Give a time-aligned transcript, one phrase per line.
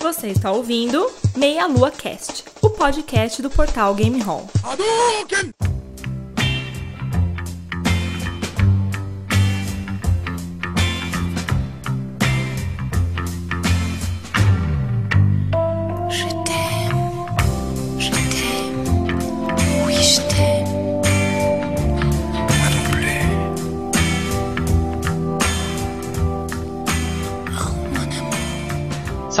[0.00, 4.48] Você está ouvindo Meia Lua Cast, o podcast do portal Game Hall.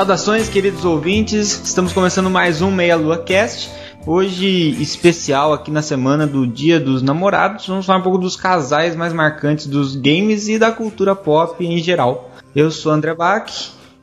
[0.00, 1.60] Saudações, queridos ouvintes.
[1.62, 3.68] Estamos começando mais um Meia Lua Cast.
[4.06, 7.66] Hoje especial aqui na semana do Dia dos Namorados.
[7.66, 11.76] Vamos falar um pouco dos casais mais marcantes dos games e da cultura pop em
[11.82, 12.30] geral.
[12.56, 13.52] Eu sou André Bach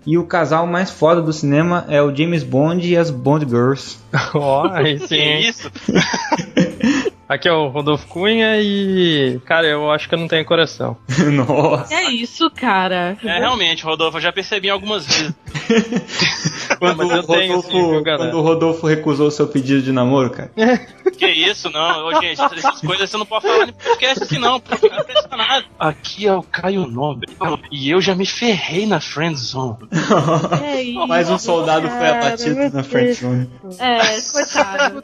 [0.05, 3.97] e o casal mais foda do cinema é o James Bond e as Bond Girls.
[4.35, 5.49] Ó, aí Que sim.
[5.49, 5.71] isso?
[7.27, 9.39] Aqui é o Rodolfo Cunha e.
[9.45, 10.95] Cara, eu acho que eu não tenho coração.
[11.33, 11.93] Nossa.
[11.93, 13.17] É isso, cara.
[13.21, 15.35] É, realmente, Rodolfo, eu já percebi algumas vezes.
[16.79, 18.29] Quando, eu o tenho Rodolfo, galera?
[18.29, 20.51] quando o Rodolfo recusou o seu pedido de namoro, cara.
[21.17, 22.05] Que isso, não.
[22.05, 24.59] Ô, gente, essas coisas você não pode falar no podcast assim, não.
[24.59, 25.65] Porque eu fico impressionado.
[25.79, 27.27] Aqui é o Caio Nobre.
[27.71, 29.77] E eu já me ferrei na friend zone.
[30.61, 31.07] É isso.
[31.07, 32.87] Mais um soldado foi cara, abatido meu na Deus.
[32.87, 33.49] friendzone.
[33.79, 35.03] É, coitado.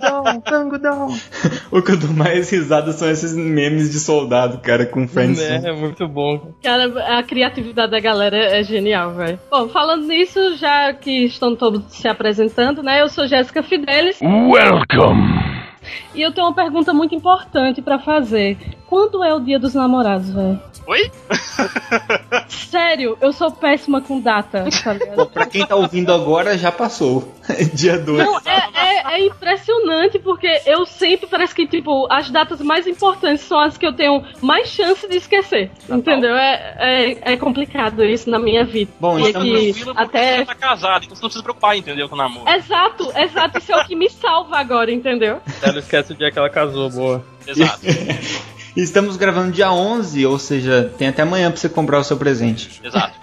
[1.72, 5.66] O que eu dou mais risada são esses memes de soldado, cara, com friendzone.
[5.66, 6.53] É, é muito bom.
[6.61, 9.39] Cara, a criatividade da galera é genial, velho.
[9.50, 13.02] Bom, falando nisso, já que estão todos se apresentando, né?
[13.02, 14.20] Eu sou Jéssica Fidelis.
[14.22, 15.53] Welcome!
[16.14, 18.58] E eu tenho uma pergunta muito importante pra fazer.
[18.88, 20.59] Quando é o dia dos namorados, velho?
[20.86, 21.09] Oi?
[22.48, 25.16] Sério, eu sou péssima com data, tá ligado?
[25.16, 27.34] Bom, pra quem tá ouvindo agora, já passou.
[27.73, 28.17] Dia 2.
[28.26, 33.44] Não, é, é- é impressionante, porque eu sempre parece que, tipo, as datas mais importantes
[33.44, 35.72] são as que eu tenho mais chance de esquecer.
[35.89, 36.36] Entendeu?
[36.36, 36.76] É,
[37.23, 38.92] é, é complicado isso na minha vida.
[39.00, 40.38] Bom, e estamos aqui, Tranquilo, porque até.
[40.38, 42.50] você tá casado, então você não precisa se preocupar, entendeu, com o namoro.
[42.50, 43.58] Exato, exato.
[43.58, 45.42] Isso é o que me salva agora, entendeu?
[45.73, 47.26] Ela esquece o dia que ela casou, boa.
[47.48, 47.80] Exato.
[48.78, 52.80] Estamos gravando dia 11, ou seja, tem até amanhã pra você comprar o seu presente.
[52.84, 53.14] Exato.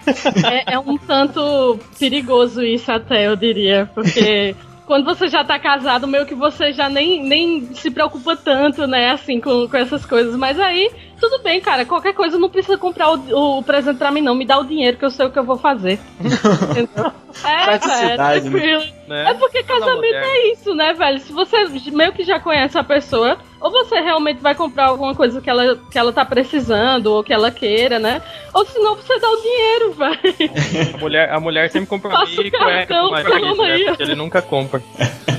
[0.45, 3.89] É, é um tanto perigoso isso até, eu diria.
[3.93, 8.85] Porque quando você já tá casado, meio que você já nem, nem se preocupa tanto,
[8.85, 10.35] né, assim, com, com essas coisas.
[10.35, 11.85] Mas aí, tudo bem, cara.
[11.85, 14.33] Qualquer coisa não precisa comprar o, o presente pra mim, não.
[14.33, 15.99] Me dá o dinheiro que eu sei o que eu vou fazer.
[17.45, 18.83] É, velho, tranquilo.
[19.07, 19.31] Né?
[19.31, 21.17] É porque casamento é isso, né, velho?
[21.17, 25.39] Se você meio que já conhece a pessoa, ou você realmente vai comprar alguma coisa
[25.39, 28.21] que ela, que ela tá precisando, ou que ela queira, né?
[28.53, 30.95] Ou senão você dá o dinheiro, velho.
[30.95, 33.83] A mulher, a mulher sempre compra meia e o cueca pro marido, né?
[33.85, 34.81] Porque ele nunca compra.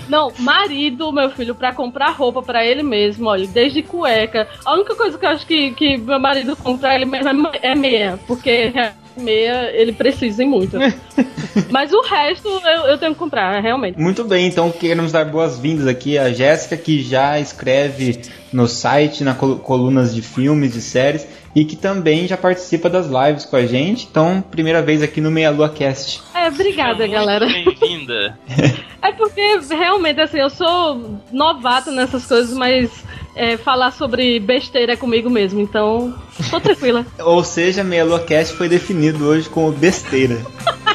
[0.08, 4.46] Não, marido, meu filho, pra comprar roupa pra ele mesmo, olha, desde cueca.
[4.64, 7.74] A única coisa que eu acho que, que meu marido compra ele mesmo é é
[7.74, 8.72] meia, porque
[9.16, 10.76] meia ele precisa e muito.
[11.70, 13.98] Mas o resto eu, eu tenho que comprar, realmente.
[13.98, 18.20] Muito bem, então queremos dar boas-vindas aqui a Jéssica, que já escreve
[18.52, 23.06] no site, na col- colunas de filmes, de séries, e que também já participa das
[23.06, 24.06] lives com a gente.
[24.10, 26.22] Então, primeira vez aqui no Meia Lua Cast.
[26.34, 27.46] É, obrigada, Muito galera.
[27.46, 28.38] Bem-vinda.
[29.04, 32.88] É porque realmente, assim, eu sou novata nessas coisas, mas
[33.34, 36.14] é, falar sobre besteira comigo mesmo, então
[36.50, 37.06] tô tranquila.
[37.20, 40.40] Ou seja, Meia Lua Cast foi definido hoje como besteira.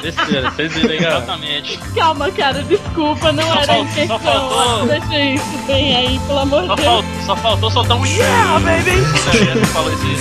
[0.00, 0.94] Besteira, vocês viram?
[0.94, 1.78] Exatamente.
[1.96, 4.18] Calma, cara, desculpa, não Só era a fal- intenção.
[4.18, 7.24] só faltou- Deixa isso bem aí, pelo amor Só, de fal- Deus.
[7.26, 8.92] só faltou soltar um yeah, baby!
[8.92, 10.16] Você falou isso aí.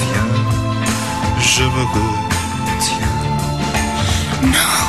[1.40, 1.70] Je me
[2.66, 3.08] retiens.
[4.42, 4.87] Maintenant,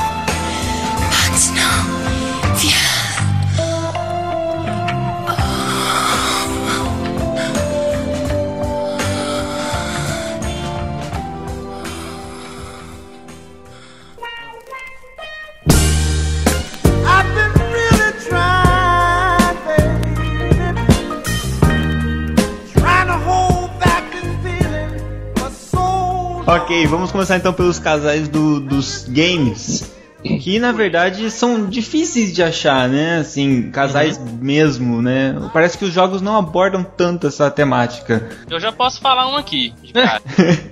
[26.50, 29.92] Ok, vamos começar então pelos casais do- dos games.
[30.22, 33.18] Que na verdade são difíceis de achar, né?
[33.18, 35.36] Assim, casais mesmo, né?
[35.52, 38.28] Parece que os jogos não abordam tanto essa temática.
[38.50, 40.20] Eu já posso falar um aqui, de cara.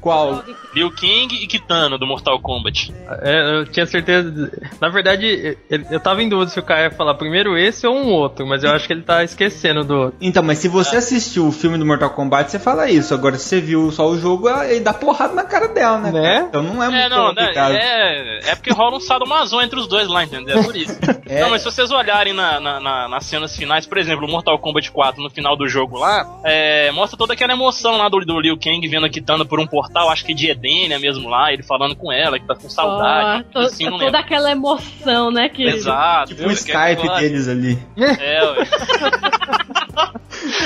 [0.00, 0.42] Qual?
[0.74, 2.92] Liu King e Kitano, do Mortal Kombat.
[3.22, 4.30] É, eu tinha certeza.
[4.30, 4.50] de-
[4.80, 7.94] Na verdade, eu, eu tava em dúvida se o cara ia falar primeiro esse ou
[7.94, 10.16] um outro, mas eu acho que ele tá esquecendo do outro.
[10.20, 13.14] Então, mas se você assistiu o filme do Mortal Kombat, você fala isso.
[13.14, 16.12] Agora, se você viu só o jogo, ele dá porrada na cara dela, né?
[16.12, 16.46] Né?
[16.48, 17.74] Então não é É, muito não, né, complicado.
[17.74, 20.58] é, é porque rola um sadomaso entre os dois lá, entendeu?
[20.58, 20.92] É por isso.
[21.32, 21.40] É.
[21.40, 24.58] Não, mas se vocês olharem na, na- na- nas cenas finais, por exemplo, o Mortal
[24.58, 28.38] Kombat 4 no final do jogo lá, é, mostra toda aquela emoção lá do, do
[28.38, 31.62] Liu Kang vendo a Kitana por um portal acho que de Edênia mesmo lá, ele
[31.62, 33.44] falando com ela, que tá com saudade.
[33.50, 34.20] Ó, to- assim, não toda lembro.
[34.20, 35.76] aquela emoção, né, querido?
[35.76, 36.34] Exato.
[36.34, 37.78] Tipo o Skype deles ali.
[37.98, 38.66] É, ué.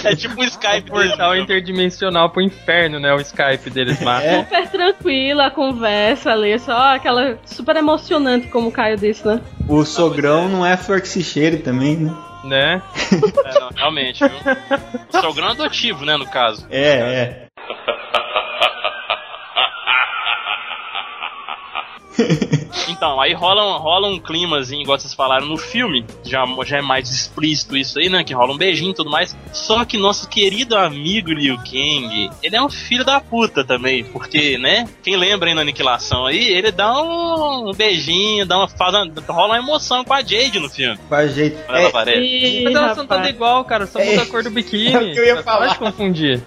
[0.12, 3.12] é tipo um Skype Um portal deles, interdimensional pro inferno, né?
[3.12, 4.22] O Skype deles lá.
[4.22, 4.44] É.
[4.44, 9.40] Super tranquila a conversa ali, só aquela super emocionante, como o Caio disse, né?
[9.68, 12.14] O sogrão não é flor que se cheire também, né?
[12.44, 12.80] Né?
[13.46, 14.38] É, não, realmente, viu?
[15.12, 16.64] O sogrão adotivo, né, no caso.
[16.70, 17.46] É, é.
[22.88, 26.04] Então, aí rola, um- rola um climazinho, igual vocês falaram no filme.
[26.24, 28.22] Já, já é mais explícito isso aí, né?
[28.22, 29.36] Que rola um beijinho e tudo mais.
[29.52, 34.04] Só que nosso querido amigo Liu Kang, ele é um filho da puta também.
[34.04, 34.88] Porque, né?
[35.02, 39.10] Quem lembra aí na aniquilação aí, ele dá um, um beijinho, dá uma, faz uma,
[39.28, 40.98] rola uma emoção com a Jade no filme.
[41.08, 41.56] Faz jeito.
[41.66, 42.20] Quando ela É, aparece.
[42.20, 43.86] E, Mas elas são todas igual, cara.
[43.86, 44.04] Só É.
[44.10, 44.92] muda a cor do biquíni.
[44.94, 45.66] É o que eu ia falar.
[45.76, 46.42] Pode confundir.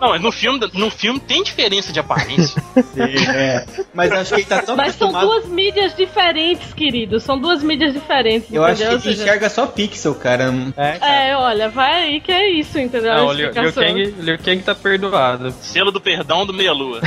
[0.00, 2.62] Não, mas no filme, no filme tem diferença de aparência.
[3.34, 3.64] é.
[3.94, 5.40] Mas acho que ele tá tão Mas são acostumado.
[5.40, 7.18] duas mídias diferentes, querido.
[7.18, 8.52] São duas mídias diferentes.
[8.52, 9.10] Eu acho que entendeu?
[9.10, 10.52] Ele enxerga só pixel, cara.
[10.76, 13.14] É, É, olha, vai aí que é isso, entendeu?
[13.14, 13.72] Não, o Liu, Liu.
[13.72, 15.52] Kang, Liu Kang tá perdoado.
[15.62, 17.00] Selo do perdão do Meia Lua.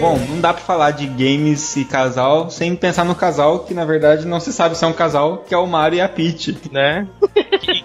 [0.00, 3.84] Bom, não dá pra falar de games e casal sem pensar no casal, que na
[3.84, 6.56] verdade não se sabe se é um casal, que é o Mario e a Peach.
[6.72, 7.06] Né?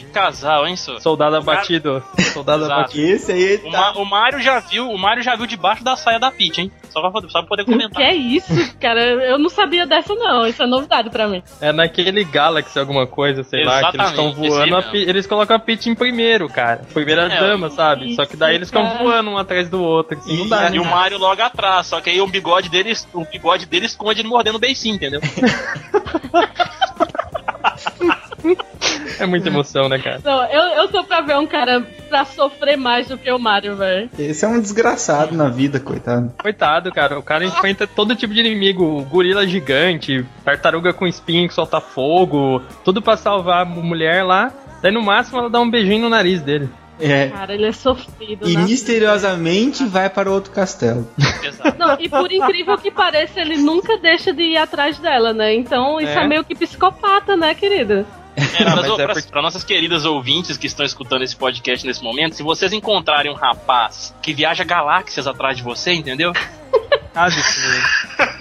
[0.06, 0.98] casal, hein, só?
[1.00, 2.02] Soldado abatido.
[2.32, 2.80] Soldado Exato.
[2.80, 3.06] abatido.
[3.08, 3.78] Esse aí O, tá...
[3.78, 6.72] Ma- o Mario já viu, o Mario já viu debaixo da saia da Peach, hein?
[6.88, 8.02] Só pra, poder- só pra poder O que comentar.
[8.02, 9.00] é isso, cara?
[9.02, 10.46] Eu não sabia dessa, não.
[10.46, 11.42] Isso é novidade pra mim.
[11.60, 14.98] É naquele Galaxy alguma coisa, sei lá, que eles estão Exatamente, voando, aí a Pi-
[15.08, 16.82] eles colocam a Peach em primeiro, cara.
[16.92, 18.14] Primeira É, dama, sabe?
[18.14, 18.98] Só que daí eles ficam cara.
[19.02, 20.18] voando um atrás do outro.
[20.18, 20.90] Assim, não dá, E o né?
[20.90, 24.56] Mario logo atrás, só que aí o bigode dele, o bigode dele esconde ele mordendo
[24.56, 25.20] o beicinho, entendeu?
[29.22, 30.20] É muita emoção, né, cara?
[30.24, 33.76] Não, eu, eu tô pra ver um cara pra sofrer mais do que o Mario,
[33.76, 34.10] velho.
[34.18, 36.32] Esse é um desgraçado na vida, coitado.
[36.40, 37.18] Coitado, cara.
[37.18, 39.02] O cara enfrenta todo tipo de inimigo.
[39.10, 42.62] Gorila gigante, tartaruga com espinho que solta fogo.
[42.84, 44.52] Tudo pra salvar a mulher lá.
[44.82, 46.68] Daí no máximo ela dá um beijinho no nariz dele.
[47.00, 47.28] É.
[47.28, 48.62] Cara, ele é sofrido, E né?
[48.64, 51.08] misteriosamente vai para outro castelo.
[51.42, 51.76] Exato.
[51.78, 55.54] Não, e por incrível que pareça, ele nunca deixa de ir atrás dela, né?
[55.54, 56.28] Então isso é, É.
[56.28, 58.04] meio que psicopata, né, querida?
[58.36, 62.34] É, mas é porque- pra nossas queridas ouvintes que estão escutando esse podcast nesse momento,
[62.34, 66.32] se vocês encontrarem um rapaz que viaja galáxias atrás de você, entendeu?
[67.12, 68.32] Case com ele.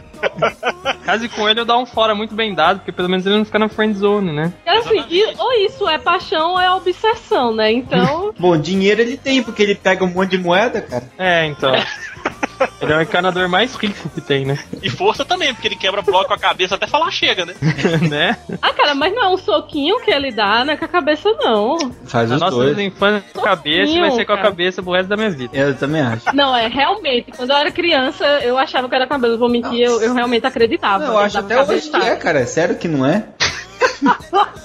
[1.03, 3.43] Case com ele eu dar um fora muito bem dado, porque pelo menos ele não
[3.45, 4.53] fica na friend zone, né?
[4.63, 4.99] Cara, assim,
[5.37, 7.71] ou isso é paixão ou é obsessão, né?
[7.71, 11.03] Então, Bom, dinheiro ele tem, porque ele pega um monte de moeda, cara.
[11.17, 11.73] É, então.
[12.81, 14.57] Ele é o encanador mais rico que tem, né?
[14.81, 17.53] E força também, porque ele quebra bloco com a cabeça até falar chega, né?
[18.09, 18.37] né?
[18.61, 21.77] ah, cara, mas não é um soquinho que ele dá, né, com a cabeça, não.
[22.05, 22.79] Faz A os nossa dois.
[22.79, 24.49] infância com a cabeça vai ser com a cara.
[24.49, 25.57] cabeça pro resto da minha vida.
[25.57, 26.35] Eu também acho.
[26.35, 27.31] Não, é realmente.
[27.31, 29.37] Quando eu era criança, eu achava que era cabelo.
[29.37, 31.05] Vou mentir, eu, eu realmente acreditava.
[31.05, 32.39] Não, eu acho até hoje que é, cara.
[32.39, 33.25] É sério que não é?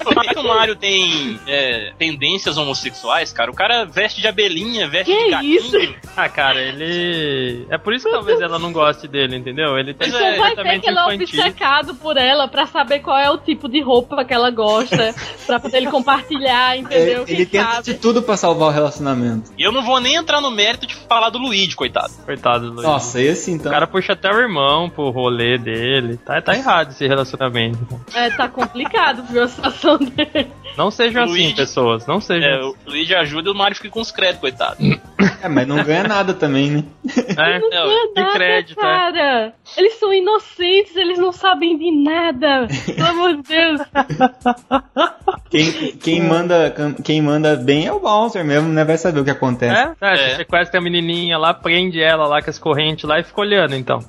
[0.03, 3.51] Por que, que o Mario tem é, tendências homossexuais, cara?
[3.51, 5.55] O cara veste de abelhinha, veste Que de gatinho.
[5.55, 5.95] isso?
[6.15, 7.65] Ah, cara, ele.
[7.69, 9.77] É por isso que talvez ela não goste dele, entendeu?
[9.77, 13.17] Ele tem Você é, vai comportamento que ele é obcecado por ela pra saber qual
[13.17, 15.13] é o tipo de roupa que ela gosta,
[15.45, 17.23] pra poder ele compartilhar, entendeu?
[17.23, 17.83] É, Quem ele tenta sabe?
[17.83, 19.51] de tudo pra salvar o relacionamento.
[19.57, 22.11] E eu não vou nem entrar no mérito de falar do Luigi, coitado.
[22.25, 22.87] Coitado do Luiz.
[22.87, 23.71] Nossa, esse então.
[23.71, 26.17] O cara puxa até o irmão pro rolê dele.
[26.17, 27.77] Tá, tá errado esse relacionamento.
[28.13, 30.47] É, tá complicado, viu, a situação dele.
[30.77, 31.55] Não sejam assim, Luigi.
[31.55, 32.05] pessoas.
[32.05, 34.77] Não sejam É, o Luigi ajuda e o Mario fica com os créditos, coitado.
[35.41, 36.83] É, mas não ganha nada também, né?
[37.05, 37.21] assim.
[37.37, 38.81] É, Não é que nada, crédito, é.
[38.81, 39.53] cara.
[39.75, 42.67] Eles são inocentes, eles não sabem de nada.
[42.85, 43.81] Pelo amor de Deus.
[45.49, 46.73] Quem, quem, manda,
[47.03, 48.83] quem manda bem é o Bowser mesmo, né?
[48.83, 49.75] Vai saber o que acontece.
[49.79, 49.95] É?
[50.01, 50.15] É.
[50.17, 53.73] Você sequestra a menininha lá, prende ela lá com as correntes lá e fica olhando,
[53.75, 53.99] então.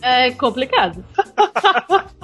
[0.00, 1.04] É complicado.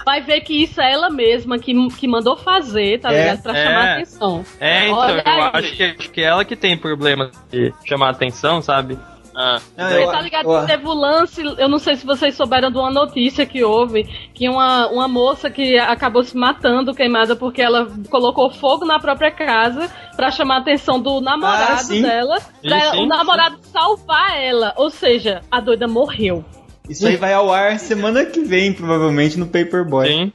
[0.07, 3.43] Vai ver que isso é ela mesma que, que mandou fazer, tá É, ligado?
[3.43, 3.65] Pra é.
[3.65, 4.45] chamar a atenção.
[4.61, 5.51] É, então, Olha eu aí.
[5.55, 8.97] acho que, acho que é ela que tem problema de chamar atenção, sabe?
[9.39, 12.07] Ah, Não, Você eu- tá ligado eu- que teve o lance, eu não sei se
[12.07, 16.95] vocês souberam de uma notícia que houve, que uma, uma moça que acabou se matando
[16.95, 21.77] queimada porque ela colocou fogo na própria casa pra chamar a atenção do namorado Ah,
[21.79, 22.01] sim.
[22.01, 24.73] dela, pra Sim, sim, o namorado salvar ela.
[24.77, 26.43] Ou seja, a doida morreu.
[26.89, 30.07] Isso aí vai ao ar semana que vem, provavelmente, no Paperboy.
[30.07, 30.33] Sim.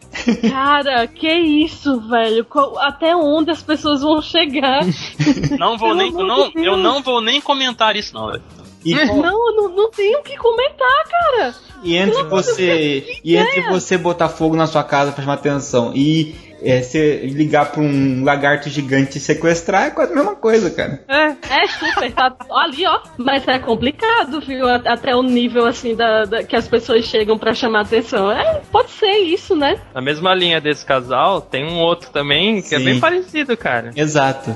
[0.50, 2.44] Cara, que isso, velho?
[2.46, 4.82] Qual- Até onde as pessoas vão chegar?
[5.58, 6.12] não vou Pelo nem.
[6.12, 6.66] Não, Deus.
[6.66, 8.44] eu não vou nem comentar isso, não, velho.
[8.84, 9.02] E, Não,
[9.48, 11.54] eu não, não tenho o que comentar, cara.
[11.84, 16.34] e entre você e entre você botar fogo na sua casa pra chamar atenção e
[16.64, 21.02] é, você ligar pra um lagarto gigante e sequestrar é quase a mesma coisa, cara.
[21.08, 23.00] É super, tá ali, ó.
[23.18, 24.68] Mas é complicado, viu?
[24.68, 28.32] Até o nível, assim, da, da- que as pessoas chegam pra chamar atenção.
[28.32, 29.80] É, pode ser isso, né?
[29.94, 32.86] Na mesma linha desse casal, tem um outro também que é Sim.
[32.86, 33.92] bem parecido, cara.
[33.96, 34.56] Exato.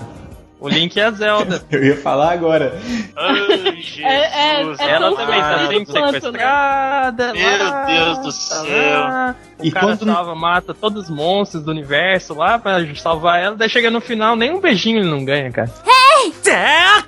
[0.60, 1.62] O Link e a Zelda.
[1.70, 2.80] Eu ia falar agora.
[3.16, 4.00] Ai, Jesus.
[4.00, 6.12] É- é- é Ela também tá sendo quanto, né?
[6.12, 7.34] sequestrada.
[7.34, 8.64] Meu lá, Deus do céu.
[9.02, 9.36] lá.
[9.60, 13.56] O E cara quando- salva, mata todos os monstros do universo lá pra salvar ela.
[13.56, 15.70] Daí chega no final, nem um beijinho ele não ganha, cara.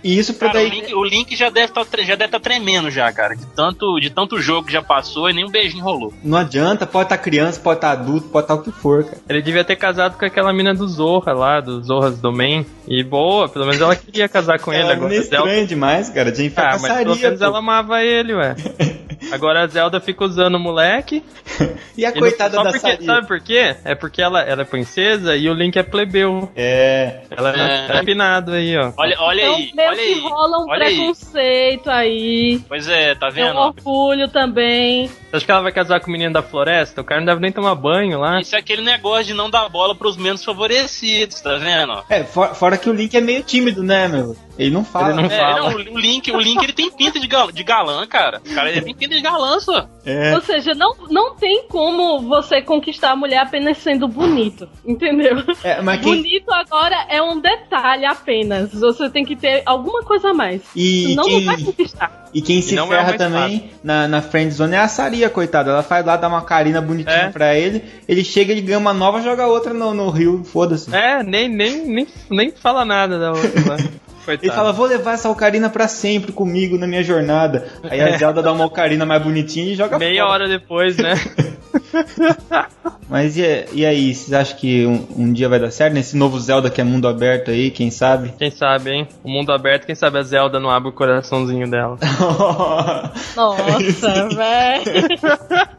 [0.04, 0.80] E isso pra Cara, o daí.
[0.82, 3.36] Link, o Link já deve tá, deve tá tremendo já, cara.
[3.36, 6.14] De tanto, de tanto jogo que já passou e nem um beijinho rolou.
[6.24, 9.18] Não adianta, pode estar criança, pode estar adulto, pode estar o que for, cara.
[9.30, 12.66] Ele devia ter casado com aquela mina do Zorra lá, do Zorras Domain.
[12.88, 14.84] E boa, pelo menos ela queria casar com ele.
[14.84, 16.32] Ela Agora é Zelda estranho demais, cara.
[16.32, 17.46] Tinha Ah, mas pelo menos pô.
[17.46, 18.56] ela amava ele, ué.
[19.32, 21.24] Agora a Zelda fica usando o moleque.
[21.98, 23.06] E a e não- coitada só da porque, Saria?
[23.08, 23.76] Sabe por quê?
[23.84, 26.48] É porque ela, ela é princesa e o Link é plebeu.
[26.56, 27.22] É.
[27.36, 28.02] Ela é, É.
[28.04, 28.92] empinado aí, ó.
[28.96, 30.20] Olha, olha então, aí, meio olha que aí.
[30.20, 30.96] rola um olha aí.
[30.96, 32.62] preconceito aí.
[32.68, 33.60] Pois é, tá Tem um vendo?
[33.60, 35.08] orgulho também.
[35.08, 37.02] Você acha que ela vai casar com o menino da floresta?
[37.02, 38.40] O cara não deve nem tomar banho lá.
[38.40, 42.04] Isso é aquele negócio de não dar bola pros menos favorecidos, tá vendo?
[42.10, 44.36] É, for- fora que o Link é meio tímido, né, meu?
[44.58, 45.10] Ele não fala.
[45.10, 45.60] Ele não É, fala.
[45.60, 48.42] não, o Link, o Link ele tem pinta de, gal- de galã, cara.
[48.46, 49.88] O cara ele tem pinta de galã, só.
[50.06, 50.34] É.
[50.36, 55.44] Ou seja, não, não tem como você conquistar a mulher apenas sendo bonito, entendeu?
[55.64, 58.72] É, mas quem, Bonito agora é um detalhe apenas.
[58.74, 60.62] Você tem que ter alguma coisa a mais.
[60.76, 62.30] e, Senão não vai quem, conquistar.
[62.34, 65.72] e quem se E é ferra mais também na, na friendzone é a Saria, coitada.
[65.72, 67.30] Ela faz lá, dá uma carina bonitinha É.
[67.30, 67.84] pra ele.
[68.08, 70.44] Ele chega, ele ganha uma nova, joga outra no, no rio.
[70.46, 70.94] Foda-se.
[70.96, 73.78] É, nem, nem, nem, nem fala nada da outra lá.
[74.28, 74.46] Coitado.
[74.46, 77.66] Ele fala, vou levar essa ocarina pra sempre comigo na minha jornada.
[77.90, 80.34] Aí a Zelda dá uma ocarina mais bonitinha e joga Meia fora.
[80.34, 81.14] hora depois, né?
[83.10, 85.94] Mas e, e aí, vocês acham que um, um dia vai dar certo?
[85.94, 88.34] Nesse novo Zelda que é mundo aberto aí, quem sabe?
[88.38, 89.08] Quem sabe, hein?
[89.24, 91.98] O mundo aberto, quem sabe a Zelda não abre o coraçãozinho dela.
[93.34, 95.08] Nossa, velho.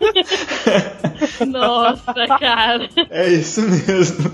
[1.47, 2.89] Nossa, cara.
[3.11, 4.31] é isso mesmo.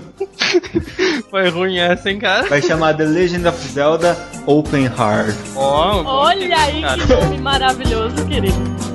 [1.29, 2.47] Foi ruim essa, hein, cara?
[2.47, 5.35] Vai chamar The Legend of Zelda Open Heart.
[5.53, 7.01] Bom Olha aí cara.
[7.01, 8.94] que nome maravilhoso, querido.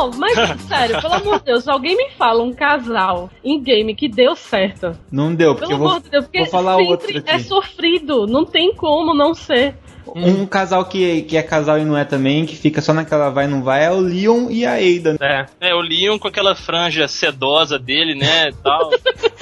[0.00, 0.34] Não, mas
[0.68, 4.96] sério, pelo amor de Deus, alguém me fala um casal em game que deu certo.
[5.10, 7.30] Não deu, porque Pelo eu vou, amor de Deus, porque vou falar sempre outro aqui.
[7.30, 9.74] é sofrido, não tem como não ser.
[10.12, 13.44] Um casal que, que é casal e não é também, que fica só naquela vai
[13.44, 15.16] e não vai, é o Leon e a Ada.
[15.20, 15.68] É.
[15.68, 18.90] É, o Leon com aquela franja sedosa dele, né, e tal.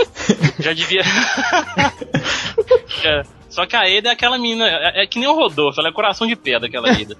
[0.61, 1.03] Já devia...
[3.03, 5.88] Já- Só que a Ada é aquela menina, é, é que nem o Rodolfo, ela
[5.88, 7.17] é coração de pedra, aquela Ada.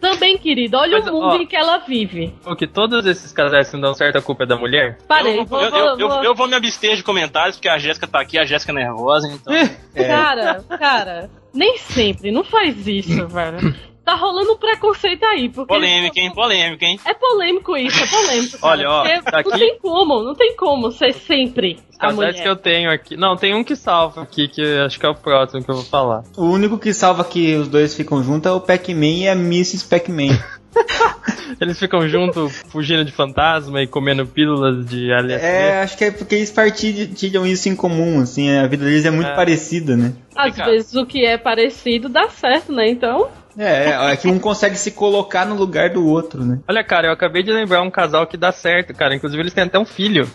[0.00, 2.34] Também, querido, olha Mas, o mundo ó, em que ela vive.
[2.46, 4.98] O que todos esses casais que não dão certo, a culpa é da mulher?
[5.06, 7.68] Parei, eu, vou, eu, vou- eu, eu- vou- eu vou me abster de comentários, porque
[7.68, 9.52] a Jéssica tá aqui, a Jéssica é nervosa, então...
[9.94, 10.04] É.
[10.06, 13.74] Cara, cara, nem sempre, não faz isso, velho.
[14.10, 15.72] Tá rolando um preconceito aí, porque.
[15.72, 16.32] Polêmica, hein?
[16.34, 16.98] Polêmica, hein?
[17.06, 18.58] É polêmico isso, é polêmico.
[18.58, 22.34] cara, Olha, ó, daqui- Não tem como, não tem como ser sempre Os mulher.
[22.34, 23.16] que eu tenho aqui.
[23.16, 25.84] Não, tem um que salva aqui, que acho que é o próximo que eu vou
[25.84, 26.24] falar.
[26.36, 29.84] O único que salva que os dois ficam juntos é o Pac-Man e a Mrs.
[29.88, 30.36] Pac-Man.
[31.60, 35.46] Eles ficam juntos, fugindo de fantasma e comendo pílulas de LSD.
[35.46, 39.10] é, acho que é porque eles partilham isso em comum, assim, a vida deles é
[39.10, 39.34] muito É.
[39.36, 40.14] parecida, né?
[40.34, 40.70] Às Cara.
[40.70, 42.88] vezes o que é parecido dá certo, né?
[42.88, 43.28] Então.
[43.58, 46.60] É, é que um consegue se colocar no lugar do outro, né?
[46.68, 49.14] Olha, cara, eu acabei de lembrar um casal que dá certo, cara.
[49.14, 50.28] Inclusive, eles têm até um filho.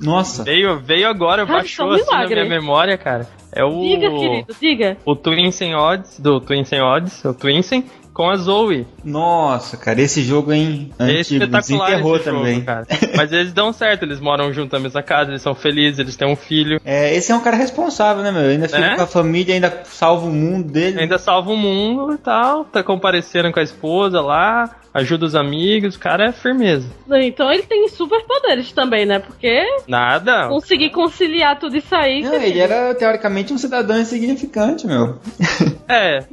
[0.00, 0.44] Nossa.
[0.44, 2.34] Veio, veio agora, Cara, baixou é um assim na milagre.
[2.44, 3.26] minha memória, cara.
[3.52, 3.80] É o.
[3.80, 4.96] Diga, querido, diga.
[5.04, 8.86] O Twinsen Odds, do Twinsen Odds, o Twinsen, com a Zoe.
[9.04, 10.90] Nossa, cara, esse jogo, hein?
[10.98, 12.62] É Antigo, espetacular esse jogo, também.
[12.62, 12.86] cara.
[13.14, 16.26] Mas eles dão certo, eles moram junto na mesma casa, eles são felizes, eles têm
[16.26, 16.80] um filho.
[16.82, 18.48] É, esse é um cara responsável, né, meu?
[18.48, 18.96] Ainda fica É?
[18.96, 20.98] com a família, ainda salva o mundo dele.
[20.98, 25.94] Ainda salva o mundo e tal, tá compareceram com a esposa lá, ajuda os amigos,
[25.96, 26.88] o cara é firmeza.
[27.22, 29.18] Então ele tem superpoderes também, né?
[29.18, 30.48] Porque Nada.
[30.48, 32.22] conseguir conciliar tudo isso aí.
[32.22, 35.18] Não, ele era teoricamente um cidadão insignificante, meu.
[35.88, 36.24] É.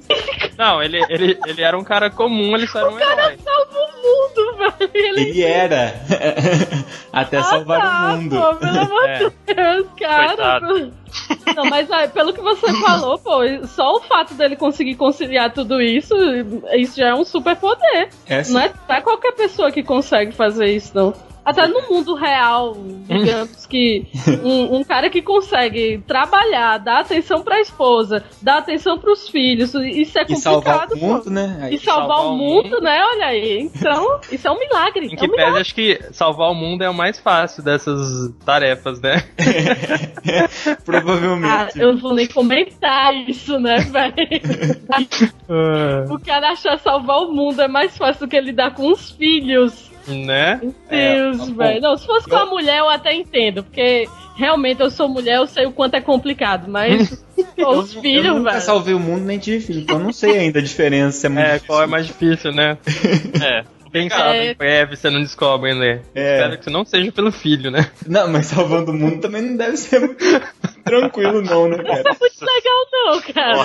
[0.57, 3.37] Não, ele, ele, ele era um cara comum, ele só era um herói.
[3.37, 4.91] salva o mundo, velho.
[4.95, 5.21] Ele...
[5.29, 5.93] Ele era.
[7.13, 8.35] Até Ah, salvar tá, o mundo.
[8.35, 9.17] Pô, pelo amor É.
[9.19, 10.27] de Deus, cara.
[10.27, 10.93] Coitado.
[11.55, 15.81] Não, mas ah, pelo que você falou, pô, só o fato dele conseguir conciliar tudo
[15.81, 16.15] isso,
[16.75, 18.09] isso já é um super poder.
[18.27, 18.53] É, sim.
[18.53, 21.13] Não é, não é qualquer pessoa que consegue fazer isso, não.
[21.45, 22.73] Até no mundo real,
[23.07, 24.05] digamos que
[24.43, 30.17] um, um cara que consegue trabalhar, dar atenção pra esposa, dar atenção pros filhos, isso
[30.17, 30.93] é E salvar complicado.
[30.93, 31.29] o mundo, pô.
[31.29, 31.59] né?
[31.63, 32.81] Aí- E salvar, Salvar o mundo, mundo.
[32.81, 33.03] né?
[33.03, 33.69] Olha aí.
[33.75, 35.07] Então, isso é um milagre.
[35.07, 35.61] Em é que um pese, milagre.
[35.61, 39.23] acho que salvar o mundo é o mais fácil dessas tarefas, né?
[40.85, 41.45] Provavelmente.
[41.51, 44.13] Ah, eu não vou nem comentar isso, né, velho?
[46.09, 49.91] o cara achar salvar o mundo é mais fácil do que lidar com os filhos.
[50.07, 50.59] Né?
[50.89, 51.53] Deus, tá bom.
[51.55, 51.81] velho.
[51.81, 55.47] Não, se fosse com a mulher eu até entendo, porque realmente eu sou mulher, eu
[55.47, 57.23] sei o quanto é complicado, mas
[57.55, 58.61] pô, os eu filhos, nunca velho.
[58.63, 61.17] salvei o mundo nem tive filho, então eu não sei ainda a diferença.
[61.19, 62.77] se É, muito É, qual é mais difícil, né?
[63.41, 63.63] É.
[63.93, 64.51] Quem sabe É.
[64.51, 66.01] em breve você não descobre, né?
[66.15, 66.33] É.
[66.35, 67.89] Espero que não seja pelo filho, né?
[68.07, 70.17] Não, mas salvando o mundo também não deve ser muito
[70.83, 72.03] tranquilo, não, né, cara?
[72.19, 73.63] Muito legal, não, cara.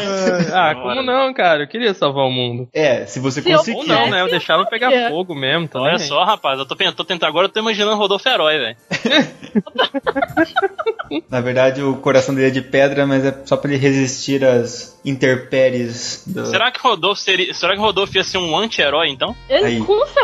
[0.54, 1.64] Ah, como não, cara?
[1.64, 2.68] Eu queria salvar o mundo.
[2.72, 3.78] É, se você Se eu- conseguir.
[3.78, 4.20] Ou não, né?
[4.20, 7.50] Eu deixava pegar fogo mesmo, tá Olha só, rapaz, eu tô, tô tentando agora, eu
[7.50, 8.76] tô imaginando Rodolfo Herói, velho.
[11.30, 14.98] Na verdade, o coração dele é de pedra, mas é só pra ele resistir às
[15.04, 16.46] intempéries do.
[16.46, 17.52] Será que Rodolfo seria.
[17.54, 19.34] Será que Rodolfo ia ser um anti-herói, então?
[19.48, 19.78] Ele Aí.
[19.80, 20.17] com certeza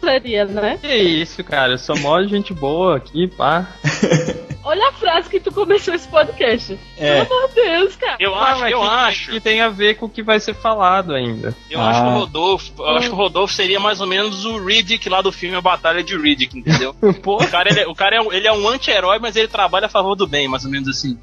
[0.00, 0.78] seria, né?
[0.80, 1.72] Que isso, cara?
[1.72, 3.66] Eu sou mó gente boa aqui, pá.
[4.64, 6.78] Olha a frase que tu começou esse podcast.
[6.96, 7.24] É.
[7.24, 8.16] Pelo amor de Deus, cara.
[8.20, 9.30] Eu Ah, acho, mas eu que, acho.
[9.32, 11.52] Que tem a ver com o que vai ser falado ainda.
[11.68, 11.90] Eu Ah.
[11.90, 12.72] acho que o Rodolfo.
[12.78, 15.60] Eu acho que o Rodolfo seria mais ou menos o Riddick lá do filme A
[15.60, 16.94] Batalha de Riddick, entendeu?
[17.24, 19.48] Pô, O cara, ele, é- o cara é, um- ele é um anti-herói, mas ele
[19.48, 21.18] trabalha a favor do bem, mais ou menos assim.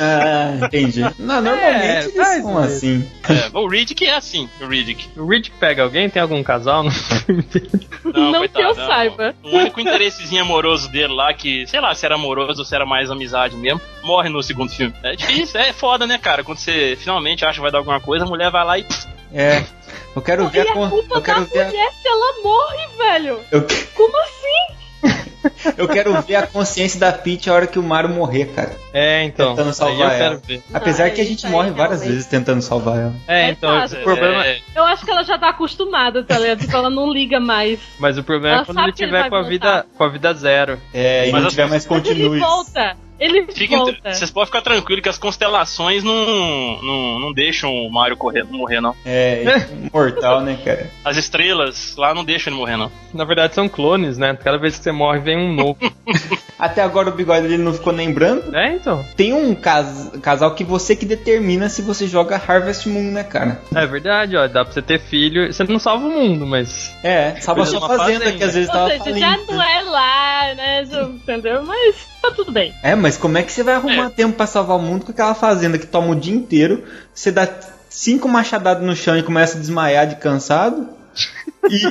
[0.00, 1.02] Ah, entendi.
[1.20, 3.08] Não, normalmente É, eles são assim.
[3.28, 5.08] É, o Riddick é assim, o Riddick.
[5.16, 6.10] o Riddick pega alguém?
[6.10, 6.90] Tem algum casal no
[7.52, 7.88] dele?
[8.04, 9.34] Não que eu saiba.
[9.42, 12.84] O único interessezinho amoroso dele lá, que, sei lá, se era amoroso ou se era
[12.86, 14.94] mais amizade mesmo, morre no segundo filme.
[15.02, 16.42] É difícil, é foda, né, cara?
[16.42, 18.86] Quando você finalmente acha que vai dar alguma coisa, a mulher vai lá e.
[19.34, 19.64] É.
[20.14, 20.70] Eu quero E ver a.
[20.70, 21.66] a con- culpa Eu da quero ver a.
[21.68, 23.40] mulher se ela morre, velho.
[23.50, 24.74] Eu, Como assim?
[25.76, 28.72] Eu quero ver a consciência da Peach a hora que o Mario morrer, cara.
[28.92, 29.54] É, então.
[29.54, 30.18] Tentando salvar eu ela.
[30.18, 30.62] quero ver.
[30.72, 33.14] Apesar Ah, que a gente morre várias vezes tentando salvar ela.
[33.26, 36.60] É, É então, o problema, É, Eu acho que ela já tá acostumada, tá ligado?
[36.60, 37.80] Tipo, ela não liga mais.
[37.98, 40.08] mas o problema Ela é quando ele ele tiver vai com a vida, com a
[40.08, 40.78] vida zero.
[40.94, 42.38] É, e Mas não tiver mais Mas ele continue.
[42.40, 42.96] volta.
[43.22, 44.12] Ele Fiquem- volta.
[44.12, 48.80] Vocês podem ficar tranquilos que as constelações não, não, não deixam o Mario correr, morrer,
[48.80, 48.94] não.
[49.04, 49.44] É,
[49.92, 50.90] mortal, né, cara?
[51.04, 52.90] As estrelas lá não deixam ele morrer, não.
[53.14, 54.36] Na verdade são clones, né?
[54.42, 55.76] Cada vez que você morre vem um novo.
[56.58, 58.54] Até agora o bigode dele não ficou nem branco.
[58.54, 59.04] é, então.
[59.16, 63.60] Tem um cas- casal que você que determina se você joga Harvest Moon, né, cara?
[63.74, 64.46] É verdade, ó.
[64.46, 65.52] Dá pra você ter filho.
[65.52, 66.92] Você não salva o mundo, mas.
[67.02, 68.32] É, salva de uma fazenda, fazenda.
[68.38, 69.52] que às vezes Ou tava seja, já falindo.
[69.52, 70.82] não é lá, né?
[70.82, 71.62] Entendeu?
[71.64, 72.72] Mas tá tudo bem.
[72.82, 75.34] É, mas como é que você vai arrumar tempo pra salvar o mundo com aquela
[75.34, 76.84] fazenda que toma o dia inteiro?
[77.12, 77.48] Você dá
[77.90, 80.88] cinco machadadas no chão e começa a desmaiar de cansado?
[81.68, 81.86] E,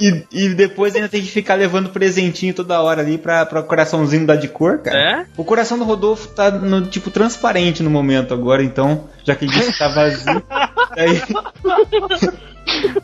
[0.00, 3.64] e, e depois ainda tem que ficar levando presentinho toda hora ali pra, pra o
[3.64, 4.98] coraçãozinho dar de cor, cara.
[4.98, 5.26] É?
[5.36, 9.52] O coração do Rodolfo tá no tipo transparente no momento agora, então, já que ele
[9.52, 10.42] disse que tá vazio.
[10.96, 11.22] aí,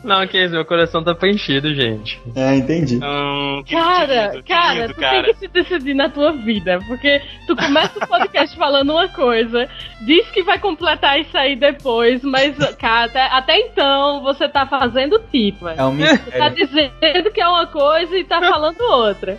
[0.03, 2.19] Não, que isso, meu coração tá preenchido, gente.
[2.35, 2.99] é, entendi.
[3.03, 5.23] Hum, Cara, lindo, cara, lindo, tu cara.
[5.23, 6.79] tem que se decidir na tua vida.
[6.87, 9.67] Porque tu começa o podcast falando uma coisa,
[10.05, 15.19] diz que vai completar isso aí depois, mas, cara, até, até então você tá fazendo
[15.31, 15.65] tipo.
[15.65, 15.79] velho.
[15.79, 16.55] É um Tá mistério.
[16.55, 19.37] dizendo que é uma coisa e tá falando outra.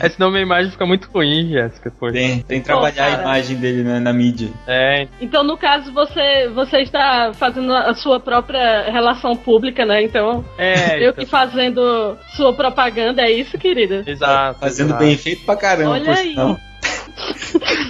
[0.00, 1.90] É, senão minha imagem fica muito ruim, Jéssica.
[1.98, 2.12] Poxa.
[2.12, 4.48] Tem, tem que trabalhar a imagem dele na, na mídia.
[4.66, 10.02] É, Então, no caso, você, você está fazendo a sua própria relação pública, né?
[10.02, 10.96] Então, é.
[10.98, 14.02] eu então- que fazendo sua propaganda, é isso, querida?
[14.06, 14.60] Exato.
[14.60, 15.04] Fazendo exato.
[15.04, 16.34] bem feito pra caramba, Olha por aí.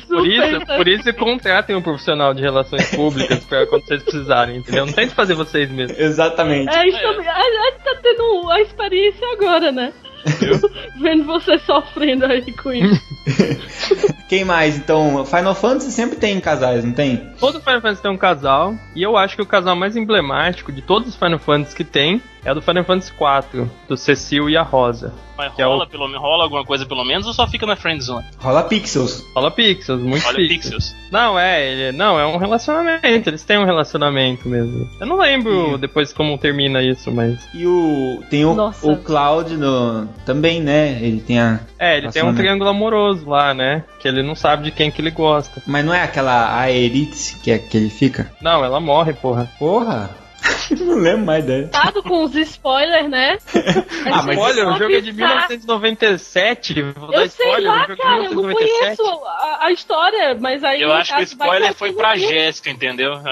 [0.07, 4.87] Por isso, por isso contratem um profissional de relações públicas pra quando vocês precisarem, entendeu?
[4.87, 5.99] Não tente fazer vocês mesmos.
[5.99, 6.73] Exatamente.
[6.75, 9.93] É, isso também- a, a gente tá tendo a experiência agora, né?
[11.01, 13.14] Vendo você sofrendo aí com isso.
[14.29, 14.77] Quem mais?
[14.77, 17.17] Então, Final Fantasy sempre tem casais, não tem?
[17.39, 20.83] Todo Final Fantasy tem um casal, e eu acho que o casal mais emblemático de
[20.83, 24.57] todos os Final Fantasy que tem é o do Final Fantasy IV, do Cecil e
[24.57, 25.13] a Rosa.
[25.37, 27.67] Mas Que é rola, o- pelo, menos- rola alguma coisa pelo menos ou só fica
[27.67, 28.25] na friendzone?
[28.39, 29.25] Rola Pixels.
[29.35, 30.91] Fala Pixels, muito Olha Pixels.
[30.91, 30.95] Pixels.
[31.11, 34.89] Não, é, ele, não, é um relacionamento, eles têm um relacionamento mesmo.
[35.01, 37.39] Eu não lembro depois como termina isso, mas.
[37.55, 38.23] E o.
[38.31, 38.87] Tem o, Nossa.
[38.87, 40.99] o Cloud no, também, né?
[41.01, 41.61] Ele tem a.
[41.79, 43.85] É, ele tem um triângulo amoroso lá, né?
[44.01, 45.63] Que ele não sabe de quem que ele gosta.
[45.67, 48.31] Mas não é aquela Aerith que, é, que ele fica?
[48.41, 49.49] Não, ela morre, porra.
[49.59, 50.11] Porra!
[50.79, 51.69] não lembro mais dela.
[51.69, 53.39] Tado com os spoilers, né?
[54.13, 56.83] Ah, mas Olha, o jogo é de pensar- 1997.
[56.83, 58.97] Vou dar Eu sei spoiler, lá, o jogo é de cara, eu não 1997.
[58.97, 60.83] conheço a, a história, mas aí.
[60.83, 63.13] Eu acho que o spoiler foi pra Jéssica, entendeu?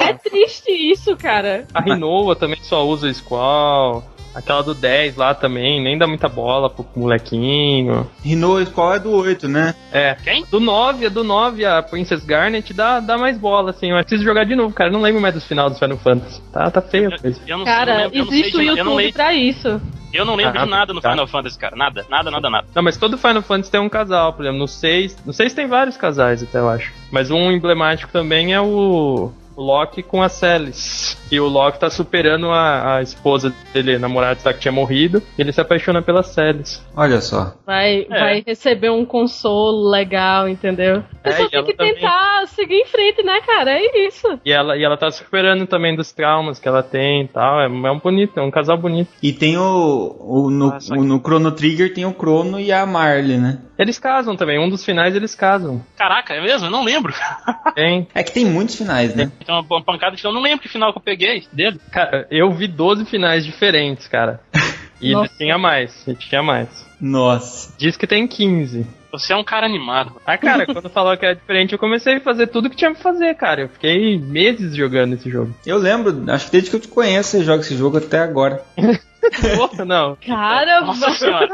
[0.00, 1.66] É triste isso, cara.
[1.72, 4.02] A Rinoa também só usa Squall.
[4.34, 8.08] Aquela do 10 lá também, nem dá muita bola pro molequinho.
[8.24, 9.74] Rino qual é do 8, né?
[9.92, 10.16] É.
[10.22, 10.44] Quem?
[10.50, 13.90] Do 9, a do 9, a Princess Garnet dá, dá mais bola, assim.
[13.90, 14.90] Eu preciso jogar de novo, cara.
[14.90, 16.42] Eu não lembro mais dos final dos Final Fantasy.
[16.52, 17.40] Tá, tá feio a coisa.
[17.46, 19.80] Eu não sei, eu Cara, eu existe o de- eu não YouTube pra isso.
[20.12, 21.10] Eu não lembro Ah, de nada no tá.
[21.10, 21.74] Final Fantasy, cara.
[21.76, 22.66] Nada, nada, nada, nada.
[22.74, 25.16] Não, mas todo Final Fantasy tem um casal, por exemplo, no 6.
[25.26, 26.92] No 6 tem vários casais, até eu acho.
[27.10, 29.32] Mas um emblemático também é o.
[29.56, 31.16] Loki com a Celis.
[31.30, 35.22] E o Loki tá superando a, a esposa dele, a namorada que tinha morrido.
[35.38, 36.84] E ele se apaixona pela Celis.
[36.96, 37.54] Olha só.
[37.66, 38.20] Vai, É.
[38.20, 41.02] vai receber um consolo legal, entendeu?
[41.24, 43.70] A É, pessoa tem que também- tentar seguir em frente, né, cara?
[43.72, 44.38] É isso.
[44.44, 47.60] E ela, e ela tá superando também dos traumas que ela tem e tal.
[47.60, 49.10] É, é um bonito, é um casal bonito.
[49.22, 50.16] E tem o.
[50.20, 53.58] o no, Ah, o- no Chrono Trigger tem o Chrono e a Marley, né?
[53.78, 55.82] Eles casam também, um dos finais eles casam.
[55.96, 56.68] Caraca, é mesmo?
[56.68, 57.12] Eu não lembro.
[57.74, 58.06] Tem.
[58.14, 59.32] É que tem muitos finais, né?
[59.44, 61.80] Tem uma, uma pancada de eu não lembro que final que eu peguei dele.
[61.92, 64.40] Cara, eu vi 12 finais diferentes, cara.
[65.00, 65.34] E Nossa.
[65.36, 66.68] tinha mais, e tinha mais.
[67.00, 67.74] Nossa.
[67.78, 68.86] Diz que tem 15.
[69.12, 70.20] Você é um cara animado.
[70.26, 73.02] Ah, cara, quando falou que era diferente, eu comecei a fazer tudo que tinha pra
[73.02, 73.62] fazer, cara.
[73.62, 75.54] Eu fiquei meses jogando esse jogo.
[75.64, 78.62] Eu lembro, acho que desde que eu te conheço, você joga esse jogo até agora.
[79.56, 80.16] Porra, não.
[80.16, 81.48] Cara, Nossa senhora.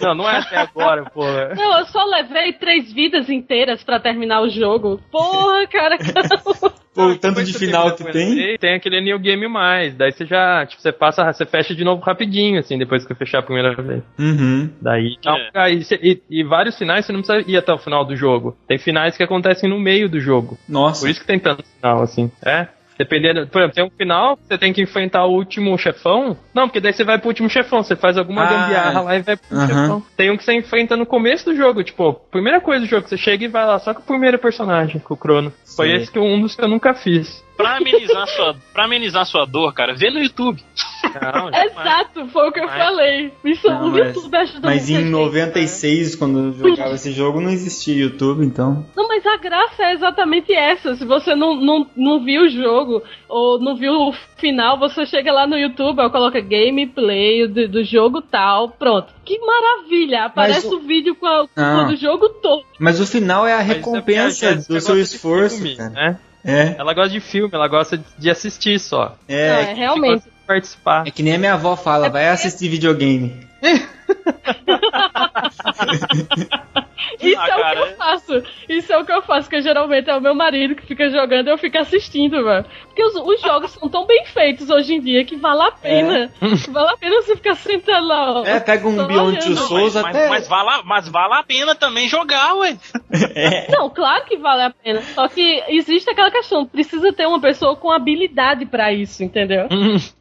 [0.00, 1.54] Não, não é até agora, porra.
[1.56, 5.00] Não, eu só levei três vidas inteiras pra terminar o jogo.
[5.10, 5.98] Porra, cara.
[6.94, 8.38] Pô, o tanto de final que tem.
[8.38, 9.94] ele, Tem aquele New Game Mais.
[9.96, 13.16] Daí você já, tipo, você passa, você fecha de novo rapidinho, assim, depois que eu
[13.16, 14.02] fechar a primeira vez.
[14.18, 14.70] Uhum.
[14.80, 15.16] Daí.
[15.24, 15.28] É.
[15.28, 18.14] Não, aí cê- e, e vários finais você não precisa ir até o final do
[18.14, 18.56] jogo.
[18.68, 20.56] Tem finais que acontecem no meio do jogo.
[20.68, 21.00] Nossa.
[21.00, 22.30] Por isso que tem tanto final, assim.
[22.44, 22.68] É.
[22.98, 26.36] Dependendo, por exemplo, tem um final, você tem que enfrentar o último chefão.
[26.54, 29.22] Não, porque daí você vai pro último chefão, você faz alguma Ah, gambiarra lá e
[29.22, 29.66] vai pro aham.
[29.66, 30.02] chefão.
[30.16, 33.16] Tem um que você enfrenta no começo do jogo, tipo, primeira coisa do jogo, você
[33.16, 35.52] chega e vai lá, só com o primeiro personagem, com o Crono.
[35.76, 37.42] Foi esse que um dos que eu nunca fiz.
[37.56, 40.60] Pra amenizar sua, pra amenizar sua dor, cara, vê no YouTube.
[41.04, 41.48] Não.
[41.54, 43.32] Exato, foi o que eu Mas- falei.
[43.44, 47.40] Isso Não, o mas- YouTube ajuda Mas em gente, 96, quando eu jogava esse jogo,
[47.40, 48.84] não existia YouTube, então.
[48.96, 50.94] Não, mas a graça é exatamente essa.
[50.96, 55.32] Se você não, não, não viu o jogo ou não viu o final, você chega
[55.32, 59.12] lá no YouTube, ó, coloca gameplay do, do jogo tal, pronto.
[59.24, 60.24] Que maravilha!
[60.24, 62.64] Aparece o- o vídeo com, a, com o jogo todo.
[62.80, 65.90] Mas o final é a é recompensa Jéssica do seu esforço, filme, cara.
[65.90, 66.18] né?
[66.44, 69.16] É, Ela gosta de filme, ela gosta de- assistir só.
[69.28, 69.70] É.
[69.70, 70.24] é realmente.
[70.46, 71.06] Participar.
[71.06, 73.34] É que nem a minha avó É fala, vai assistir videogame.
[77.20, 78.42] Isso Ah, é o cara, que eu é- faço.
[78.68, 81.48] Isso é o que eu faço, que geralmente é o meu marido que fica jogando
[81.48, 82.64] e eu fico assistindo, mano.
[82.86, 86.30] Porque os, os jogos são tão bem feitos hoje em dia que vale a pena.
[86.70, 88.44] Vale a pena você ficar sentado lá, ó.
[88.44, 90.28] É, pega um Beyond Two Souls mas, até.
[90.28, 92.76] mas, mas, vale, a- mas vale a pena também jogar, ué.
[93.70, 95.00] Não, claro que vale a pena.
[95.02, 99.68] Só que existe aquela questão, precisa ter uma pessoa com habilidade pra isso, entendeu?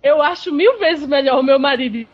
[0.03, 2.07] Eu acho mil vezes melhor o meu marido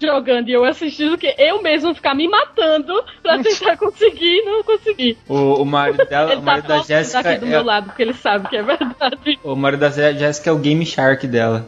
[0.00, 4.42] jogando e eu assistindo do que eu mesmo ficar me matando pra tentar conseguir e
[4.44, 5.18] não conseguir.
[5.28, 7.64] O, o marido dela, Ele o tá marido da próximo Jéssica daqui do é, meu
[7.64, 9.38] lado, porque ele sabe que é verdade.
[9.44, 11.66] o marido da Jéssica é o Game Shark dela.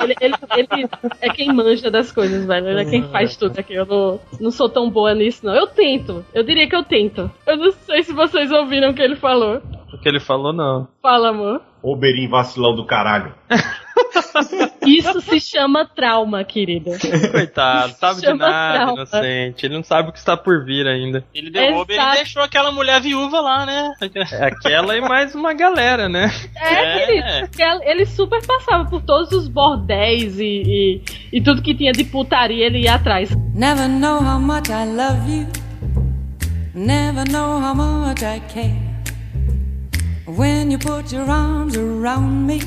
[0.00, 0.88] Ele, ele- ele
[1.20, 2.68] é quem manja das coisas, velho.
[2.68, 3.74] Ele é quem faz tudo aqui.
[3.74, 5.54] Eu não, não sou tão boa nisso, não.
[5.54, 6.24] Eu tento.
[6.34, 7.30] Eu diria que eu tento.
[7.46, 9.62] Eu não sei se vocês ouviram o que ele falou.
[9.92, 10.88] O que ele falou, não.
[11.00, 11.62] Fala, amor.
[11.88, 13.32] Oberin vacilão do caralho.
[14.84, 16.92] Isso se chama trauma, querida.
[17.30, 18.92] Coitado, sabe de nada, trauma.
[18.94, 19.66] inocente.
[19.66, 21.24] Ele não sabe o que está por vir ainda.
[21.34, 22.16] Ele deu Uber e Exato.
[22.16, 23.92] deixou aquela mulher viúva lá, né?
[24.32, 26.30] É aquela e mais uma galera, né?
[26.56, 27.06] É, É.
[27.06, 27.48] querido.
[27.48, 32.04] porque Ele super passava por todos os bordéis e, e, e tudo que tinha de
[32.04, 33.30] putaria ele ia atrás.
[33.54, 35.46] Never know how much I love you.
[36.74, 38.85] Never know how much I care.
[40.26, 42.60] When you put your arms around me,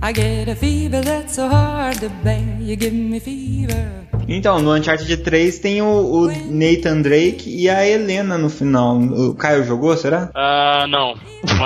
[0.00, 2.38] I get a fever that's so hard to bear.
[2.60, 4.06] You give me fever.
[4.28, 8.96] Então, no Uncharted 3 tem o, o Nathan Drake e a Helena no final.
[8.96, 10.30] O Caio jogou, será?
[10.36, 11.16] Ah, não.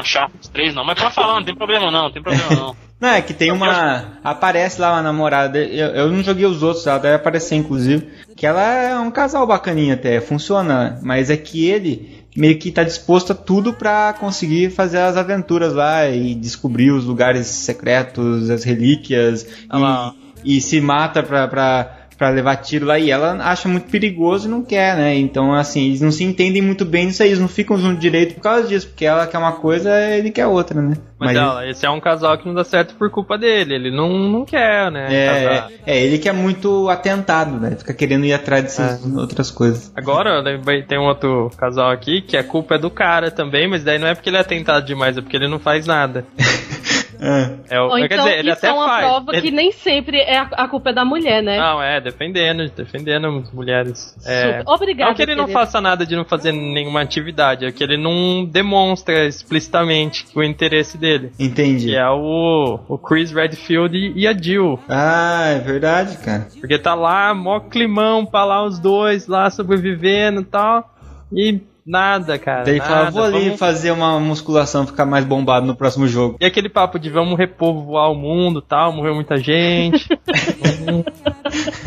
[0.00, 0.82] Uncharted 3 não.
[0.82, 2.76] Mas pode falar, não tem problema não, não tem problema não.
[3.00, 4.18] Não, é que tem uma.
[4.24, 5.56] Aparece lá uma namorada.
[5.56, 8.08] Eu, eu não joguei os outros, ela deve aparecer inclusive.
[8.36, 10.98] Que ela é um casal bacaninha até, funciona.
[11.00, 15.72] Mas é que ele meio que tá disposto a tudo pra conseguir fazer as aventuras
[15.74, 19.46] lá e descobrir os lugares secretos, as relíquias.
[19.68, 20.12] Ah.
[20.44, 21.48] E, e se mata pra.
[21.48, 25.14] pra Pra levar tiro lá e ela acha muito perigoso e não quer, né?
[25.14, 28.34] Então, assim, eles não se entendem muito bem nisso aí, eles não ficam juntos direito
[28.34, 30.96] por causa disso, porque ela quer uma coisa ele quer outra, né?
[31.18, 33.74] Mas, ela, esse é um casal que não dá certo por culpa dele.
[33.74, 35.06] Ele não, não quer, né?
[35.10, 37.76] É, é, é, ele que é muito atentado, né?
[37.76, 39.92] Fica querendo ir atrás dessas outras coisas.
[39.96, 40.42] Agora
[40.86, 44.06] tem um outro casal aqui que a culpa é do cara também, mas daí não
[44.06, 46.24] é porque ele é atentado demais, é porque ele não faz nada.
[47.20, 47.50] Ah.
[47.68, 49.04] É, o, Ou quer então dizer, ele isso até é uma faz.
[49.06, 51.58] prova Ele- que nem sempre é a, a culpa é da mulher, né?
[51.58, 54.16] Não, é, defendendo, defendendo as mulheres.
[54.26, 54.62] É, Super.
[54.66, 55.60] Obrigada, não que ele não querido.
[55.60, 60.96] faça nada de não fazer nenhuma atividade, é que ele não demonstra explicitamente o interesse
[60.96, 61.32] dele.
[61.38, 61.86] Entendi.
[61.88, 64.78] Que é o, o Chris Redfield e- e a Jill.
[64.88, 66.46] Ah, é verdade, cara.
[66.60, 70.94] Porque tá lá, mó climão pra lá os dois lá sobrevivendo e tal.
[71.32, 72.64] E nada, cara.
[72.64, 76.06] Daí ele nada, fala, vou ali vamos- fazer uma musculação, ficar mais bombado no próximo
[76.06, 76.36] jogo.
[76.40, 80.06] E aquele papo de vamos repovoar o mundo tal, morreu muita gente.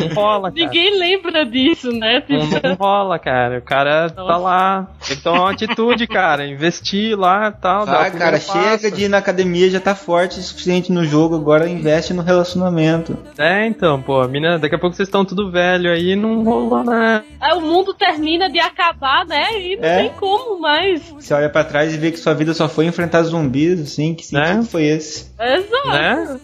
[0.09, 0.65] rola, cara.
[0.65, 2.23] Ninguém lembra disso, né?
[2.29, 3.57] Não, não rola, cara.
[3.59, 4.37] O cara tá Nossa.
[4.37, 4.87] lá.
[5.07, 6.47] Tem que tomar uma atitude, cara.
[6.47, 7.83] Investir lá e tal.
[7.83, 8.51] Ah, cara, passo.
[8.53, 12.21] chega de ir na academia, já tá forte o suficiente no jogo, agora investe no
[12.21, 13.17] relacionamento.
[13.37, 17.23] É, então, pô, mina, daqui a pouco vocês estão tudo velho aí não rolou nada.
[17.39, 19.59] Aí o mundo termina de acabar, né?
[19.59, 19.97] E não É.
[20.03, 21.01] tem como mais.
[21.11, 24.31] Você olha pra trás e vê que sua vida só foi enfrentar zumbis, assim, que
[24.33, 24.45] Né?
[24.45, 25.31] sentido foi esse?
[25.39, 25.87] Exato.
[25.89, 26.39] Né?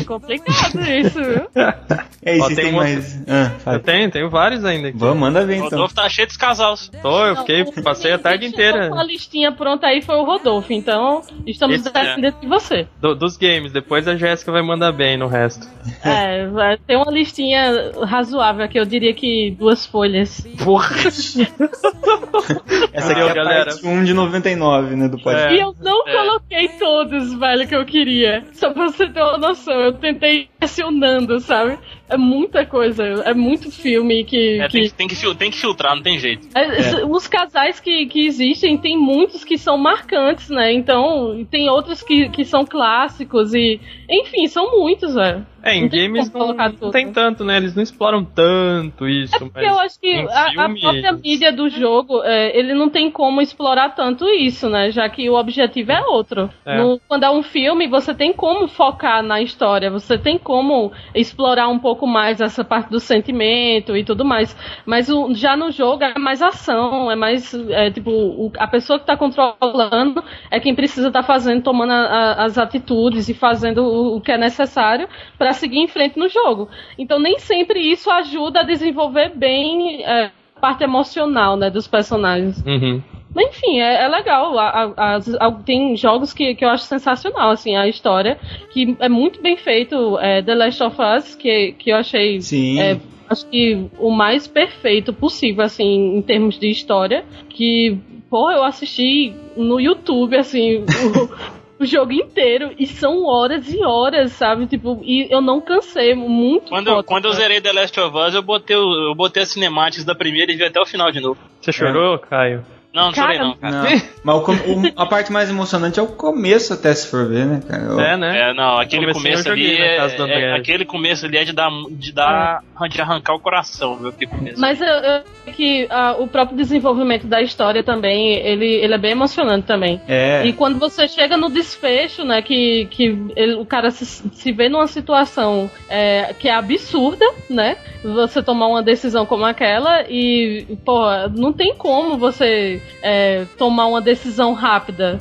[0.00, 1.42] É complicado isso, viu?
[2.24, 3.24] É isso, tem têm mais.
[3.66, 4.88] Ah, Eu tenho, tenho vários ainda.
[4.88, 4.96] aqui.
[4.98, 5.68] Vamos, manda ver O então.
[5.70, 6.74] Rodolfo tá cheio desse casal.
[7.02, 8.90] Tô, eu fiquei, passei a tarde inteira.
[8.94, 11.92] A listinha pronta aí foi o Rodolfo, então estamos Esse é.
[11.92, 12.86] dependendo de você.
[13.00, 15.66] Do- dos games, depois a Jéssica vai mandar bem no resto.
[16.04, 20.46] É, vai ter uma listinha razoável aqui, eu diria que duas folhas.
[20.62, 20.94] Porra!
[22.92, 23.64] Essa aqui é a galera.
[23.70, 25.54] parte 1 de 99, né, do podcast.
[25.54, 26.12] E eu não É.
[26.12, 28.44] coloquei todos, velho, que eu queria.
[28.52, 29.74] Só pra você ter uma noção.
[29.74, 31.78] Eu tentei pressionando, sabe?
[32.12, 33.02] É muita coisa.
[33.24, 34.60] É muito filme que.
[34.60, 36.46] É, que- tem, que, tem, que, tem que filtrar, não tem jeito.
[36.54, 40.72] É, Os casais que, que existem, tem muitos que são marcantes, né?
[40.72, 43.80] Então, tem outros que, que são clássicos e.
[44.10, 45.46] Enfim, são muitos, velho.
[45.62, 47.56] É, em games não, não tem tanto, né?
[47.56, 49.34] Eles não exploram tanto isso.
[49.36, 52.74] É porque mas eu acho que a, a filme, própria mídia do jogo, é, ele
[52.74, 54.90] não tem como explorar tanto isso, né?
[54.90, 56.50] Já que o objetivo é outro.
[56.66, 56.76] É.
[56.78, 61.68] No- quando é um filme, você tem como focar na história, você tem como explorar
[61.68, 64.56] um pouco mais essa parte do sentimento e tudo mais.
[64.84, 68.98] Mas o- já no jogo é mais ação, é mais, é, tipo, o- a pessoa
[68.98, 73.84] que tá controlando é quem precisa estar fazendo, tomando a- a- as atitudes e fazendo
[73.84, 76.68] o, o que é necessário para seguir em frente no jogo.
[76.98, 82.62] Então nem sempre isso ajuda a desenvolver bem é, a parte emocional, né, dos personagens.
[82.66, 83.02] Uhum.
[83.34, 84.58] Mas enfim, é, é legal.
[84.58, 88.38] A- a- as- a- tem jogos que, que eu acho sensacional, assim, a história,
[88.70, 90.18] que é muito bem feito.
[90.18, 92.78] É, The Last of Us, que, que eu achei Sim.
[92.78, 97.24] é, acho que o mais perfeito possível, assim, em termos de história.
[97.48, 97.96] Que,
[98.28, 102.72] porra, eu assisti no YouTube, assim, o, o jogo inteiro.
[102.78, 104.66] E são horas e horas, sabe?
[104.66, 106.14] Tipo, e eu não cansei.
[106.14, 107.42] Muito Quando, foda, quando eu sabe?
[107.42, 110.56] zerei The Last of Us, eu botei, o- eu botei as cinemáticas da primeira e
[110.56, 111.38] vi até o final de novo.
[111.60, 112.64] Você chorou, Caio?
[112.94, 113.82] Não, não Cara, chorei não, cara.
[113.82, 117.62] Não, mas o a parte mais emocionante é o começo, até se for ver, né,
[117.66, 117.84] cara?
[117.84, 118.50] Eu- É, né?
[118.50, 122.60] É, não, aquele começo ali é, é- aquele começo ali é de dar de dar
[122.90, 124.12] de arrancar o coração, viu?
[124.12, 124.60] Que começo.
[124.60, 125.12] Mas eu, eu
[125.46, 130.00] acho que ah, o próprio desenvolvimento da história também, ele, ele é bem emocionante também.
[130.06, 130.44] É.
[130.44, 134.68] E quando você chega no desfecho, né, que, que ele- o cara se, se vê
[134.68, 137.76] numa situação é, que é absurda, né?
[138.02, 141.00] Você tomar uma decisão como aquela e, pô,
[141.36, 145.20] não tem como você é, tomar uma decisão rápida.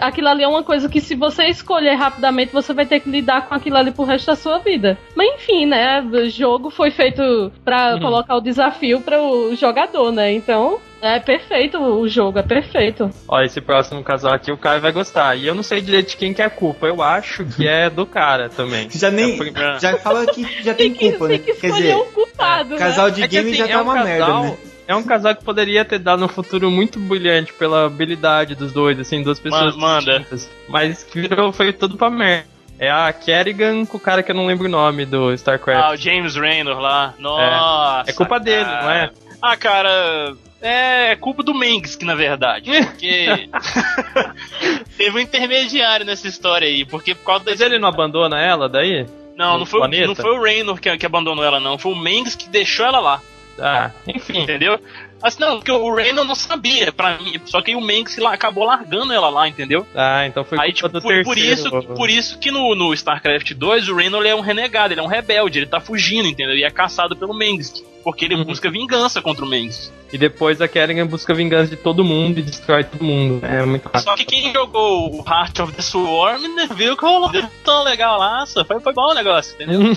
[0.00, 3.46] Aquilo ali é uma coisa que se você escolher rapidamente, você vai ter que lidar
[3.46, 4.98] com aquilo ali pro resto da sua vida.
[5.14, 6.00] Mas enfim, né?
[6.02, 8.00] O jogo foi feito pra Uhum.
[8.00, 10.32] colocar o desafio para o jogador, né?
[10.32, 13.08] Então, é perfeito o jogo, é perfeito.
[13.28, 15.36] Ó, esse próximo casal aqui o Caio vai gostar.
[15.36, 16.88] E eu não sei direito de quem que é a culpa.
[16.88, 18.90] Eu acho que é do cara também.
[18.90, 19.38] Já nem.
[19.40, 21.38] É Já fala que já tem que, culpa, né?
[21.38, 22.78] tem que Quer dizer, um culpado, né?
[22.78, 24.56] casal de É game assim, já é tá um uma casal- merda, né?
[24.88, 28.98] É um casal que poderia ter dado um futuro muito brilhante pela habilidade dos dois,
[28.98, 30.26] assim, duas pessoas Ma- manda.
[30.66, 32.46] Mas virou, foi tudo pra merda.
[32.78, 35.84] É a Kerrigan com o cara que eu não lembro o nome do StarCraft.
[35.84, 37.12] Ah, o James Raynor lá.
[37.18, 38.10] Nossa.
[38.10, 38.82] É culpa dele, cara.
[38.82, 39.10] não é?
[39.42, 40.34] Ah, cara.
[40.62, 42.70] É culpa do Mengs, que na verdade.
[42.86, 43.48] Porque.
[44.96, 46.84] Teve um intermediário nessa história aí.
[46.84, 47.64] Porque por causa Mas desse.
[47.64, 49.06] ele não abandona ela daí?
[49.36, 51.78] Não, não foi, o- não foi o Raynor que, que abandonou ela, não.
[51.78, 53.20] Foi o Mengs que deixou ela lá.
[53.60, 54.40] Ah, enfim.
[54.42, 54.78] Entendeu?
[55.20, 57.40] Mas não, porque o Raynor não sabia, pra mim.
[57.44, 59.84] Só que o Mengs lá, acabou largando ela lá, entendeu?
[59.94, 61.52] Ah, então foi Aí, tipo, por, por terceiro.
[61.52, 65.02] isso, por isso que no, no StarCraft 2 o ele é um renegado, ele é
[65.02, 66.54] um rebelde, ele tá fugindo, entendeu?
[66.54, 67.84] E é caçado pelo Mengs.
[68.04, 68.44] Porque ele Uhum.
[68.44, 69.92] busca vingança contra o Mengs.
[70.12, 73.44] E depois a Kerrigan busca vingança de todo mundo e destrói todo mundo.
[73.44, 73.90] É muito.
[73.98, 77.30] Só que quem jogou o Heart of the Swarm né, viu que rolou
[77.64, 79.80] tão legal lá, só foi, foi bom o negócio, entendeu?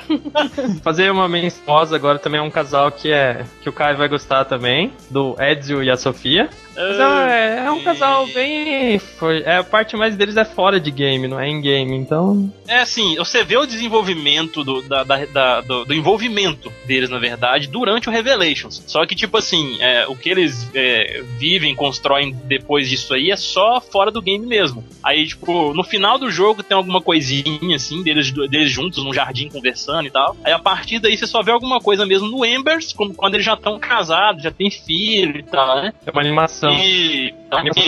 [0.82, 4.08] Fazer uma menção rosa agora também é um casal que é que o Caio vai
[4.08, 6.48] gostar também, do Ezio e a Sofia.
[6.74, 8.98] Mas é, é um casal bem.
[8.98, 12.50] Foi, é, a parte mais deles é fora de game, não é em game, então.
[12.66, 17.18] É assim, você vê o desenvolvimento do, da, da- da- do, do envolvimento deles, na
[17.18, 18.82] verdade, durante o Revelations.
[18.86, 23.36] Só que, tipo assim, é, o que eles é, vivem, constroem depois disso aí é
[23.36, 24.82] só fora do game mesmo.
[25.02, 29.50] Aí, tipo, no final do jogo tem alguma coisinha, assim, deles, deles juntos num jardim
[29.50, 30.36] conversando e tal.
[30.44, 33.46] Aí a partir daí você só vê alguma coisa mesmo no Embers, como quando eles
[33.46, 35.92] já estão casados, já tem filho e tal, né?
[36.06, 36.70] É uma animação.
[36.72, 37.34] E,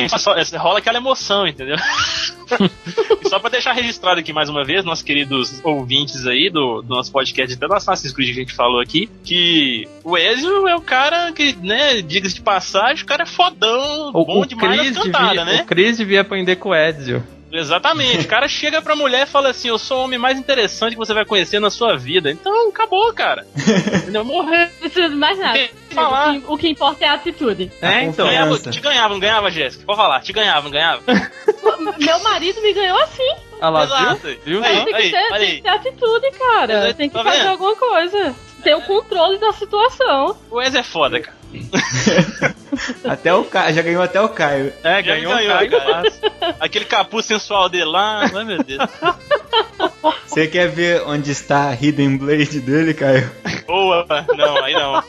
[0.04, 1.76] e só- é, rola aquela emoção, entendeu?
[3.24, 6.94] e só pra deixar registrado aqui mais uma vez, nossos queridos ouvintes aí do, do
[6.94, 10.76] nosso podcast até do Assassin's Creed que a gente falou aqui, que o Ezio é
[10.76, 14.80] o cara que, né, diga-se de passagem, o cara é fodão, O, bom o demais
[14.80, 15.62] Chris cantadas, devia, né?
[15.62, 17.22] o Chris devia aprender com o Ezio.
[17.54, 18.26] Exatamente.
[18.26, 20.98] O cara chega pra mulher e fala assim: Eu sou o homem mais interessante que
[20.98, 22.30] você vai conhecer na sua vida.
[22.30, 23.46] Então, acabou, cara.
[23.56, 24.24] Entendeu?
[24.24, 24.58] Morreu.
[24.60, 25.68] Não precisa de mais nada.
[25.90, 26.30] Falar.
[26.30, 27.70] O que, o que importa é a atitude.
[27.80, 28.26] É, então.
[28.26, 28.48] confiança.
[28.48, 29.84] Ganhava, te ganhava, não ganhava, Jéssica?
[29.86, 31.02] Pode falar, te ganhava, não ganhava?
[31.98, 33.34] Meu marido me ganhou assim.
[33.60, 34.26] Ah lá, Exato.
[34.26, 34.38] viu?
[34.44, 34.64] Viu?
[34.64, 35.56] Aí, tem, que aí, ter, olha tem aí.
[35.56, 36.72] que ter atitude, cara.
[36.74, 37.48] Exato, Tem que tá fazer vendo?
[37.50, 38.34] alguma coisa.
[38.62, 40.36] Ter o controle da situação.
[40.50, 41.36] O Wes é foda, cara.
[43.04, 44.72] Até o Caio, já ganhou até o Caio.
[44.82, 46.12] É, Já ganhou, ganhou, um Caio.
[46.58, 48.82] Aquele capuz sensual dele lá, ai meu Deus.
[50.26, 53.30] Você quer ver onde está a Hidden Blade dele, Caio?
[53.66, 54.04] Boa,
[54.36, 55.02] não, aí não.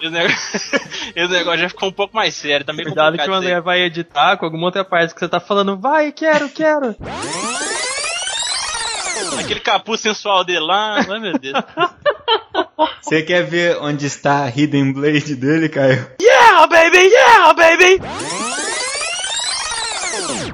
[0.00, 0.80] Esse negócio,
[1.14, 3.82] esse negócio já ficou um pouco mais sério, tá meio Cuidado que o André vai
[3.82, 6.96] editar com alguma outra parte que você tá falando, vai, quero, quero.
[9.38, 11.62] Aquele capuz sensual dele lá, ai meu Deus.
[13.00, 16.06] Você quer ver onde está a Hidden Blade dele, Caio?
[16.20, 18.00] Yeah, baby, yeah, baby!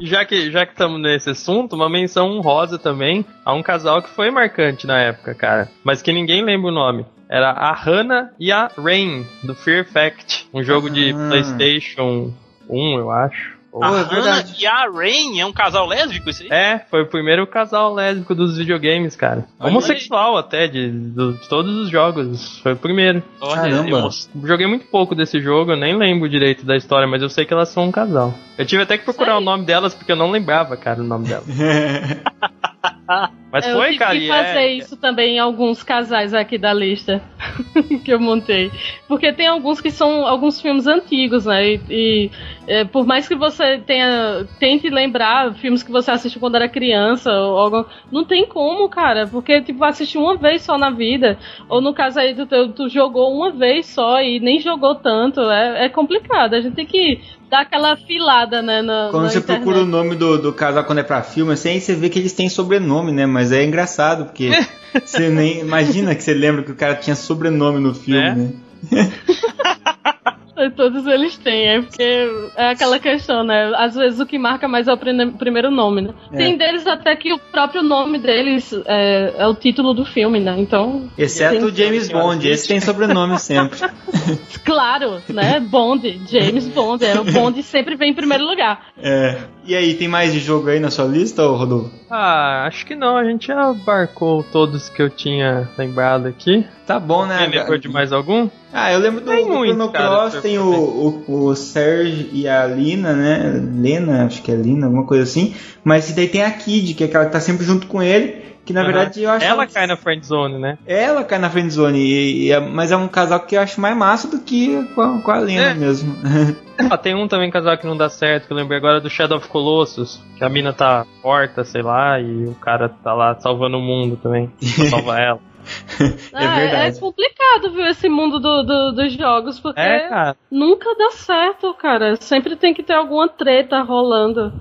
[0.00, 4.00] E já que já que estamos nesse assunto, uma menção honrosa também a um casal
[4.02, 7.04] que foi marcante na época, cara, mas que ninguém lembra o nome.
[7.28, 11.28] Era a Hannah e a Rain do Fear Fact, um jogo de Ah.
[11.28, 12.32] PlayStation
[12.70, 13.57] 1, eu acho.
[13.70, 16.48] Ou- A é Hannah e a Rain é um casal lésbico isso aí?
[16.50, 19.44] É, foi o primeiro casal lésbico dos videogames, cara.
[19.60, 22.58] Olha Homossexual até, de, de todos os jogos.
[22.60, 23.22] Foi o primeiro.
[23.40, 23.88] Olha, Caramba.
[23.90, 27.44] eu- Joguei muito pouco desse jogo, eu nem lembro direito da história, mas eu sei
[27.44, 28.32] que elas são um casal.
[28.56, 31.28] Eu tive até que procurar o nome delas porque eu não lembrava, cara, o nome
[31.28, 31.44] delas.
[33.50, 36.58] Mas eu foi, tive cara, que e fazer é, isso também em alguns casais aqui
[36.58, 37.22] da lista
[38.04, 38.70] que eu montei.
[39.06, 41.66] Porque tem alguns que são alguns filmes antigos, né?
[41.66, 42.30] E, e,
[42.66, 47.32] é, por mais que você tenha tente lembrar filmes que você assistiu quando era criança,
[47.32, 49.26] ou algo, não tem como, cara.
[49.26, 51.38] Porque tipo, assistir uma vez só na vida.
[51.70, 55.40] Ou no caso aí, tu, tu, tu jogou uma vez só e nem jogou tanto.
[55.40, 56.52] É, é complicado.
[56.52, 58.82] A gente tem que dar aquela filada, né?
[58.82, 59.64] Na, Quando na você internet.
[59.64, 62.18] procura o nome do, do casal quando é pra filme, assim, aí você vê que
[62.18, 63.26] eles têm sobrenome, né?
[63.26, 64.50] Mas é engraçado, porque
[65.04, 68.34] você nem imagina que você lembra que o cara tinha sobrenome no filme, É.
[68.34, 68.52] né?
[70.76, 73.72] Todos eles têm, é porque é aquela questão, né?
[73.76, 76.10] Às vezes o que marca mais é o prime- primeiro nome, né?
[76.32, 76.36] É.
[76.36, 80.54] Tem deles até que o próprio nome deles é, é o título do filme, né?
[80.58, 83.78] Então, Exceto o James Bond, esse tem sobrenome sempre.
[84.64, 85.60] claro, né?
[85.60, 88.86] Bond, James Bond, é, o Bond sempre vem em primeiro lugar.
[89.00, 89.36] É.
[89.64, 91.90] E aí, tem mais de jogo aí na sua lista, Rodolfo?
[92.10, 96.64] Ah, acho que não, a gente já abarcou todos que eu tinha lembrado aqui.
[96.86, 97.46] Tá bom, né?
[97.46, 98.48] Lembrou de mais algum?
[98.72, 102.28] Ah, eu lembro do, Tem do Chrono cara, Cross, pra tem o, o, o Serge
[102.32, 103.62] e a Lina, né?
[103.76, 105.54] Lena, acho que é Lina, alguma coisa assim.
[105.82, 108.72] Mas daí tem a Kid, que é aquela que tá sempre junto com ele, que
[108.74, 108.92] na Aham.
[108.92, 110.76] verdade eu acho Ela cai na friend zone, né?
[110.86, 113.96] Ela cai na friendzone, e, e é- mas é um casal que eu acho mais
[113.96, 115.74] massa do que com a, com a Lena É.
[115.74, 116.14] mesmo.
[116.90, 119.38] Ah, tem um também casal que não dá certo, que eu lembrei agora do Shadow
[119.38, 123.78] of Colossus, que a mina tá morta, sei lá, e o cara tá lá salvando
[123.78, 124.48] o mundo também.
[124.76, 125.40] pra salvar ela.
[126.32, 127.00] é Ah, verdade.
[127.00, 132.16] complicado, viu, esse mundo do- do- dos jogos, porque É, nunca dá certo, cara.
[132.16, 134.52] Sempre tem que ter alguma treta rolando.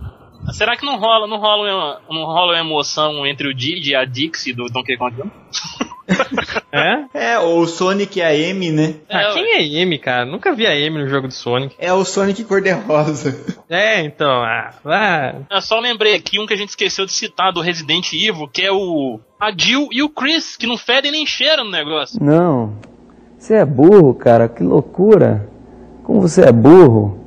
[0.52, 3.96] Será que não rola, não rola, uma, não rola uma emoção entre o Didi e
[3.96, 5.16] a Dixie do Donkey Kong?
[6.72, 7.32] É?
[7.34, 8.96] É, ou o Sonic e a Amy, né?
[9.10, 10.26] Ah, É, quem é Amy, cara?
[10.26, 11.76] Nunca vi a Amy no jogo do Sonic.
[11.80, 13.38] É o Sonic cor-de-rosa.
[13.70, 17.52] É, então, ah, ah, Eu só lembrei aqui um que a gente esqueceu de citar
[17.52, 21.26] do Resident Evil, que é o a Jill e o Chris, que não fedem nem
[21.26, 22.24] cheiram no negócio.
[22.24, 22.74] Não.
[23.38, 24.48] Você é burro, cara.
[24.48, 25.48] Que loucura.
[26.04, 27.20] Como você é burro.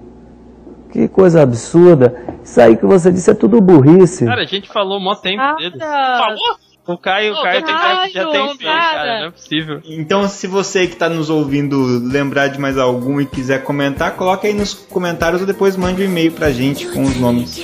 [0.90, 2.16] Que coisa absurda.
[2.42, 4.26] Isso aí que você disse é tudo burrice.
[4.26, 5.78] Cara, a gente falou mó tempo deles.
[5.78, 6.18] Nada.
[6.24, 6.58] Falou?
[6.92, 8.80] O Caio, o Ô, Caio tem, Caio, já tem seis, cara.
[8.80, 9.80] cara, não é possível.
[9.84, 11.78] Então, se você que tá nos ouvindo
[12.08, 16.06] lembrar de mais algum e quiser comentar, coloca aí nos comentários ou depois mande um
[16.06, 17.60] e-mail pra gente com os nomes.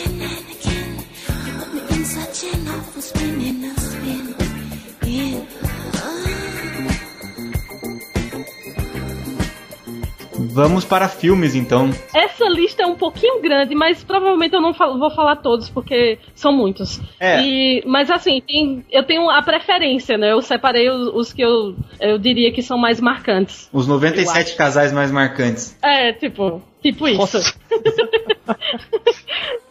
[10.57, 11.91] Vamos para filmes então.
[12.15, 16.19] Essa lista é um pouquinho grande, mas provavelmente eu não falo- vou falar todos, porque
[16.35, 16.99] são muitos.
[17.21, 17.43] É.
[17.43, 20.33] E, mas assim, tem- eu tenho a preferência, né?
[20.33, 23.69] Eu separei os, os que eu, eu diria que são mais marcantes.
[23.71, 25.77] Os 97 casais mais marcantes.
[25.83, 27.39] É, tipo, tipo isso.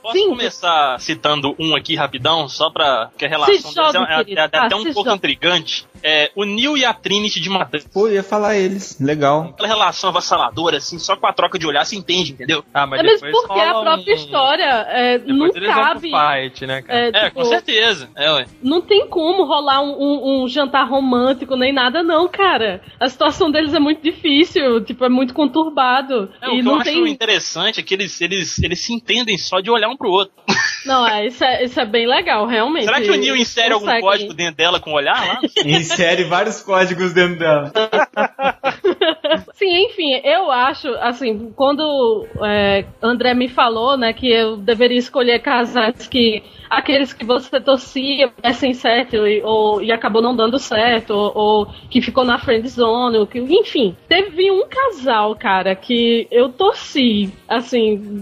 [0.01, 0.29] Posso Sim.
[0.29, 4.39] começar citando um aqui rapidão, só pra que a relação deles jogue, é, é- é
[4.39, 5.15] até Ah, um pouco jogue.
[5.17, 5.87] intrigante.
[6.03, 7.87] É, o Neil e a Trinity de Matrix.
[7.91, 8.99] Pô, ia falar eles.
[9.01, 9.45] Legal.
[9.49, 12.63] Aquela relação avassaladora, assim, só com a troca de olhar se entende, entendeu?
[12.71, 16.11] Ah, mas É mesmo depois porque a própria um- história é, não cabe.
[16.11, 16.99] fight, né, cara?
[16.99, 18.07] É, É, tipo, com certeza.
[18.15, 18.45] É, ué.
[18.61, 22.79] não tem como rolar um, um- um jantar romântico nem nada, não, cara.
[22.99, 26.31] A situação deles é muito difícil, tipo, é muito conturbado.
[26.39, 27.07] É, o e que não eu acho tem.
[27.09, 30.33] interessante é que eles, eles, eles se entendem só de olhar um pro outro.
[30.85, 32.85] Não, é, isso, é, isso é bem legal, realmente.
[32.85, 34.03] Será que o Neil insere algum Consegue.
[34.03, 35.39] código dentro dela com o olhar lá?
[35.65, 37.71] Insere vários códigos dentro dela.
[39.55, 45.39] Sim, enfim, eu acho, assim, quando é, André me falou, né, que eu deveria escolher
[45.39, 51.11] casais que aqueles que você torcia dessem certo e, ou, e acabou não dando certo,
[51.11, 56.27] ou, ou que ficou na friend zone, ou que, enfim, teve um casal, cara, que
[56.31, 57.74] eu torci, assim,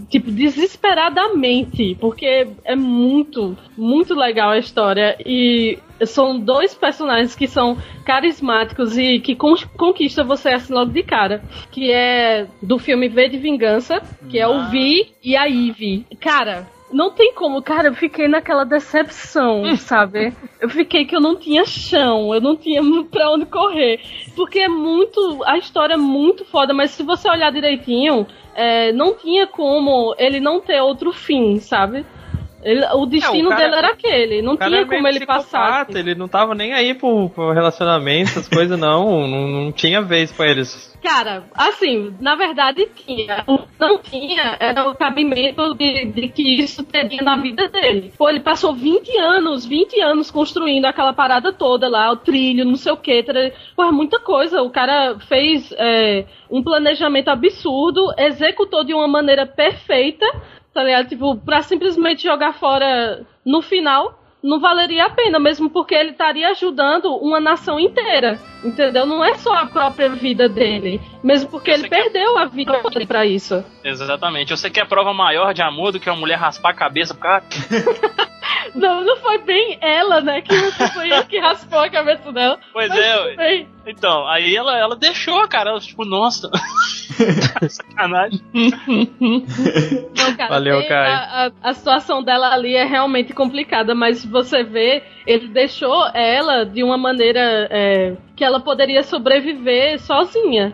[0.10, 7.78] tipo, desesperadamente, porque é muito, muito legal a história e são dois personagens que são
[8.06, 11.42] carismáticos e que con conquistam você assim logo de cara.
[11.72, 16.06] Que é do filme V de Vingança, que é o Vi e a Ivy.
[16.20, 20.34] Cara, não tem como, cara, eu fiquei naquela decepção, sabe?
[20.62, 24.00] Eu fiquei que eu não tinha chão, eu não tinha pra onde correr.
[24.36, 25.44] Porque é muito.
[25.46, 30.40] A história é muito foda, mas se você olhar direitinho, é, não tinha como ele
[30.40, 32.06] não ter outro fim, sabe?
[32.64, 35.88] Ele- o destino cara- dele era aquele, não O tinha é como ele passar.
[35.90, 39.28] Ele não tava nem aí pro, pro relacionamento, essas coisas, não.
[39.28, 39.48] não.
[39.48, 40.92] Não tinha vez pra eles.
[41.02, 43.44] Cara, assim, na verdade tinha.
[43.46, 48.14] O que não tinha era o cabimento de, de que isso teria na vida dele.
[48.18, 52.78] Pô, ele passou 20 anos, 20 anos construindo aquela parada toda lá, o trilho, não
[52.78, 53.22] sei o que.
[53.76, 54.62] Pô, é muita coisa.
[54.62, 60.26] O cara fez é, um planejamento absurdo, executou de uma maneira perfeita,
[60.74, 61.08] tá ligado?
[61.08, 64.20] Tipo, pra simplesmente jogar fora no final.
[64.42, 68.40] Não valeria a pena, mesmo porque ele estaria ajudando uma nação inteira.
[68.64, 69.06] Entendeu?
[69.06, 71.02] Não é só a própria vida dele.
[71.24, 73.64] Mesmo porque ele quer- perdeu a vida dele pra isso.
[73.84, 74.56] Exatamente.
[74.56, 77.44] Você quer prova maior de amor do que uma mulher raspar a cabeça pro cara?
[78.76, 80.42] Não, não foi bem ela, né?
[80.42, 80.56] Que
[80.94, 82.58] foi ele que raspou a cabeça dela.
[82.72, 83.68] Pois é.
[83.86, 85.72] Então, aí ela, ela deixou, cara.
[85.72, 86.50] Ela, tipo, nossa.
[87.70, 88.40] Sacanagem.
[89.20, 91.12] Não, cara, Valeu, Caio.
[91.14, 96.66] A, a- a situação dela ali é realmente complicada, mas você vê, ele deixou ela
[96.66, 100.74] de uma maneira é, que ela poderia sobreviver sozinha.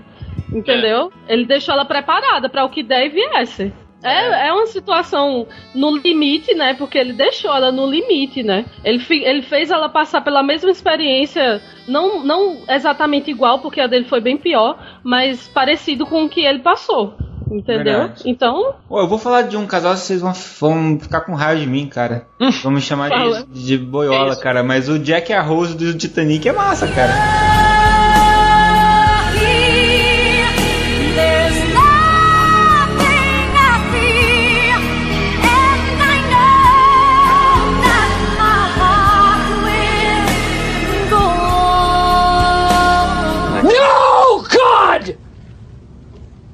[0.51, 1.11] Entendeu?
[1.27, 3.71] Ele deixou ela preparada para o que der e viesse.
[4.01, 5.45] É, é uma situação
[5.75, 6.73] no limite, né?
[6.73, 8.65] Porque ele deixou ela no limite, né?
[8.83, 14.05] Ele, ele fez ela passar pela mesma experiência, não, não exatamente igual, porque a dele
[14.05, 17.17] foi bem pior, mas parecido com o que ele passou.
[17.51, 17.83] Entendeu?
[17.83, 18.23] Verdade.
[18.25, 21.67] Então, Ô, eu vou falar de um casal, vocês vão, vão ficar com raiva de
[21.67, 22.27] mim, cara.
[22.63, 24.63] Vão me chamar de, de boiola, É cara.
[24.63, 27.78] Mas o Jack e a Rose do Titanic é massa, cara.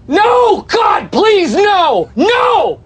[0.07, 2.09] No, God, please, no!
[2.15, 2.79] No!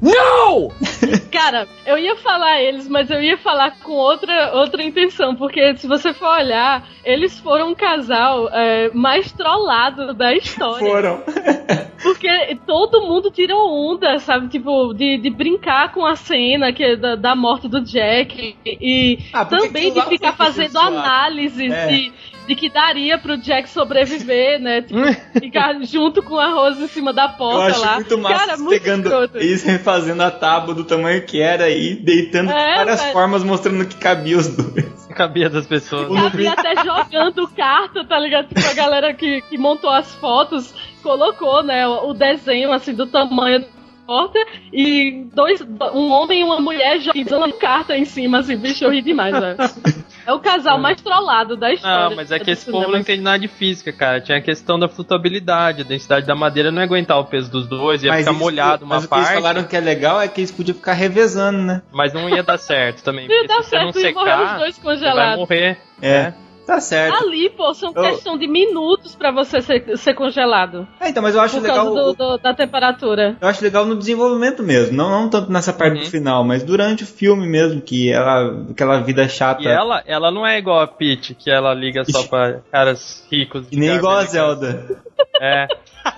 [0.00, 0.70] No!
[1.32, 5.88] Cara, eu ia falar eles, mas eu ia falar com outra, outra intenção, porque se
[5.88, 10.78] você for olhar, eles foram um casal é, mais trollado da história.
[10.78, 11.22] Foram.
[12.00, 14.46] Porque todo mundo tirou onda, sabe?
[14.46, 19.18] Tipo, de, de brincar com a cena que, é da, da morte do Jack e
[19.32, 21.86] Ah, também de ficar fazendo análises É.
[21.88, 22.12] de,
[22.48, 24.82] de que daria pro Jack sobreviver, né?
[24.82, 25.00] Tipo,
[25.38, 27.94] ficar junto com a Rose em cima da Eu porta acho lá.
[27.96, 29.38] muito massa Cara, muito pegando escroto.
[29.38, 33.12] isso, refazendo a tábua do tamanho que era e deitando É, várias velho.
[33.12, 35.06] formas mostrando que cabia os dois.
[35.14, 36.08] Cabia das pessoas.
[36.08, 38.48] Cabia até jogando carta, tá ligado?
[38.48, 40.72] Tipo, a galera que, que montou as fotos
[41.02, 43.64] colocou, né, o desenho, assim, do tamanho
[44.08, 44.38] porta
[44.72, 45.60] e dois,
[45.92, 49.56] um homem e uma mulher jogando carta em cima, assim, bicho, eu ri demais, velho.
[50.26, 52.08] É o casal mais trollado da história.
[52.08, 54.18] Não, mas é que esse povo não entende nada de física, cara.
[54.20, 57.66] Tinha a questão da flutuabilidade, a densidade da madeira não ia aguentar o peso dos
[57.66, 60.20] dois, ia ficar eles- molhado uma mas o que eles parte, falaram que é legal
[60.22, 61.82] é que eles podiam ficar revezando, né?
[61.92, 63.24] mas não ia dar certo também.
[63.26, 65.36] Ia porque dar se você não certo e morrer os secar, dois você vai congelados.
[65.38, 65.78] morrer.
[66.00, 66.22] É.
[66.22, 66.34] né?
[66.68, 67.24] Tá certo.
[67.24, 70.86] Ali, pô, são Eu- questão de minutos pra você ser, ser congelado.
[71.00, 71.76] É, então, mas eu acho por legal.
[71.86, 73.36] causa do- do- da temperatura.
[73.40, 76.04] Eu acho legal no desenvolvimento mesmo, não, não tanto nessa parte Uhum.
[76.04, 79.62] do final, mas durante o filme mesmo, que ela, aquela vida chata.
[79.62, 83.66] E ela, ela não é igual a Peach, que ela liga só pra caras ricos.
[83.72, 84.24] E nem igual a.
[84.24, 85.00] Zelda.
[85.40, 85.66] É,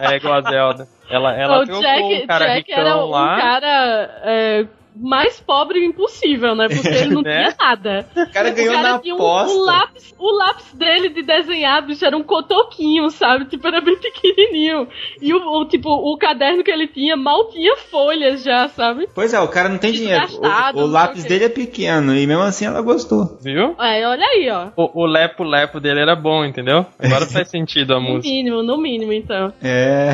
[0.00, 0.88] é igual a Zelda.
[1.08, 3.36] Ela, ela o Jack, um cara Jack era um lá.
[3.36, 4.66] cara é,
[4.96, 6.68] mais pobre impossível, né?
[6.68, 7.44] Porque ele não Né?
[7.44, 8.06] tinha nada.
[8.16, 9.56] O cara ganhou na tinha um, aposta.
[9.56, 13.44] um lápis, o lápis dele de desenhar, bicho, era um cotoquinho, sabe?
[13.46, 14.88] Tipo, era bem pequenininho.
[15.20, 19.08] E o, o, tipo, o caderno que ele tinha mal tinha folhas já, sabe?
[19.14, 20.26] Pois é, o cara não tem dinheiro.
[20.26, 23.38] Desgastado, O, o lápis o dele é pequeno e mesmo assim ela gostou.
[23.42, 23.74] Viu?
[23.78, 24.68] É, olha aí, ó.
[24.76, 26.84] O, o lepo-lepo dele era bom, entendeu?
[26.98, 28.28] Agora faz sentido a No música.
[28.28, 29.52] mínimo, no mínimo, então.
[29.62, 30.12] É.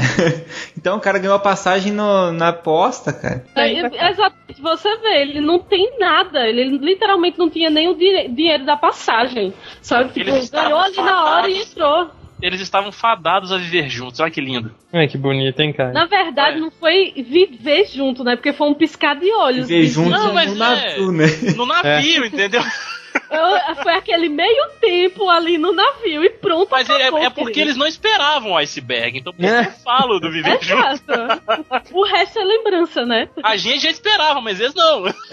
[0.77, 3.45] Então o cara ganhou a passagem no- na aposta, cara.
[3.55, 3.73] É,
[4.11, 8.65] exatamente, você vê, ele não tem nada, ele literalmente não tinha nem o di- dinheiro
[8.67, 10.13] da passagem, sabe?
[10.13, 12.11] Tipo, ganhou ali na hora e entrou.
[12.43, 14.21] Eles estavam fadados a viver juntos.
[14.21, 14.71] Olha que lindo.
[14.93, 15.93] Ai, que bonito, hein, cara?
[15.95, 18.37] Na verdade, não foi viver junto, né?
[18.37, 19.67] Porque foi um piscar de olhos.
[19.69, 20.59] Viver junto Não, mas no é.
[20.59, 21.25] navio, né?
[21.57, 22.61] No navio, entendeu?
[23.31, 26.69] Eu- foi aquele meio tempo ali no navio e pronto.
[26.71, 27.61] Mas é, acabou, é porque querido.
[27.61, 29.19] eles não esperavam o iceberg.
[29.19, 30.87] Então por isso que eu falo do viver junto.
[30.87, 31.91] Exato.
[31.93, 33.29] O resto é lembrança, né?
[33.43, 35.05] A gente já esperava, mas eles não.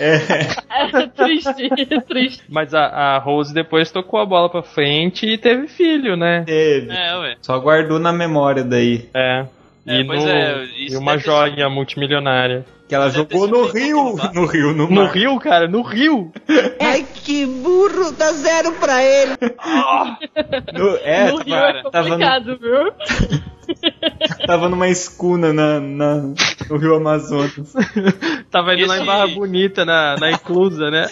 [0.69, 2.43] É triste, é triste.
[2.49, 6.43] Mas a, a Rose depois tocou a bola pra frente e teve filho, né?
[6.45, 6.91] Teve.
[6.91, 7.35] É, ué.
[7.41, 9.07] Só guardou na memória daí.
[9.13, 9.45] É.
[9.85, 12.65] É, E, no- é, e uma joia multimilionária.
[12.87, 14.15] Que ela jogou no rio.
[14.33, 15.11] No rio, no No mar.
[15.13, 16.31] Rio, cara, no Rio!
[16.79, 19.33] Ai, que burro, dá zero pra ele.
[20.73, 22.93] No- é, no Rio é tava, no- complicado, viu?
[24.45, 26.33] tava numa escuna na, na-
[26.69, 27.73] no rio Amazonas.
[28.51, 31.07] Tava indo lá em Esse- Barra Bonita, na, na inclusa, né?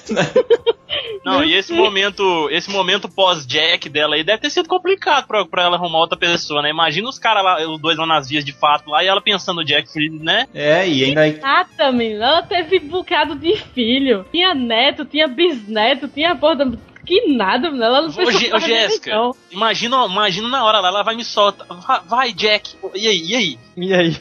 [1.23, 5.63] Não, e esse momento, esse momento pós-Jack dela aí deve ter sido complicado pra, pra
[5.63, 6.69] ela arrumar outra pessoa, né?
[6.69, 9.57] Imagina os caras lá, os dois lá nas vias de fato lá, e ela pensando
[9.57, 9.87] no Jack,
[10.19, 10.47] né?
[10.53, 11.21] É, e ainda
[11.69, 12.25] Nada, menina.
[12.25, 14.25] Ela teve um bocado de filho.
[14.31, 16.55] Tinha neto, tinha bisneto, tinha porra.
[16.57, 17.85] da- Que nada, menina.
[17.87, 19.35] Ela não fez ô, Jéssica, não.
[19.51, 21.65] imagina, imagina na hora lá, ela vai me solta.
[21.69, 22.75] Vai, vai, Jack.
[22.95, 23.59] E aí, e aí?
[23.77, 24.17] E aí?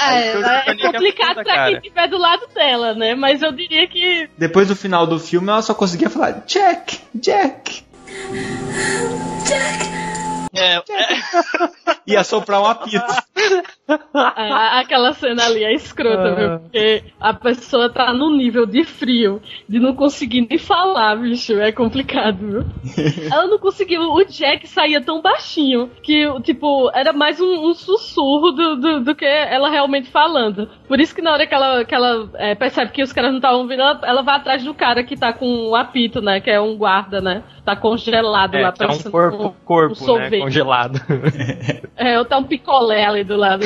[0.00, 1.66] É, Aí é complicado pra cara.
[1.70, 3.14] quem estiver do lado dela, né?
[3.14, 4.28] Mas eu diria que.
[4.38, 7.82] depois do final do filme ela só conseguia falar Jack, Jack.
[10.52, 10.82] É, é,
[12.06, 13.04] E assoprar um apito.
[14.14, 16.34] A- aquela cena ali é escrota, Ah.
[16.34, 16.58] viu?
[16.60, 21.54] Porque a pessoa tá num nível de frio, de não conseguir nem falar, bicho.
[21.60, 22.64] É complicado, viu?
[23.32, 24.02] Ela não conseguiu.
[24.02, 29.14] O Jack saía tão baixinho que, tipo, era mais um, um sussurro do, do, do
[29.14, 30.68] que ela realmente falando.
[30.88, 33.38] Por isso que na hora que ela, que ela é, percebe que os caras não
[33.38, 36.40] estavam ouvindo, ela, ela vai atrás do cara que tá com o apito, né?
[36.40, 37.42] Que é um guarda, né?
[37.64, 38.74] Tá congelado É, lá.
[38.80, 40.38] é um corpo, corpo, um né?
[40.38, 41.00] Congelado.
[41.96, 43.64] É, ou tá um picolé ali do lado.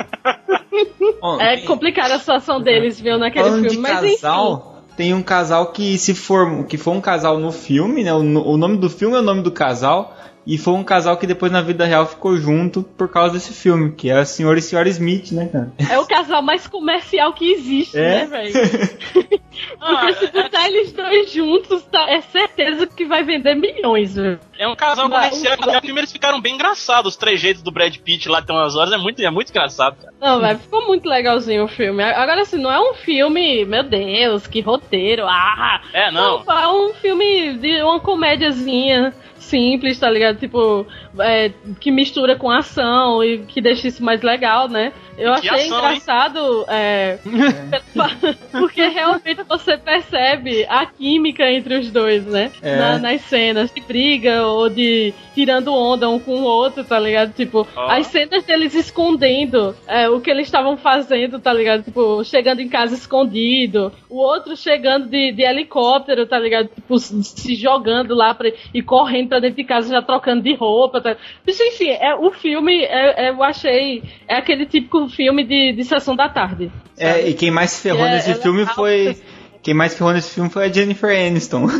[1.40, 3.76] É complicada a situação deles, viu, naquele Falando filme.
[3.76, 4.14] de Mas enfim.
[4.16, 8.12] casal, tem um casal que se for, que foi um casal no filme, né?
[8.12, 10.16] O, o nome do filme é o nome do casal.
[10.46, 13.92] E foi um casal que depois na vida real ficou junto por causa desse filme,
[13.92, 15.72] que é senhor e senhora Smith, né, cara?
[15.90, 18.24] É o casal mais comercial que existe, É?
[18.24, 18.52] né, velho?
[19.78, 24.40] Porque se botar eles dois juntos, tá, é certeza que vai vender milhões, velho.
[24.58, 25.56] é um casal comercial.
[25.60, 27.12] No filme eles ficaram bem engraçados.
[27.12, 28.92] Os trejeitos do Brad Pitt lá tem umas horas.
[28.92, 30.14] É muito, é muito engraçado, cara.
[30.20, 32.02] Não, velho, ficou muito legalzinho o filme.
[32.02, 35.80] Agora, assim, não é um filme, meu Deus, que roteiro, ah!
[35.92, 36.42] É, não.
[36.48, 39.12] É um filme de uma comédiazinha
[39.50, 40.38] simples, tá ligado?
[40.38, 40.86] Tipo,
[41.18, 44.92] é, que mistura com ação e que deixa isso mais legal, né?
[45.18, 47.18] Eu Que achei ação, engraçado, é,
[48.52, 52.50] porque realmente você percebe a química entre os dois, né?
[52.62, 52.76] É.
[52.78, 57.32] Na- nas cenas de briga ou de tirando onda um com o outro, tá ligado?
[57.34, 57.90] Tipo, Ó.
[57.90, 61.82] as cenas deles escondendo é, o que eles estavam fazendo, tá ligado?
[61.82, 66.68] Tipo, chegando em casa escondido, o outro chegando de, de helicóptero, tá ligado?
[66.68, 70.54] Tipo, se se jogando lá pra, e correndo pra dentro de casa já trocando de
[70.54, 71.16] roupa, tá?
[71.46, 76.14] Enfim, é, o filme, é, é, eu achei, é aquele típico filme de, de sessão
[76.14, 76.70] da tarde.
[76.98, 79.16] É, e quem mais se ferrou É, nesse ela filme foi.
[79.62, 81.66] Quem mais ferrou nesse filme foi a Jennifer Aniston.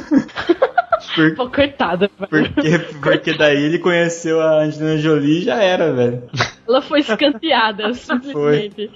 [1.15, 2.53] Por- Pô, coitada, velho.
[2.55, 6.23] porque, porque daí ele conheceu a Angelina Jolie e já era, velho.
[6.69, 8.91] Ela foi escanteada, simplesmente.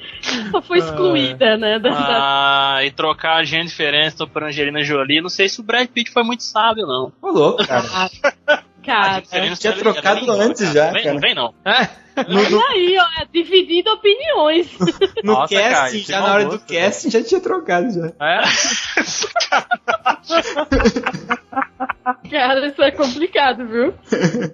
[0.52, 1.78] Ela foi excluída, né?
[1.80, 5.20] da- da- Ah, e trocar a Jennifer Aniston por Angelina Jolie.
[5.22, 7.10] Não sei se o Brad Pitt foi muito sábio, não.
[7.20, 7.82] Ô, louco, cara.
[8.84, 10.74] Cara, Jennifer tinha Aniston trocado antes cara.
[10.74, 11.14] já, Vem, cara.
[11.14, 11.54] Não vem, não.
[12.28, 14.76] No, no, E aí, ó, é dividindo opiniões.
[15.22, 17.40] no Nossa, cara, casting, isso já é na mau hora gosto, do casting, já tinha
[17.40, 18.12] trocado já.
[18.20, 18.42] É?
[22.30, 23.94] Cara, isso é complicado, viu?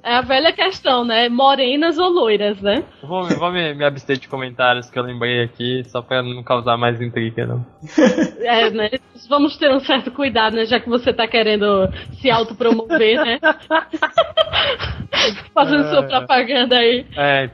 [0.03, 1.29] É a velha questão, né?
[1.29, 2.85] Morenas ou loiras, né?
[3.03, 6.77] Vou, vou me, me abster de comentários que eu lembrei aqui, só pra não causar
[6.77, 7.65] mais intriga, não.
[8.41, 8.91] É, né?
[9.29, 10.65] Vamos ter um certo cuidado, né?
[10.65, 11.89] Já que você tá querendo
[12.21, 13.39] se autopromover, né?
[15.53, 17.07] Fazendo sua propaganda aí.
[17.17, 17.49] É,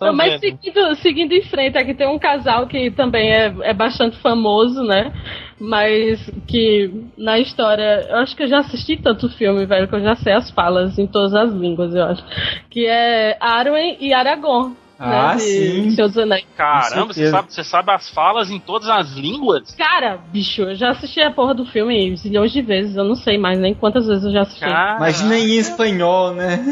[0.00, 4.16] Não, mas seguindo, seguindo em frente, aqui tem um casal que também é, é bastante
[4.18, 5.12] famoso, né?
[5.60, 8.06] Mas que na história.
[8.08, 10.98] Eu acho que eu já assisti tanto filme, velho, que eu já sei as falas
[10.98, 12.24] em todas as línguas, eu acho.
[12.70, 14.76] Que é Arwen e Aragorn.
[14.98, 15.90] Ah, né, de sim.
[15.90, 16.44] Senhor dos Anéis.
[16.56, 19.70] Caramba, você sabe, você sabe as falas em todas as línguas?
[19.76, 23.38] Cara, bicho, eu já assisti a porra do filme zilhões de vezes, eu não sei
[23.38, 24.64] mais nem quantas vezes eu já assisti.
[24.64, 26.64] Imagina em espanhol, né?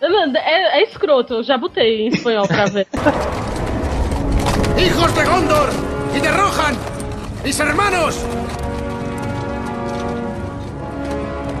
[0.00, 2.86] É, é escroto, eu já botei em espanhol pra ver.
[4.78, 5.70] ¡Hijos de Gondor!
[6.14, 6.76] ¡Y de Rohan!
[7.42, 8.24] ¡Mis hermanos!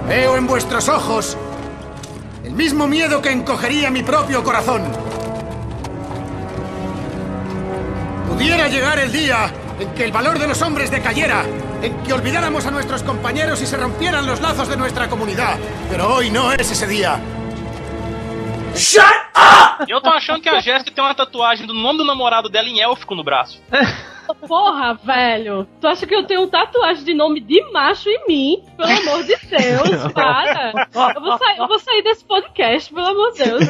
[0.06, 1.36] Veo en vuestros ojos
[2.44, 4.82] el mismo miedo que encogería mi propio corazón.
[8.34, 11.44] Pudiera llegar el día en que el valor de los hombres decayera,
[11.80, 15.56] en que olvidáramos a nuestros compañeros y se rompieran los lazos de nuestra comunidad.
[15.88, 17.20] Pero hoy no es ese día.
[18.74, 19.04] Shut
[19.36, 19.86] up!
[19.88, 22.80] Eu tô achando que a Jéssica tem uma tatuagem do nome do namorado dela em
[22.80, 23.62] élfico no braço.
[24.46, 25.66] Porra, velho.
[25.80, 28.62] Tu acha que eu tenho tatuagem de nome de macho em mim?
[28.76, 30.88] Pelo amor de Deus, para.
[31.14, 33.62] Eu vou sair, eu vou sair desse podcast, pelo amor de Deus.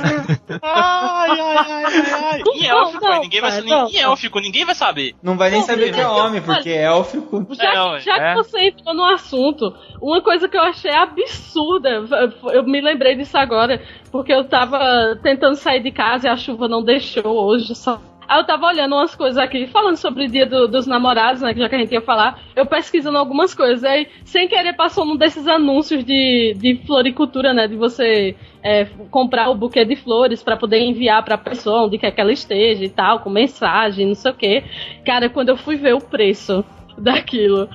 [0.62, 3.70] Ai, ai, ai, ai, Não, élfico, não, ninguém vai pai, saber.
[3.70, 5.14] não, élfico, ninguém vai saber.
[5.22, 7.46] Não vai nem Não, saber que é homem, porque é élfico.
[7.54, 7.64] Já,
[7.96, 8.30] É, já É.
[8.34, 12.04] que você entrou no assunto, uma coisa que eu achei absurda,
[12.52, 14.78] eu me lembrei disso agora, porque eu tava
[15.22, 17.74] tentando sair de casa e a chuva não deixou hoje.
[17.74, 18.00] Só...
[18.28, 21.54] Aí eu tava olhando umas coisas aqui, falando sobre o dia do- dos namorados, né?
[21.54, 23.84] Já que a gente ia falar, eu pesquisando algumas coisas.
[23.84, 27.68] Aí, sem querer, passou num desses anúncios de, de floricultura, né?
[27.68, 32.10] De você é, comprar o buquê de flores pra poder enviar pra pessoa onde quer
[32.10, 34.64] que ela esteja e tal, com mensagem, não sei o quê.
[35.04, 36.64] Cara, quando eu fui ver o preço
[36.98, 37.68] daquilo.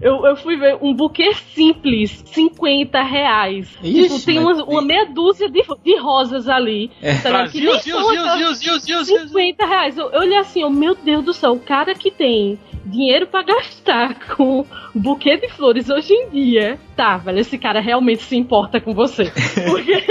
[0.00, 3.76] Eu, eu fui ver um buquê simples, 50 reais.
[3.82, 6.90] Ixi, tipo, tem uma, uma meia dúzia de, de rosas ali.
[7.00, 7.14] É.
[7.16, 7.50] tá ligado?
[7.52, 9.28] Que nem Brasil, são Zil, aquelas- Zil, Zil, Zil, Zil, Zil.
[9.28, 9.96] 50 reais.
[9.98, 13.42] Eu, eu olhei assim, oh, meu Deus do céu, o cara que tem dinheiro pra
[13.42, 18.36] gastar com um buquê de flores hoje em dia, tá, velho, esse cara realmente se
[18.36, 19.24] importa com você.
[19.68, 20.02] Porque.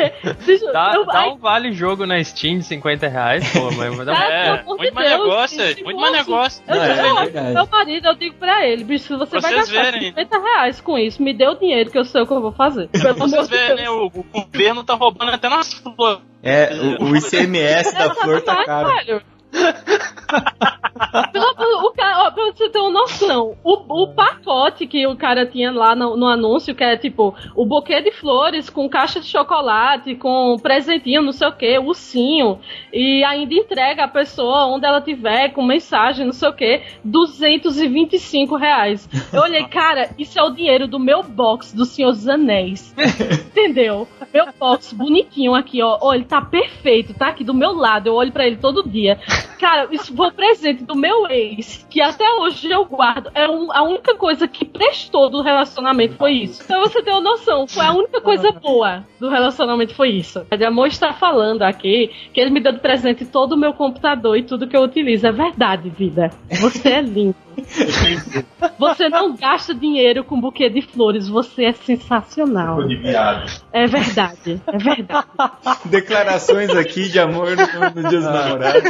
[0.46, 3.96] bicho, Dá, eu- dá ai, um vale jogo na Steam de 50 reais, pô, mas
[3.96, 6.64] vai dar É, muito mais negócio, muito mais negócio.
[6.68, 7.54] Eu, Não, é eu, verdade.
[7.54, 10.10] meu marido, eu digo pra ele, bicho, se você vai Vocês gastar verem.
[10.10, 12.52] 50 reais com isso, me dê o dinheiro que eu sei o que eu vou
[12.52, 12.90] fazer.
[13.02, 13.90] Amor Vocês verem, né?
[13.90, 16.22] O, o governo tá roubando até nas flores.
[16.44, 16.70] É,
[17.00, 18.88] o, o ICMS da tá flor tá caro.
[18.90, 19.22] velho.
[21.32, 25.46] Pelo- o cara, ó, pra você ter uma noção, o, o pacote que o cara
[25.46, 29.28] tinha lá no, no anúncio, que é tipo o buquê de flores com caixa de
[29.28, 32.60] chocolate, com presentinho, não sei o que, ursinho,
[32.94, 38.56] e ainda entrega a pessoa onde ela tiver, com mensagem, não sei o que, 225
[38.56, 39.08] reais.
[39.34, 42.94] Eu olhei, cara, isso é o dinheiro do meu box do Senhor dos Anéis.
[43.52, 44.08] Entendeu?
[44.34, 45.98] Meu box bonitinho aqui, ó.
[46.02, 48.08] Ó, ele tá perfeito, tá aqui do meu lado.
[48.08, 49.20] Eu olho pra ele todo dia.
[49.60, 53.30] Cara, isso foi presente do meu ex, que até hoje eu guardo.
[53.34, 56.64] É um- a única coisa que prestou do relacionamento foi isso.
[56.64, 60.46] Então você tem uma noção, foi a única coisa boa do relacionamento foi isso.
[60.52, 64.38] O amor está falando aqui que ele me deu de presente todo o meu computador
[64.38, 65.28] e tudo que eu utilizo.
[65.28, 66.30] É verdade, vida.
[66.50, 67.45] Você é lindo.
[68.78, 72.84] Você não gasta dinheiro com buquê de flores, você é sensacional.
[72.88, 73.50] de viado.
[73.72, 75.28] É verdade, é verdade.
[75.86, 78.84] Declarações aqui de amor no, no Dia dos Namorados.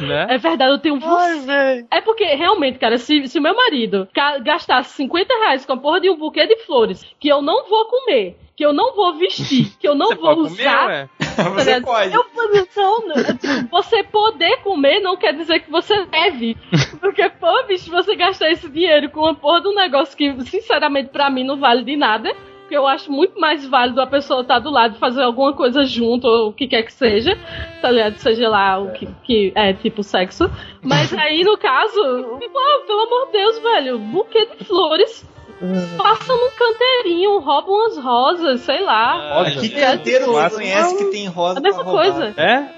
[0.00, 0.26] né?
[0.30, 1.86] É verdade, eu tenho você.
[1.90, 4.08] É porque, realmente, cara, se, se meu marido
[4.42, 7.86] gastasse 50 reais com a porra de um buquê de flores que eu não vou
[7.86, 11.08] comer, que eu não vou vestir, que eu não Você vou comer, usar.
[11.18, 11.23] tá
[11.54, 12.14] Você pode.
[12.14, 16.56] Eu, não, não, você poder comer não quer dizer que você deve.
[17.00, 21.10] Porque, pô, bicho, você gastar esse dinheiro com uma porra de um negócio que, sinceramente,
[21.10, 22.34] pra mim não vale de nada.
[22.60, 25.84] Porque eu acho muito mais válido a pessoa estar do lado e fazer alguma coisa
[25.84, 27.36] junto, ou o que quer que seja,
[27.82, 28.16] tá ligado?
[28.16, 30.50] Seja lá o que, que é tipo sexo.
[30.82, 32.00] Mas aí, no caso,
[32.40, 35.33] pô, pelo amor de Deus, velho, buquê de flores.
[35.96, 39.38] Passa num canteirinho, rouba umas rosas, sei lá.
[39.38, 42.12] Olha, que canteiro você conhece que tem rosa A mesma pra roubar?
[42.12, 42.34] coisa.
[42.40, 42.68] É?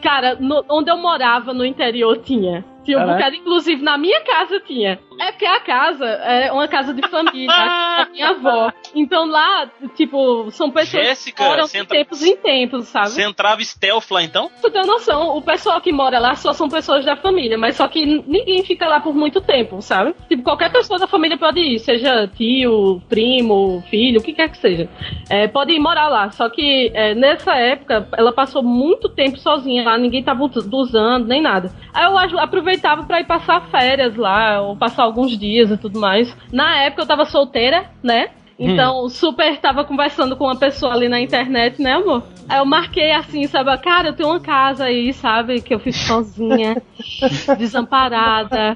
[0.00, 2.64] Cara, no- onde eu morava no interior tinha.
[2.84, 3.18] Tinha um Caraca.
[3.18, 4.98] bocado, inclusive na minha casa tinha.
[5.20, 8.72] É porque a casa é uma casa de família, a casa da minha avó.
[8.94, 13.10] Então lá, tipo, são pessoas Jéssica, que moram de entra- tempos em tempos, sabe?
[13.10, 14.50] Você entrava stealth lá então?
[14.60, 17.86] Tu tem noção, o pessoal que mora lá só são pessoas da família, mas só
[17.86, 20.14] que ninguém fica lá por muito tempo, sabe?
[20.28, 24.58] Tipo, qualquer pessoa da família pode ir, seja tio, primo, filho, o que quer que
[24.58, 24.88] seja.
[25.30, 26.30] É, pode ir morar lá.
[26.32, 31.26] Só que é, nessa época, ela passou muito tempo sozinha lá, ninguém tava us- usando,
[31.28, 31.70] nem nada.
[31.94, 32.38] Aí eu aju-
[32.72, 36.34] aproveitava pra ir passar férias lá, ou passar alguns dias e tudo mais.
[36.50, 38.28] Na época eu tava solteira, né?
[38.58, 42.22] Então, super tava conversando com uma pessoa ali na internet, né, amor?
[42.48, 43.76] Aí eu marquei assim, sabe?
[43.78, 45.60] Cara, eu tenho uma casa aí, sabe?
[45.60, 46.82] Que eu fiz sozinha,
[47.58, 48.74] desamparada.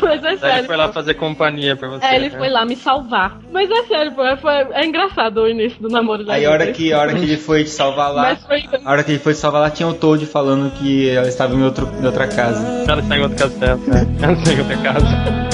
[0.00, 0.58] Mas é sério.
[0.58, 2.04] ele foi lá fazer companhia pra você.
[2.04, 2.38] É, ele né?
[2.38, 3.38] foi lá me salvar.
[3.52, 6.72] Mas é sério, pô, foi, é engraçado o início do namoro da Aí a hora
[6.72, 8.64] que, a hora que ele foi te salvar lá, Mas foi.
[8.84, 11.54] a hora que ele foi te salvar lá, tinha o Toad falando que ela estava
[11.54, 12.64] em, outro, em outra casa.
[12.88, 14.06] Ela está em outro castelo, né?
[14.20, 15.52] Ela está em outra casa.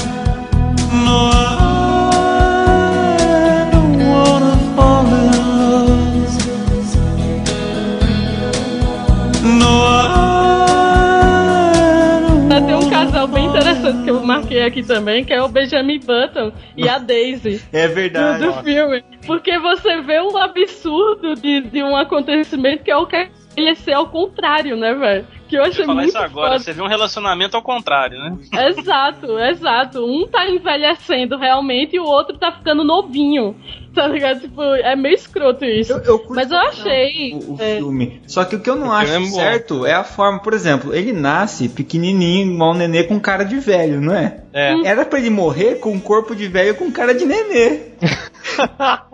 [12.67, 16.53] Tem um casal bem interessante que eu marquei aqui também, que é o Benjamin Button
[16.77, 17.63] e a Daisy.
[17.73, 18.45] É do, verdade.
[18.45, 19.03] do filme.
[19.27, 23.93] Porque você vê um absurdo de, de um acontecimento que é o que ele ser
[23.93, 25.27] ao contrário, né, velho?
[25.49, 26.51] Que eu achei eu falar muito isso agora.
[26.51, 26.59] foda.
[26.59, 28.39] Você vê um relacionamento ao contrário, né?
[28.69, 30.05] Exato, exato.
[30.05, 33.57] Um tá envelhecendo realmente e o outro tá ficando novinho.
[33.99, 34.41] Tá ligado?
[34.43, 35.93] Tipo, é meio escroto isso.
[36.29, 37.35] Mas eu achei.
[37.35, 38.23] O, o é, filme.
[38.29, 40.55] Só que o que eu não O acho filme é certo é a forma, por
[40.55, 44.45] exemplo, ele nasce pequenininho, igual um nenê com cara de velho, não é?
[44.59, 44.87] É.
[44.89, 47.81] Era pra ele morrer com um corpo de velho com cara de nenê.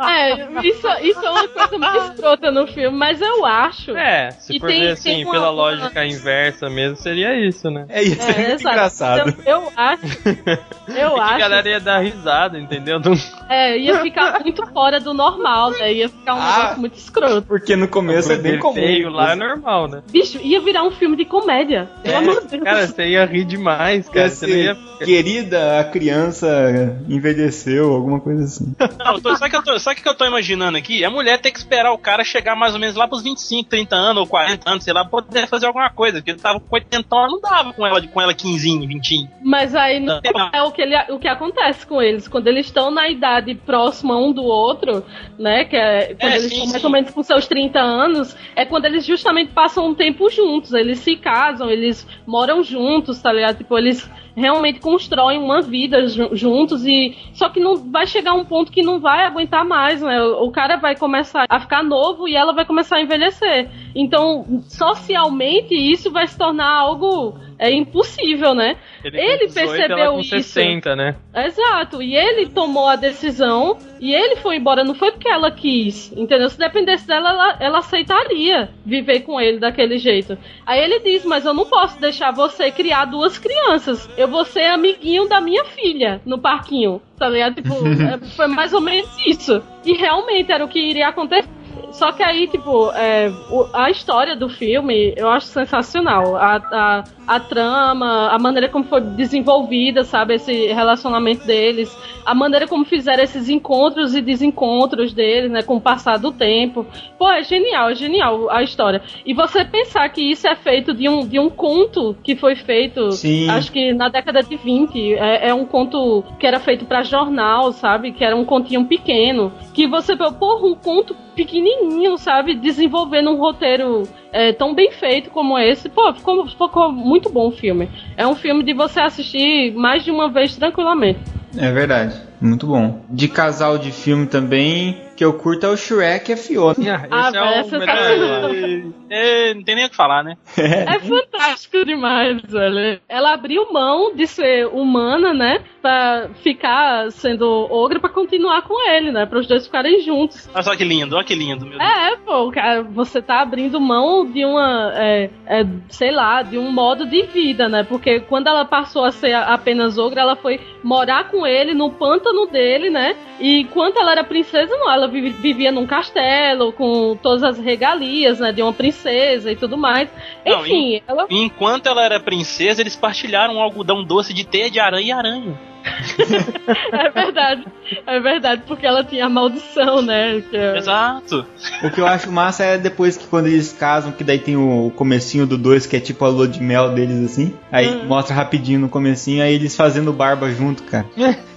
[0.07, 3.91] É, isso, isso é uma coisa muito escrota no filme, mas eu acho.
[3.97, 7.35] É, se E for tem- ver tem assim, uma- pela uma- lógica inversa mesmo, seria
[7.47, 7.85] isso, né?
[7.89, 9.35] É isso, é, É, engraçado.
[9.45, 10.03] Eu, eu acho.
[10.87, 11.39] Eu É que a acho.
[11.39, 13.01] galera ia dar risada, entendeu?
[13.01, 13.15] Não-
[13.49, 15.93] É, ia ficar muito fora do normal, né?
[15.93, 16.57] Ia ficar um Ah.
[16.59, 17.43] negócio muito escroto.
[17.43, 18.75] Porque no começo é bem comum.
[18.75, 20.03] feio lá é normal, né?
[20.11, 21.89] Bicho, ia virar um filme de comédia.
[22.03, 22.63] Pelo amor de Deus.
[22.63, 24.29] Cara, você ia rir demais, Ia cara.
[24.29, 24.77] Você ia...
[25.05, 28.75] querida, a criança envelheceu, alguma coisa assim.
[29.05, 31.05] Não, tô- sabe o que, eu tô- sabe que eu tô imaginando aqui?
[31.05, 33.97] A mulher ter que esperar o cara chegar mais ou menos lá pros 25, 30
[33.97, 36.19] anos ou 40 anos, sei lá, pra poder fazer alguma coisa.
[36.19, 39.29] Porque ele tava com 80 ela não dava com ela, com ela 15, 20.
[39.43, 40.51] Mas aí não Não.
[40.53, 42.27] é o que, ele- o que acontece com eles.
[42.29, 45.05] Quando eles estão na idade próxima um do outro,
[45.39, 45.65] né?
[45.65, 46.87] Que é quando É, eles sim, estão mais sim.
[46.87, 50.73] ou menos com seus 30 anos, é quando eles justamente passam um tempo juntos.
[50.73, 53.59] Eles se casam, eles moram juntos, tá ligado?
[53.59, 58.45] Tipo, eles realmente constroem uma vida ju- juntos e só que não vai chegar um
[58.45, 60.23] ponto que não vai aguentar mais, né?
[60.23, 63.71] O cara vai começar a ficar novo e ela vai começar a envelhecer.
[63.95, 68.77] Então, socialmente isso vai se tornar algo é impossível, né?
[69.03, 70.29] Ele, Ele com 18, percebeu ela com isso.
[70.31, 71.17] 60, né?
[71.35, 76.13] Exato, e ele tomou a decisão e ele foi embora, não foi porque ela quis,
[76.13, 76.49] entendeu?
[76.49, 80.37] Se dependesse dela, ela, ela aceitaria viver com ele daquele jeito.
[80.67, 84.67] Aí ele diz: Mas eu não posso deixar você criar duas crianças, eu vou ser
[84.67, 87.55] amiguinho da minha filha no parquinho, tá ligado?
[87.55, 89.63] Tipo, é, foi mais ou menos isso.
[89.85, 91.49] E realmente era o que iria acontecer.
[91.95, 96.37] Só que aí, tipo, é, o- a história do filme eu acho sensacional.
[96.37, 97.05] A, a,
[97.37, 100.35] a trama, a maneira como foi desenvolvida, sabe?
[100.35, 105.63] Esse relacionamento deles, a maneira como fizeram esses encontros e desencontros deles, né?
[105.63, 106.85] Com o passar do tempo.
[107.17, 109.01] Pô, é genial, é genial a história.
[109.25, 113.13] E você pensar que isso é feito de um, de um conto que foi feito,
[113.13, 113.49] Sim.
[113.51, 115.15] acho que na década de 20.
[115.15, 118.11] É, é um conto que era feito pra jornal, sabe?
[118.11, 119.53] Que era um continho pequeno.
[119.73, 121.84] Que você, porra, um conto pequenininho,
[122.19, 122.55] sabe?
[122.55, 125.89] Desenvolvendo um roteiro é, tão bem feito como esse.
[125.89, 127.91] Pô, ficou, ficou muito bom o filme.
[128.17, 131.21] É um filme de você assistir mais de uma vez tranquilamente.
[131.57, 133.03] É verdade, muito bom.
[133.09, 136.75] De casal de filme também, que eu curto é o Shrek e a Fiona.
[137.11, 138.95] Ah, Esse é tá- acho.
[139.11, 140.37] É, não tem nem o que falar, né?
[140.57, 143.01] É fantástico demais, velho.
[143.09, 145.63] Ela abriu mão de ser humana, né?
[145.81, 149.27] Pra ficar sendo ogro pra continuar com ele, né?
[149.27, 150.49] Pra os dois ficarem juntos.
[150.53, 151.91] Olha só que lindo, olha que lindo, meu Deus.
[151.91, 156.73] É, pô, cara, você tá abrindo mão de uma, é, é, sei lá, de um
[156.73, 157.85] modo de vida, né?
[157.85, 162.47] Porque quando ela passou a ser apenas ogra, ela foi morar com ele no pântano
[162.47, 163.15] dele, né?
[163.39, 168.41] E enquanto ela era princesa, não, ela vivi- vivia num castelo com todas as regalias,
[168.41, 168.53] né?
[168.53, 170.09] De uma princesa e tudo mais.
[170.45, 174.81] Não, Enfim, ela Enquanto ela era princesa, eles partilharam um algodão doce de teia de
[174.81, 175.74] aranha e aranha.
[176.93, 177.65] é verdade.
[178.07, 180.43] É verdade, porque ela tinha a maldição, né?
[180.51, 181.47] que é- Exato.
[181.83, 184.91] O que eu acho massa é depois que quando eles casam, que daí tem o
[184.97, 187.55] comecinho do 2, que é tipo a lua de mel deles assim.
[187.71, 188.05] Aí Hum.
[188.07, 191.07] mostra rapidinho no comecinho, aí eles fazendo barba junto, cara.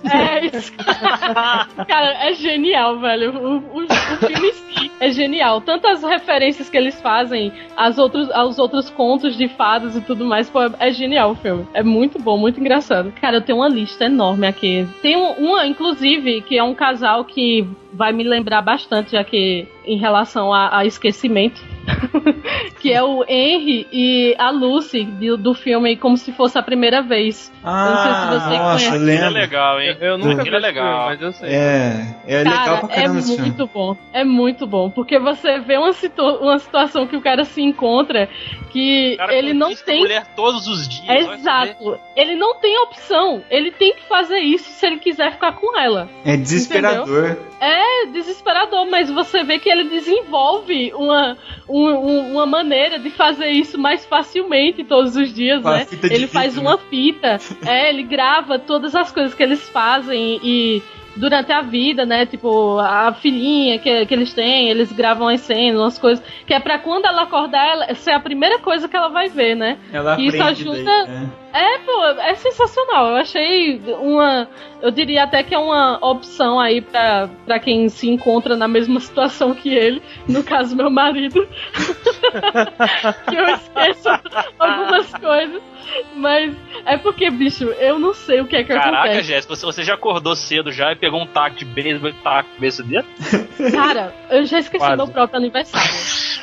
[0.10, 0.72] É isso.
[1.88, 3.32] Cara, é genial, velho.
[3.38, 5.60] O, o, o filme em si é genial.
[5.62, 10.50] Tantas referências que eles fazem aos outros, aos outros contos de fadas e tudo mais.
[10.50, 11.68] Pô, é genial o filme.
[11.74, 13.12] É muito bom, muito engraçado.
[13.20, 14.17] Cara, eu tenho uma lista enorme
[14.48, 14.88] aqui.
[15.02, 19.68] Tem um- uma, inclusive, que é um casal que vai me lembrar bastante, já que
[19.88, 21.62] em relação a, a esquecimento.
[22.82, 27.02] que é o Henry e a Lucy do, do filme Como Se Fosse a Primeira
[27.02, 27.52] Vez.
[27.64, 28.98] eu não sei se você Ah, nossa, conhece.
[28.98, 29.14] lembro.
[29.14, 29.98] Ele é legal, hein?
[30.02, 31.06] Eu nunca é vi filme, legal.
[31.08, 31.50] mas eu sei.
[31.50, 33.42] É, é Cara, legal pra caramba é esse filme.
[33.50, 33.98] muito bom.
[34.12, 34.90] É muito bom.
[34.90, 38.28] Porque você vê uma, situ- uma situação que o cara se encontra
[38.70, 40.02] que cara ele não tem.
[40.02, 41.26] mulher todos os dias.
[41.26, 41.34] você.
[41.36, 41.98] Exato.
[42.18, 43.42] Ele não tem opção.
[43.50, 46.10] Ele tem que fazer isso se ele quiser ficar com ela.
[46.26, 47.38] É desesperador.
[47.60, 53.50] É desesperador, mas você vê que ele desenvolve uma, um- um- uma maneira de fazer
[53.50, 55.88] isso mais facilmente todos os dias, Com né?
[56.04, 56.62] Ele fita, faz né?
[56.62, 60.82] uma fita, é, ele grava todas as coisas que eles fazem e
[61.18, 62.26] durante a vida, né?
[62.26, 66.60] Tipo, a filhinha que, que eles têm, eles gravam as cenas, umas coisas, que é
[66.60, 69.78] pra quando ela acordar, ela, essa é a primeira coisa que ela vai ver, né?
[69.92, 70.84] Ela E isso ajuda.
[70.84, 71.30] daí, né?
[71.54, 73.08] É, pô, é sensacional.
[73.08, 74.48] Eu achei uma.
[74.80, 79.00] Eu diria até que é uma opção aí pra, pra quem se encontra na mesma
[79.00, 80.02] situação que ele.
[80.28, 81.48] No caso, meu marido.
[83.28, 84.10] que eu esqueço
[84.60, 85.62] algumas coisas.
[86.16, 86.56] Mas
[86.86, 89.24] é porque, bicho, eu não sei o que é que Caraca, acontece.
[89.28, 92.50] Jéssica, você- você já acordou cedo já e pegou um taco de beisebol e taco
[92.56, 93.06] cabeça dele?
[93.72, 94.98] Cara, eu já esqueci Quase.
[94.98, 95.90] meu próprio aniversário.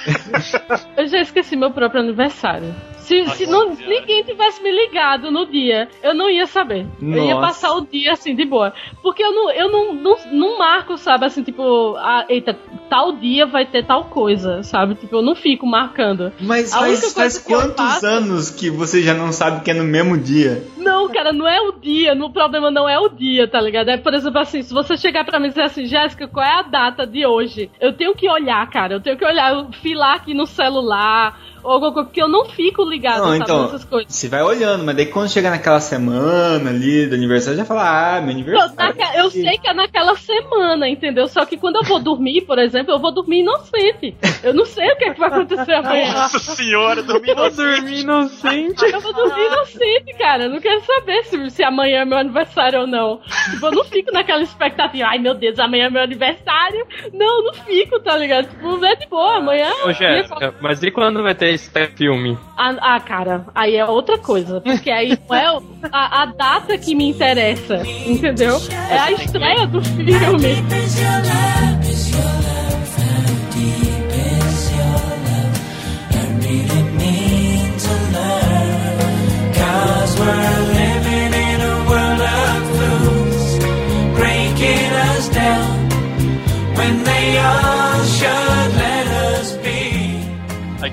[0.97, 2.74] eu já esqueci meu próprio aniversário.
[3.05, 6.86] Se, se não, ninguém tivesse me ligado no dia, eu não ia saber.
[7.02, 7.46] Eu ia Nossa.
[7.46, 8.72] passar o dia assim, de boa.
[9.02, 13.44] Porque eu não, eu não, não, não marco, sabe, assim, tipo, ah, eita, tal dia
[13.46, 14.94] vai ter tal coisa, sabe?
[14.94, 16.32] Tipo, eu não fico marcando.
[16.40, 19.84] Mas A faz, faz quantos faço- anos que você já não sabe que é no
[19.84, 20.64] mesmo dia?
[20.78, 22.14] Não, cara, não é o dia.
[22.14, 23.90] No problema não é o dia, tá ligado?
[23.90, 26.59] É, por exemplo, assim, se você chegar pra mim e dizer assim, Jéssica, qual é
[26.59, 27.70] a data de hoje?
[27.80, 28.94] Eu tenho que olhar, cara.
[28.94, 32.44] Eu tenho que olhar, eu filar aqui no celular, ou alguma coisa, porque eu não
[32.44, 34.14] fico ligado, Não, sabe, então, nessas coisas.
[34.14, 38.20] você vai olhando, mas daí quando chega naquela semana ali do aniversário, já fala, ah,
[38.20, 38.76] meu Eu, aniversário.
[38.98, 41.26] naque- eu sei que é naquela semana, entendeu?
[41.26, 44.14] Só que quando eu vou dormir, por exemplo, eu vou dormir inocente.
[44.42, 46.12] Eu não sei o que, é que vai acontecer amanhã.
[46.12, 48.84] Nossa senhora, dormi Vou dormir inocente.
[48.84, 50.44] Eu vou dormir inocente, cara.
[50.44, 53.20] Eu não quero saber se, se amanhã é meu aniversário ou não.
[53.50, 55.08] Tipo, eu não fico naquela expectativa.
[55.08, 56.86] Ai, meu Deus, amanhã é meu aniversário.
[57.12, 58.48] Não, eu não fico, tá ligado?
[58.48, 59.70] Tipo, é de boa, amanhã.
[59.86, 62.38] Ô, Jéssica, mas e quando vai ter esse filme?
[62.57, 64.61] Ah, ah, cara, aí é outra coisa.
[64.61, 65.46] Porque aí não é
[65.92, 68.57] a, a data que me interessa, entendeu?
[68.90, 70.64] É a estreia do filme.
[79.55, 81.05] Cause we're living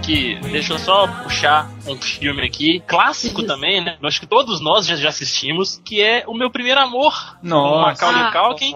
[0.01, 3.97] Aqui, deixa eu só puxar um filme aqui, clássico também, né?
[4.03, 7.81] Acho que todos nós já, já assistimos, que é O Meu Primeiro Amor, Nossa.
[8.07, 8.73] Macaulay Ah, Culkin.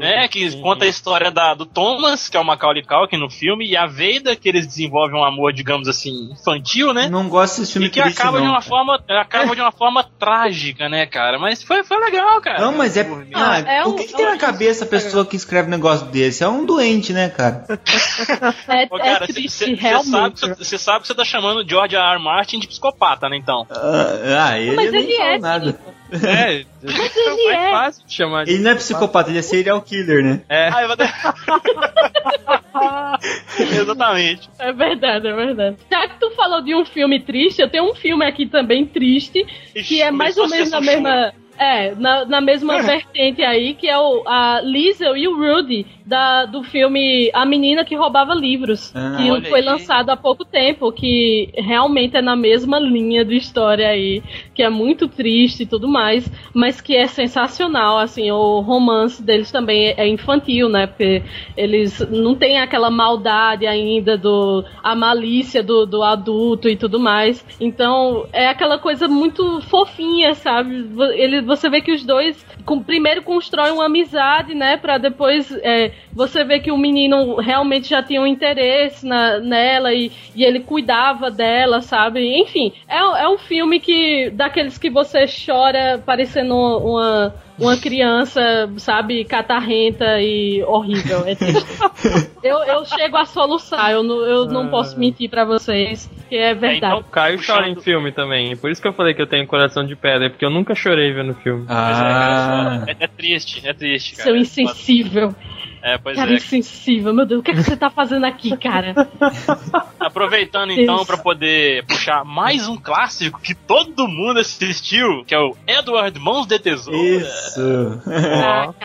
[0.00, 3.68] Né, que conta a história da, do Thomas, que é o Macaulay Culkin no filme,
[3.68, 7.08] e a Veida, que eles desenvolvem um amor, digamos assim, infantil, né?
[7.08, 8.68] Não gosto desse filme E que triste, acaba não, de uma cara.
[8.68, 11.38] forma acaba de uma forma trágica, né, cara?
[11.38, 12.60] Mas foi, foi legal, cara.
[12.60, 13.08] Não, mas é.
[13.32, 16.06] Ah, é o um- que, que tem na cabeça a pessoa que escreve um negócio
[16.06, 16.42] desse?
[16.42, 17.64] É um doente, né, cara?
[18.72, 20.10] É, Ô, cara, é triste, você realmente.
[20.10, 22.14] sabe, que- cê sabe que você tá chamando George R.
[22.14, 22.22] R.
[22.22, 23.66] Martin de psicopata, né, então?
[23.70, 25.78] Ah, ah, ele Mas nem ele fala é, nada.
[26.12, 27.70] É, Mas ele é é.
[27.70, 30.42] fácil de chamar de Ele não é psicopata, ele é serial killer, né?
[30.48, 30.68] É.
[30.72, 30.96] Ah, eu vou...
[33.80, 34.50] Exatamente.
[34.58, 35.76] É verdade, é verdade.
[35.90, 39.44] Já que tu falou de um filme triste, eu tenho um filme aqui também triste,
[39.86, 41.32] que é mais ou menos na mesma.
[41.62, 46.44] É, na, na mesma vertente aí, que é o, a Liesel e o Rudy, da,
[46.46, 49.64] do filme A Menina que Roubava Livros, Ah, que foi aí.
[49.64, 54.22] lançado há pouco tempo, que realmente é na mesma linha de história aí,
[54.54, 59.50] que é muito triste e tudo mais, mas que é sensacional, assim, o romance deles
[59.52, 61.22] também é infantil, né, porque
[61.56, 67.44] eles não têm aquela maldade ainda do a malícia do, do adulto e tudo mais.
[67.60, 70.82] Então, é aquela coisa muito fofinha, sabe?
[70.82, 74.76] Vo- Ele, você vê que os dois com- primeiro constroem uma amizade, né?
[74.76, 79.92] Pra depois é, você ver que o menino realmente já tinha um interesse na, nela
[79.92, 82.20] e, e ele cuidava dela, sabe?
[82.40, 89.24] Enfim, é, é um filme que daqueles que você chora parecendo uma, uma criança, sabe,
[89.24, 91.24] catarrenta e horrível.
[91.26, 91.64] É triste.
[92.42, 96.54] eu, eu chego a soluçar, eu não, eu não posso mentir pra vocês, que é
[96.54, 97.00] verdade.
[97.00, 98.56] O Caio chora em filme também.
[98.56, 101.12] Por isso que eu falei que eu tenho coração de pedra, porque eu nunca chorei
[101.12, 101.64] vendo filme.
[101.68, 102.84] Ah.
[102.86, 104.24] É, é triste, é triste, cara.
[104.24, 105.34] Seu insensível.
[105.82, 106.36] É, pois Cara é.
[106.36, 108.94] insensível, meu Deus, o que, é que você tá fazendo aqui, cara?
[109.98, 115.56] Aproveitando então pra poder puxar mais um clássico que todo mundo assistiu, que é o
[115.66, 116.96] Edward Mãos de Tesoura.
[116.96, 118.00] Isso.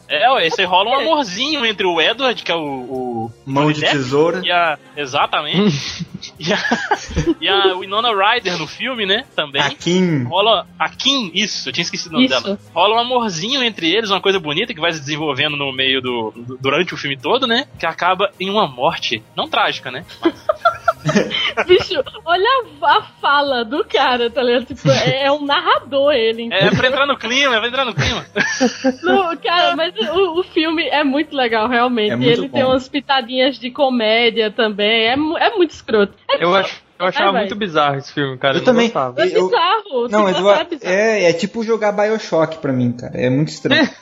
[0.07, 2.59] É, ué, esse aí rola um amorzinho entre o Edward, que é o.
[2.59, 4.41] o Mão de Depp, tesoura.
[4.43, 6.05] E a, exatamente.
[6.39, 6.57] e, a,
[7.41, 9.25] e a Winona Ryder no filme, né?
[9.35, 9.61] Também.
[9.61, 10.23] A Kim.
[10.23, 10.67] Rola.
[10.77, 12.41] A Kim, isso, eu tinha esquecido o nome Isso.
[12.43, 12.59] dela.
[12.73, 16.31] Rola um amorzinho entre eles, uma coisa bonita que vai se desenvolvendo no meio do.
[16.35, 17.65] do- durante o filme todo, né?
[17.79, 19.21] Que acaba em uma morte.
[19.35, 20.05] Não trágica, né?
[21.65, 24.65] Bicho, olha a fala do cara, tá ligado?
[24.65, 26.49] Tipo, é, é um narrador ele.
[26.51, 28.25] É pra entrar no clima, é pra entrar no clima.
[29.03, 32.11] Não, cara, mas o, o filme é muito legal, realmente.
[32.11, 32.69] É muito ele tem bom.
[32.69, 35.07] umas pitadinhas de comédia também.
[35.07, 36.13] É, é muito escroto.
[36.29, 37.67] É Eu, ach, eu achava Vai, muito vai.
[37.67, 38.55] bizarro esse filme, cara.
[38.55, 38.87] Eu não também.
[38.87, 39.21] gostava.
[39.21, 40.07] É Eu- bizarro.
[40.09, 40.93] Não, Eduardo, é bizarro.
[40.93, 43.13] é, é tipo jogar Bioshock pra mim, cara.
[43.15, 43.87] É muito estranho.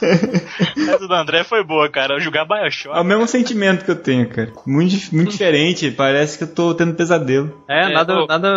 [0.00, 2.14] Essa do André foi boa, cara.
[2.14, 2.96] Eu jogar Bioshock.
[2.96, 4.52] É o mesmo sentimento que eu tenho, cara.
[4.66, 5.90] Muito, muito diferente.
[5.90, 7.62] Parece que eu tô tendo pesadelo.
[7.68, 8.48] É, É, nada, ô- nada.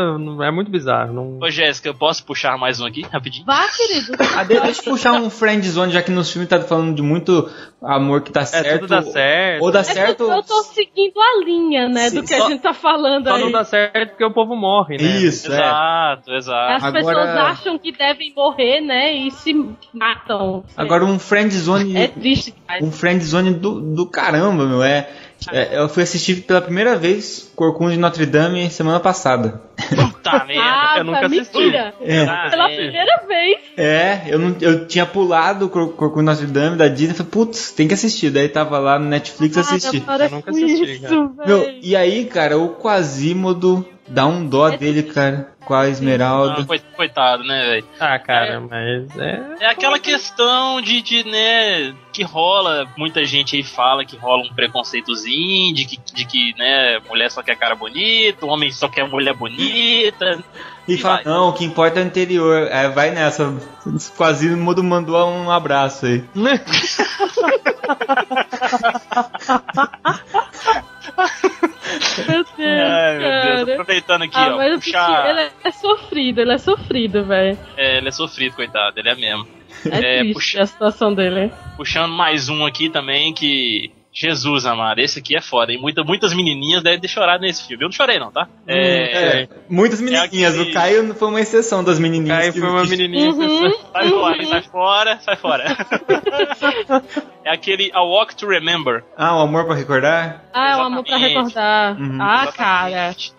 [0.46, 1.14] É muito bizarro.
[1.14, 1.40] Não...
[1.42, 3.46] Ô, Jéssica, eu posso puxar mais um aqui, rapidinho?
[3.46, 4.14] Vá, querido.
[4.36, 7.02] Ah, de- deixa eu puxar um friend zone, já que nos filmes tá falando de
[7.02, 7.50] muito
[7.84, 8.68] amor que tá certo.
[8.68, 9.64] É, tudo dá certo.
[9.64, 10.24] Ou dá É que certo.
[10.24, 13.36] eu, tô seguindo a linha, né, Sim, do que só- a gente tá falando Só
[13.36, 13.42] aí.
[13.42, 15.04] não dá certo porque o povo morre, né?
[15.04, 15.56] Isso, é.
[15.56, 16.72] Exato, exato.
[16.74, 19.54] As Agora- pessoas acham que devem morrer, né, e se
[19.94, 20.64] matam.
[20.78, 21.96] Agora um friend zone.
[21.98, 22.84] É triste, cara.
[22.84, 24.84] Um friend zone do, do caramba, meu.
[24.84, 25.10] É,
[25.50, 29.62] é, eu fui assistir pela primeira vez Corcunda de Notre Dame semana passada.
[29.90, 30.64] Puta merda.
[30.64, 31.58] Ah, eu nunca assisti.
[31.58, 31.94] mentira.
[32.02, 32.24] É.
[32.24, 32.76] Ah, Pela é.
[32.76, 33.58] primeira vez.
[33.76, 37.72] É, eu, não, eu tinha pulado Corcunda de Notre Dame da Disney e falei, putz,
[37.72, 38.30] tem que assistir.
[38.30, 40.02] Daí tava lá no Netflix assisti.
[40.02, 41.48] Cara, para Eu nunca assisti, isso, cara.
[41.48, 46.62] Meu, e aí, cara, o Quasimodo dá um dó É dele, cara, com a Esmeralda.
[46.62, 47.86] Ah, coi- coitado, né, velho?
[48.00, 49.42] Ah, cara, mas é.
[49.62, 54.54] É aquela questão de, de, né, que rola, muita gente aí fala que rola um
[54.54, 59.34] preconceitozinho, de que, de que, né, mulher só quer cara bonita, homem só quer mulher
[59.34, 60.44] bonita.
[60.88, 61.26] E fala, vai.
[61.26, 62.68] não, o que importa é o interior.
[62.70, 63.48] É, vai nessa.
[63.84, 66.24] O Quasimodo mandou um abraço aí.
[72.28, 75.30] Meu Deus, Ai, meu Deus, aproveitando aqui, Ah, ó, mas assim, puxar...
[75.30, 77.58] ele é sofrido, ele é sofrido, velho.
[77.76, 79.48] É, ele é sofrido, coitado, ele é mesmo.
[79.92, 81.52] É, É, triste puxa- a situação dele.
[81.76, 83.92] Puxando mais um aqui também que...
[84.14, 85.80] Jesus amado, esse aqui é foda, hein?
[85.82, 87.84] Muita, muitas menininhas devem ter chorado nesse filme.
[87.84, 88.48] Eu não chorei não, tá?
[88.68, 89.44] É...
[89.44, 90.54] É, muitas menininhas.
[90.54, 92.38] aquele- O Caio foi uma exceção das menininhas.
[92.40, 93.32] Caio foi uma menininha.
[93.32, 93.72] Uhum.
[93.94, 95.36] Sai fora, sai fora, sai
[96.86, 97.04] fora.
[97.46, 99.04] é aquele A Walk to Remember.
[99.16, 100.44] Ah, o amor pra recordar?
[100.54, 101.98] Ah, é um amor pra recordar.
[102.00, 102.18] Uhum.
[102.22, 102.92] Ah, cara.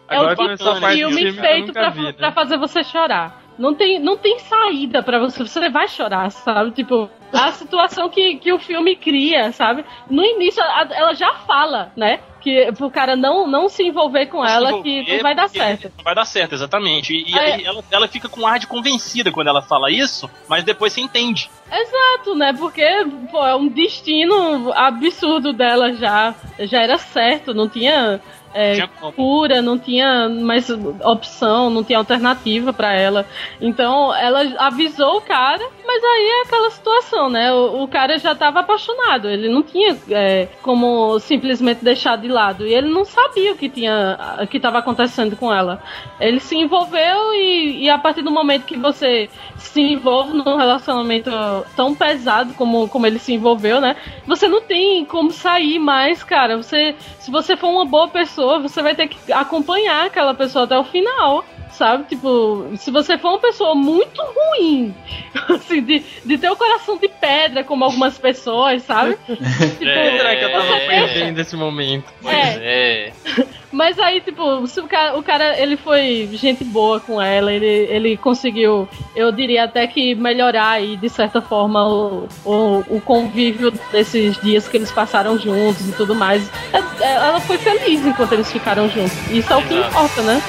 [0.09, 2.13] É Agora o tipo filme feito pra, vi, né?
[2.13, 3.42] pra fazer você chorar.
[3.59, 5.43] Não tem, não tem saída pra você.
[5.43, 6.71] Você vai chorar, sabe?
[6.73, 9.85] Tipo, a situação que, que o filme cria, sabe?
[10.11, 12.21] No início, a- ela já fala, né?
[12.41, 15.49] Que pro cara não, não se envolver com ela, Se que envolver, não vai dar
[15.49, 15.93] certo.
[15.97, 17.15] Não vai dar certo, exatamente.
[17.15, 17.55] E, é.
[17.55, 21.01] aí ela, ela fica com ar de convencida quando ela fala isso, mas depois você
[21.01, 21.49] entende.
[21.71, 22.53] Exato, né?
[22.53, 22.85] Porque,
[23.31, 26.35] pô, é um destino absurdo dela já.
[26.61, 28.21] Já era certo, não tinha.
[28.55, 29.13] É, Tinha como.
[29.13, 30.69] cura, não tinha mais
[31.05, 33.27] opção, não tinha alternativa pra ela.
[33.61, 37.53] Então ela avisou o cara, mas aí é aquela situação, né?
[37.53, 42.67] O, o cara já tava apaixonado, ele não tinha é, como simplesmente deixar de lado.
[42.67, 45.83] E ele não sabia o que tinha, o que estava acontecendo com ela.
[46.21, 51.31] Ele se envolveu e, e a partir do momento que você se envolve num relacionamento
[51.75, 53.97] tão pesado como, como ele se envolveu, né?
[54.27, 56.57] Você não tem como sair mais, cara.
[56.57, 60.79] Você, se você for uma boa pessoa, você vai ter que acompanhar aquela pessoa até
[60.79, 61.45] o final.
[61.73, 62.05] Sabe?
[62.05, 64.95] Tipo, se você for uma pessoa muito ruim,
[65.49, 69.17] assim, de, de ter o coração de pedra, como algumas pessoas, sabe?
[69.27, 72.13] Tipo, É, Será que eu tava perdendo esse momento?
[72.21, 73.13] Pois é.
[73.73, 77.65] Mas aí, tipo, se o cara, o cara, ele foi gente boa com ela, ele,
[77.67, 83.71] ele conseguiu, eu diria até que melhorar aí, de certa forma, o, o, o convívio
[83.91, 86.51] desses dias que eles passaram juntos e tudo mais.
[86.71, 89.31] É- é- Ela foi feliz enquanto eles ficaram juntos.
[89.31, 90.43] Isso é o que importa, né?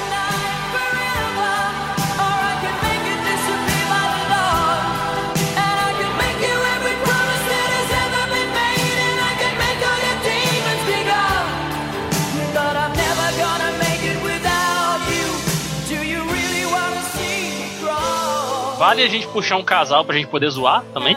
[18.84, 21.16] Vale a gente puxar um casal pra gente poder zoar também?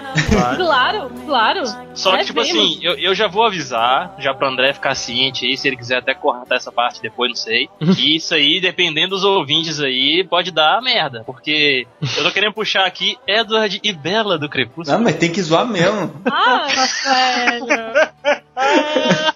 [0.56, 1.64] Claro, claro.
[1.94, 2.62] Só que, É tipo mesmo.
[2.62, 5.98] assim, eu, eu já vou avisar, já pro André ficar ciente aí, se ele quiser
[5.98, 7.68] até cortar essa parte depois, não sei.
[7.94, 11.24] Que isso aí, dependendo dos ouvintes aí, pode dar merda.
[11.26, 11.86] Porque
[12.18, 14.98] eu tô querendo puxar aqui Edward e Bella do Crepúsculo.
[14.98, 16.14] Não, mas tem que zoar mesmo.
[16.32, 16.68] Ah,
[17.04, 17.68] velho.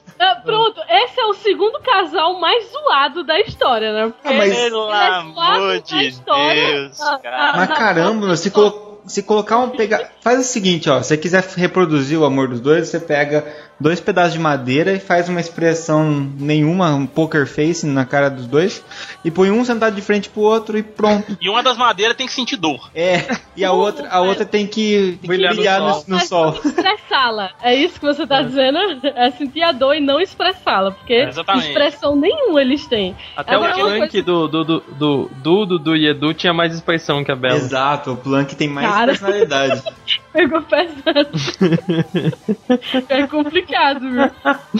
[0.24, 4.14] Ah, pronto, esse é o segundo casal mais zoado da história, né?
[4.14, 6.64] Porque Ah, mas- ele é Pelo zoado amor de história.
[6.82, 7.38] Deus, Ah, cara.
[7.38, 10.12] ah, Mas na- caramba, se, colo- se colocar um pega...
[10.22, 11.02] Faz o seguinte, ó.
[11.02, 13.46] Se você quiser reproduzir o amor dos dois, você pega
[13.82, 18.46] dois pedaços de madeira e faz uma expressão nenhuma, um poker face na cara dos
[18.48, 18.84] dois,
[19.26, 21.38] e põe um sentado de frente pro outro e pronto.
[21.42, 22.90] E uma das madeiras tem que sentir dor.
[22.94, 23.26] É,
[23.56, 26.52] e a outra, a outra tem que, tem Brilhar brilhar, no no, sol.
[26.64, 27.52] no expressá-la.
[27.62, 28.78] É isso que você tá dizendo?
[29.04, 30.92] É sentir a dor e não expressá-la.
[30.92, 33.16] Porque É, expressão nenhuma eles têm.
[33.36, 37.24] Até Agora, o Plank do, do, do, do, do Dudu e Edu tinha mais expressão
[37.24, 37.56] que a Bela.
[37.56, 39.08] Exato, o Plank tem mais Cara.
[39.08, 39.84] personalidade.
[40.32, 41.30] Pegou pesado.
[43.10, 44.32] é complicado, viu?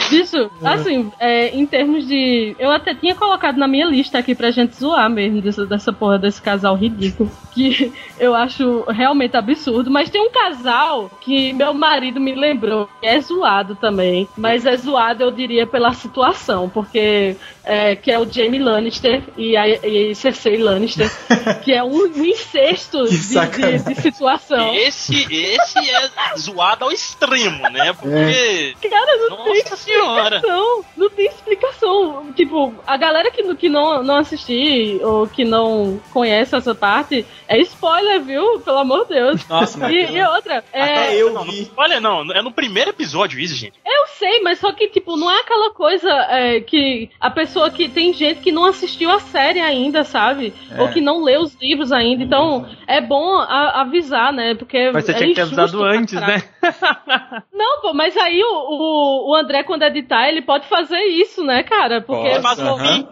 [0.10, 2.56] Bicho, assim, é, em termos de.
[2.60, 6.18] Eu até tinha colocado na minha lista aqui pra gente zoar mesmo dessa, dessa porra
[6.20, 7.32] desse casal ridículo.
[7.54, 9.90] Que eu acho realmente absurdo.
[9.90, 12.90] Mas tem um casal que meu marido me lembrou.
[13.00, 14.28] que É zoado também.
[14.38, 16.70] Mas é zoado, eu diria, pela situação.
[16.70, 17.36] Porque.
[17.64, 21.10] é, que é o Jamie Lannister e a e Cersei Lannister.
[21.64, 24.74] que é um, um incesto de, de, de situação.
[24.76, 27.94] Esse, esse é zoado ao extremo, né?
[27.94, 28.76] Porque.
[28.90, 30.36] Cara, não Nossa tem senhora.
[30.38, 30.86] explicação.
[30.98, 32.34] Não tem explicação.
[32.34, 37.26] Tipo, a galera que, não- que não, não assistir ou que não conhece essa parte,
[37.48, 38.60] é spoiler, viu?
[38.62, 39.48] Pelo amor de Deus.
[39.48, 41.62] Nossa, E, e outra, é, até eu Não, vi.
[41.62, 43.74] não- olha, não, é no primeiro episódio isso, gente.
[43.86, 47.90] eu sei, mas só que, tipo, não é aquela coisa é, que a pessoa que.
[47.92, 50.54] Tem gente que não assistiu a série ainda, sabe?
[50.72, 50.82] É.
[50.82, 52.24] Ou que não leu os livros ainda.
[52.24, 54.56] Então, é bom a- avisar, né?
[54.56, 54.92] Porque.
[54.94, 56.44] Mas você é tinha que ter avisado antes, né?
[57.54, 61.64] Não, pô, mas aí o, o, o André, quando editar, ele pode fazer isso, né,
[61.64, 62.02] cara?
[62.02, 63.08] Porque Posso, faz um aham.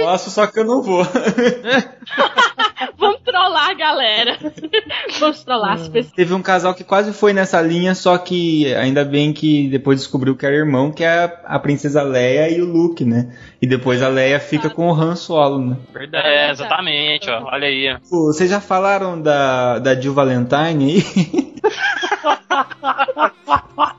[0.00, 1.04] Posso, só que eu não vou.
[2.96, 4.38] vamos trollar a galera.
[5.18, 6.14] vamos trollar as pessoas.
[6.14, 10.36] Teve um casal que quase foi nessa linha, só que ainda bem que depois descobriu
[10.36, 13.36] que era irmão, que é a, a princesa Leia e o Luke, né?
[13.60, 15.76] E depois a Leia fica com o Han Solo, né?
[15.92, 16.28] Verdade.
[16.28, 17.42] É, exatamente, ó.
[17.44, 17.96] Olha aí.
[18.08, 21.52] Pô, Vocês já falaram da, da Jill Valentine aí?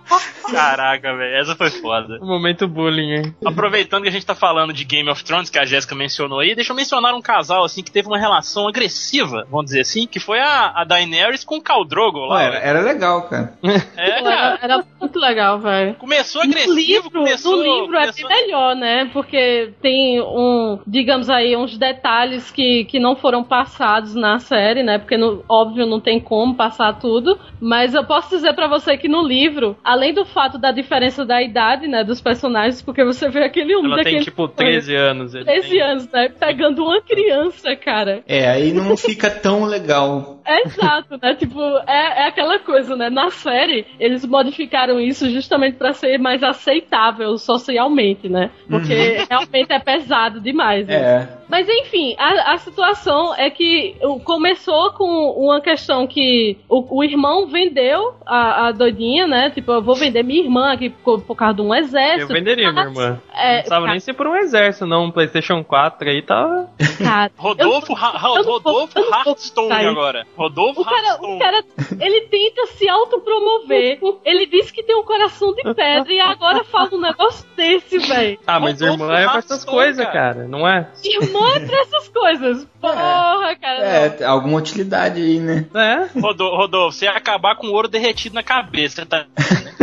[0.51, 2.20] Caraca, velho, essa foi foda.
[2.22, 3.36] Um momento bullying, hein?
[3.45, 6.55] Aproveitando que a gente tá falando de Game of Thrones, que a Jéssica mencionou aí,
[6.55, 10.20] deixa eu mencionar um casal, assim, que teve uma relação agressiva, vamos dizer assim, que
[10.20, 12.43] foi a, a Daenerys com o Khal Drogo lá.
[12.43, 13.53] era, era legal, cara.
[13.95, 14.59] É, Pô, era, cara.
[14.61, 15.95] era muito legal, velho.
[15.95, 17.55] Começou No agressivo, livro, começou...
[17.55, 18.30] no livro é começou...
[18.30, 19.09] bem melhor, né?
[19.14, 24.97] Porque tem um, digamos aí, uns detalhes que, que não foram passados na série, né?
[24.97, 27.39] Porque, no, óbvio, não tem como passar tudo.
[27.59, 31.41] Mas eu posso dizer pra você que no livro, além do fato da diferença da
[31.41, 35.36] idade, né, dos personagens, porque você vê aquele um Ela tem daquele tipo 13 anos.
[35.36, 36.30] ele 13 tem- anos, né?
[36.30, 38.24] Pegando uma criança, cara.
[38.28, 40.32] É, aí não fica tão legal.
[40.46, 41.36] É exato, né?
[41.36, 43.10] Tipo, é, é aquela coisa, né?
[43.10, 48.50] Na série, eles modificaram isso justamente pra ser mais aceitável socialmente, né?
[48.70, 50.88] Porque realmente é pesado demais.
[50.88, 50.96] né?
[50.96, 51.28] É.
[51.50, 55.06] Mas enfim, a, a situação é que começou com
[55.38, 59.50] uma questão que o, o irmão vendeu a, a doidinha, né?
[59.52, 62.34] Tipo, eu vou vender minha irmã aqui por, por causa de um Eu exército.
[62.34, 63.22] venderia, minha irmã.
[63.36, 65.06] É, não precisava nem ser por um exército, não.
[65.06, 66.66] Um PlayStation 4 aí tá.
[66.98, 67.98] cara, Rodolfo, eu
[68.44, 70.26] vou- Rodolfo eu vou Hearthstone agora.
[70.36, 71.63] Rodolfo O cara, o cara,
[71.99, 73.99] ele tenta se autopromover.
[74.25, 78.39] Ele disse que tem um coração de pedra e agora fala um negócio desse, velho.
[78.45, 80.34] Ah, mas Rodolfo irmã é pra essas coisas, cara.
[80.34, 80.47] cara.
[80.47, 80.88] não é?
[81.03, 82.67] Irmã é pra essas coisas.
[82.81, 83.86] Porra, cara.
[83.86, 85.65] É, tem alguma utilidade aí, né?
[85.73, 86.19] É.
[86.19, 89.25] Rodolfo, Rodolfo, você ia acabar com o ouro derretido na cabeça, tá?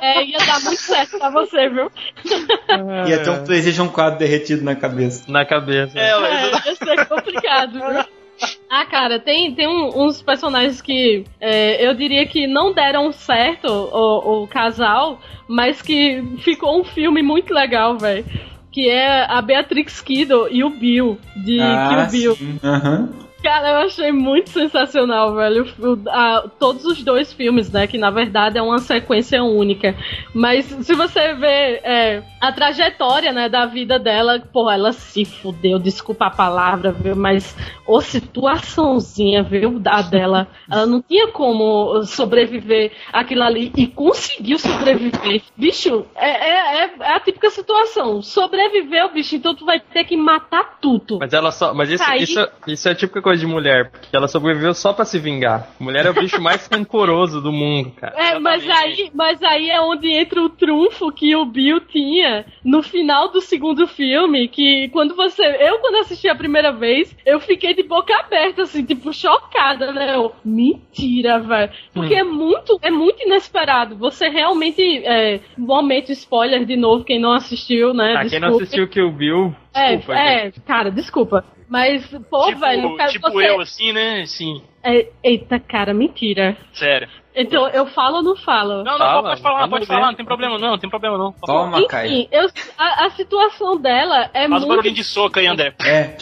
[0.00, 1.90] É, ia dar muito certo pra você, viu?
[3.06, 5.24] Ia ter um PlayStation 4 derretido na cabeça.
[5.30, 5.98] Na cabeça.
[5.98, 8.19] É, É, ia ser complicado, viu?
[8.68, 13.66] Ah, cara, tem, tem um- uns personagens que é, eu diria que não deram certo
[13.68, 18.24] o, o casal, mas que ficou um filme muito legal, velho.
[18.72, 21.58] Que é a Beatrix Kiddo e o Bill, de
[21.88, 22.32] Kill Bill.
[22.32, 22.60] Ah, sim.
[22.62, 23.08] Aham.
[23.42, 25.66] Cara, eu achei muito sensacional, velho.
[25.78, 27.86] O- a- todos os dois filmes, né?
[27.86, 29.94] Que na verdade é uma sequência única.
[30.34, 35.78] Mas se você ver é, a trajetória, né, da vida dela, porra, ela se fudeu,
[35.78, 37.16] desculpa a palavra, viu?
[37.16, 37.56] Mas
[37.86, 40.46] ô situaçãozinha, viu, da dela.
[40.70, 45.42] Ela não tinha como sobreviver aquilo ali e conseguiu sobreviver.
[45.56, 48.20] Bicho, é, é, é- é a típica situação.
[48.22, 51.18] Sobreviveu, bicho, então tu vai ter que matar tudo.
[51.20, 51.72] Mas ela só.
[51.72, 52.22] Mas isso, Sair.
[52.22, 55.16] isso, isso é a típica coisa coisa de mulher, porque ela sobreviveu só pra se
[55.18, 55.68] vingar.
[55.78, 58.14] Mulher é o bicho mais rancoroso do mundo, cara.
[58.16, 62.82] É, mas aí, mas aí é onde entra o trunfo que o Bill tinha no
[62.82, 65.42] final do segundo filme, que quando você.
[65.60, 70.16] Eu, quando assisti a primeira vez, eu fiquei de boca aberta, assim, tipo, chocada, né?
[70.16, 71.70] Eu, Mentira, velho.
[71.94, 73.96] Porque é muito, é muito inesperado.
[73.96, 74.82] Você realmente.
[75.04, 78.14] É, momento spoiler de novo, quem não assistiu, né?
[78.16, 80.20] Ah, quem não assistiu Kill Bill, É, desculpa.
[80.20, 81.44] é, cara, desculpa.
[81.70, 83.48] Mas, pô, tipo, velho, quero tipo você...
[83.48, 84.26] eu, assim, né?
[84.26, 86.56] Sim, É, eita, cara, mentira.
[86.72, 87.08] sério.
[87.34, 88.82] Então, eu falo ou não falo?
[88.82, 91.32] Não, não, pode falar, pode falar, não tem problema não, não tem problema não.
[91.32, 91.80] Falar.
[91.80, 94.68] Enfim, eu, a, a situação dela é Faz um muito.
[94.68, 95.72] barulhinho de soco aí, André.
[95.80, 96.16] É.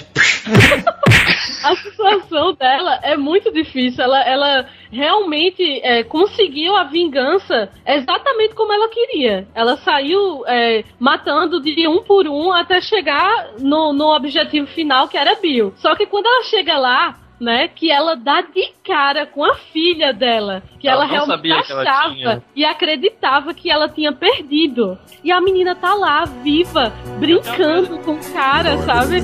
[1.65, 4.05] A situação dela é muito difícil.
[4.05, 9.47] Ela, ela realmente é, conseguiu a vingança exatamente como ela queria.
[9.55, 15.17] Ela saiu é, matando de um por um até chegar no, no objetivo final, que
[15.17, 15.73] era Bill.
[15.77, 17.17] Só que quando ela chega lá.
[17.41, 21.63] Né, que ela dá de cara com a filha dela, que Ela ela, realmente sabia
[21.63, 22.43] que ela achava tinha.
[22.57, 24.99] e acreditava que ela tinha perdido.
[25.23, 29.23] E a menina tá lá, viva, brincando com o cara, sabe?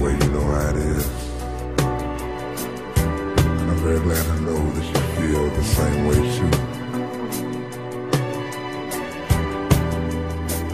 [0.00, 1.06] Well, you know how it is.
[3.60, 6.50] And I'm very glad to know that you feel the same way too.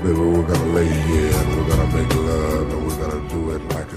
[0.02, 2.68] Baby, we're gonna lay here and we're gonna make love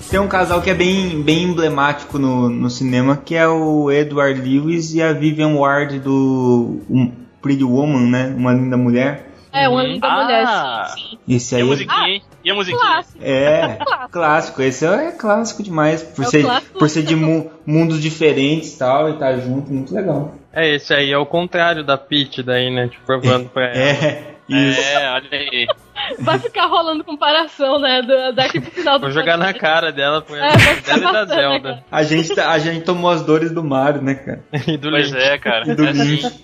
[0.09, 4.39] Tem um casal que é bem, bem emblemático no, no cinema, que é o Edward
[4.41, 7.11] Lewis e a Vivian Ward do um,
[7.41, 8.33] Pretty Woman, né?
[8.35, 9.27] Uma linda mulher.
[9.53, 10.23] É, uma linda Ah.
[10.23, 11.17] mulher.
[11.27, 12.21] Esse E aí a é- musiquinha, hein?
[12.43, 12.79] E a musiquinha?
[12.81, 13.17] Clássico.
[13.21, 13.77] é
[14.11, 14.61] clássico.
[14.61, 16.01] Esse é clássico demais.
[16.03, 16.79] Por É ser, clássico.
[16.79, 20.35] por ser de mu- mundos diferentes e tal, e tá junto, muito legal.
[20.53, 22.87] É, esse aí é o contrário da Peach daí, né?
[22.87, 23.77] Tipo, provando pra ela.
[23.77, 24.81] É, isso.
[24.81, 25.67] É, olha aí.
[26.19, 28.01] Vai ficar rolando comparação, né?
[28.01, 31.11] do- daqui pro final do Vou jogar na cara dela, põe É, dela e da
[31.11, 31.83] né, Zelda.
[31.91, 34.41] A gente, tá- a gente tomou as dores do Mario, né, cara?
[34.67, 35.21] E do Pois Link.
[35.21, 35.71] é, cara.
[35.71, 36.25] E do É Link.
[36.25, 36.43] assim.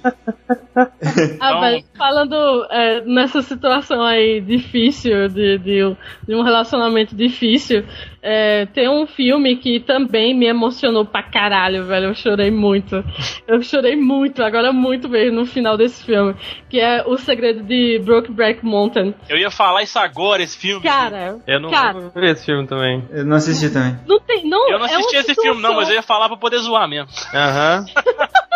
[1.40, 2.36] Ah, mas falando
[2.70, 5.96] é, nessa situação aí difícil, de, de,
[6.28, 7.84] de um relacionamento difícil,
[8.22, 12.08] é, tem um filme que também me emocionou pra caralho, velho.
[12.08, 13.04] Eu chorei muito.
[13.48, 16.36] Eu chorei muito, agora muito mesmo no final desse filme.
[16.70, 19.16] Que é O Segredo de Brokeback Mountain.
[19.30, 20.84] Eu ia falar isso agora, esse filme.
[20.84, 22.12] Cara, Eu não Cara.
[22.14, 23.04] ver esse filme também.
[23.12, 23.98] Eu não assisti também.
[24.08, 24.48] não tem.
[24.48, 26.60] Não, Eu não é assisti uma esse filme, não, mas eu ia falar pra poder
[26.60, 27.10] zoar mesmo.
[27.34, 27.86] Aham.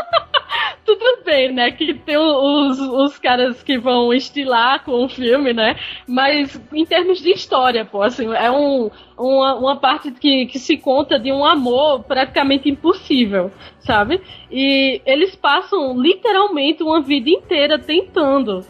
[0.85, 1.71] tudo bem, né?
[1.71, 5.75] Que tem os, os caras que vão estilar com o filme, né?
[6.07, 10.77] Mas em termos de história, pô, assim, é um, uma, uma parte que, que se
[10.77, 14.21] conta de um amor praticamente impossível, sabe?
[14.51, 18.65] E eles passam literalmente uma vida inteira tentando.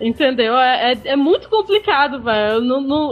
[0.00, 0.56] Entendeu?
[0.58, 2.60] É, é, é muito complicado, velho,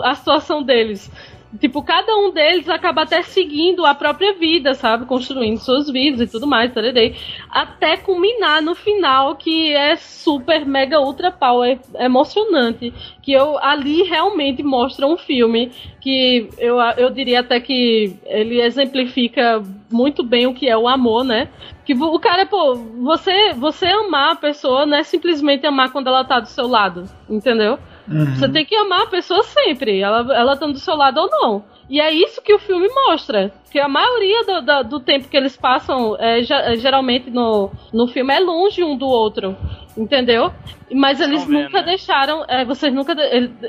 [0.02, 1.10] a situação deles.
[1.60, 5.06] Tipo, cada um deles acaba até seguindo a própria vida, sabe?
[5.06, 7.14] Construindo suas vidas e tudo mais, tararei.
[7.48, 12.92] Até culminar no final, que é super, mega, ultra power emocionante.
[13.22, 15.70] Que eu ali realmente mostra um filme
[16.00, 21.24] que eu, eu diria até que ele exemplifica muito bem o que é o amor,
[21.24, 21.48] né?
[21.84, 26.24] Que o cara, pô, você, você amar a pessoa não é simplesmente amar quando ela
[26.24, 27.78] tá do seu lado, entendeu?
[28.06, 31.64] Você tem que amar a pessoa sempre, ela, ela estando do seu lado ou não.
[31.88, 33.52] E é isso que o filme mostra.
[33.70, 38.06] Que a maioria do, do, do tempo que eles passam, é, é, geralmente no, no
[38.06, 39.56] filme, é longe um do outro.
[39.96, 40.52] Entendeu?
[40.92, 41.86] Mas eles Estão vendo, nunca né?
[41.86, 42.44] deixaram.
[42.48, 43.14] é, vocês nunca.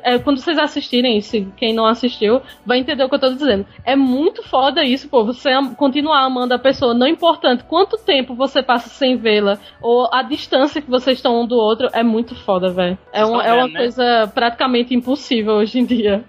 [0.03, 3.65] é, quando vocês assistirem, se quem não assistiu, vai entender o que eu tô dizendo.
[3.83, 5.23] É muito foda isso, pô.
[5.23, 10.23] Você continuar amando a pessoa, não importante quanto tempo você passa sem vê-la, ou a
[10.23, 12.97] distância que vocês estão um do outro, é muito foda, velho.
[13.13, 13.79] É, estão é uma né?
[13.79, 16.23] coisa praticamente impossível hoje em dia.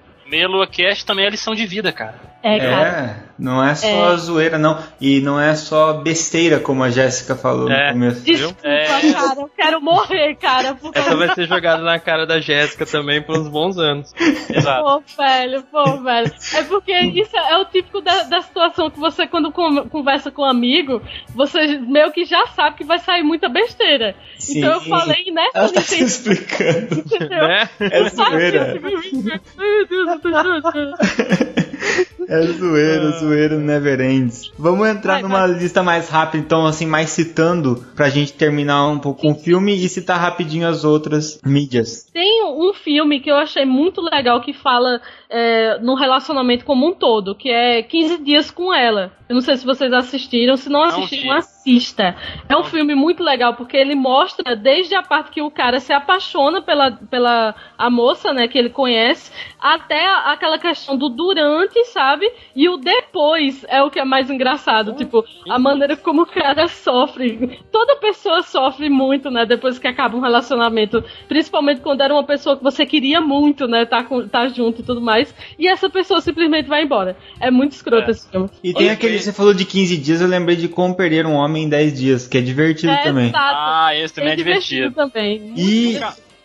[0.46, 2.35] Lua Cast também é lição de vida, cara.
[2.48, 2.88] É, cara.
[2.88, 4.16] É, não é só É.
[4.18, 4.78] zoeira, não.
[5.00, 7.88] E não é só besteira, como a Jéssica falou É.
[7.88, 8.20] no começo.
[8.22, 8.84] Desculpa, É.
[9.12, 10.74] cara, eu quero morrer, cara.
[10.74, 10.98] Porque...
[10.98, 14.14] Essa vai ser jogada na cara da Jéssica também por uns bons anos.
[14.48, 14.82] Exato.
[14.84, 16.32] Pô, velho, pô, velho.
[16.54, 20.42] É porque isso é o típico da, da situação que você, quando con- conversa com
[20.42, 21.02] um amigo,
[21.34, 24.14] você meio que já sabe que vai sair muita besteira.
[24.38, 24.58] Sim.
[24.58, 27.00] Então eu falei nessa Ela tá se explicando.
[27.00, 27.48] entendeu?
[27.48, 27.68] Né?
[27.80, 28.78] É zoeira.
[28.84, 29.00] Ai,
[29.58, 31.75] meu Deus, eu tô chorando.
[32.28, 34.50] É zoeira, zoeira never ends.
[34.58, 35.58] Vamos entrar Vai, numa vai.
[35.58, 39.76] lista mais rápida, então, assim, mais citando, pra gente terminar um pouco com o filme
[39.76, 42.05] e citar rapidinho as outras mídias.
[42.16, 46.94] Tem um filme que eu achei muito legal que fala é, no relacionamento como um
[46.94, 49.12] todo, que é 15 dias com ela.
[49.28, 52.16] Eu não sei se vocês assistiram, se não assistiram, assista.
[52.48, 55.92] É um filme muito legal, porque ele mostra desde a parte que o cara se
[55.92, 62.32] apaixona pela, pela a moça, né, que ele conhece, até aquela questão do durante, sabe?
[62.54, 64.94] E o depois é o que é mais engraçado.
[64.94, 67.60] Tipo, a maneira como o cara sofre.
[67.72, 69.44] Toda pessoa sofre muito, né?
[69.44, 71.02] Depois que acaba um relacionamento.
[71.26, 73.84] Principalmente quando era uma pessoa que você queria muito, né?
[73.84, 75.34] Tá, com, tá junto e tudo mais.
[75.58, 77.16] E essa pessoa simplesmente vai embora.
[77.40, 78.48] É muito escroto esse filme.
[78.64, 81.64] E tem aquele, você falou de 15 dias, eu lembrei de como perder um homem
[81.64, 83.28] em 10 dias, que é divertido É, também.
[83.28, 83.54] exato.
[83.56, 84.94] Ah, esse também é divertido.
[84.94, 85.52] também.
[85.56, 85.98] E,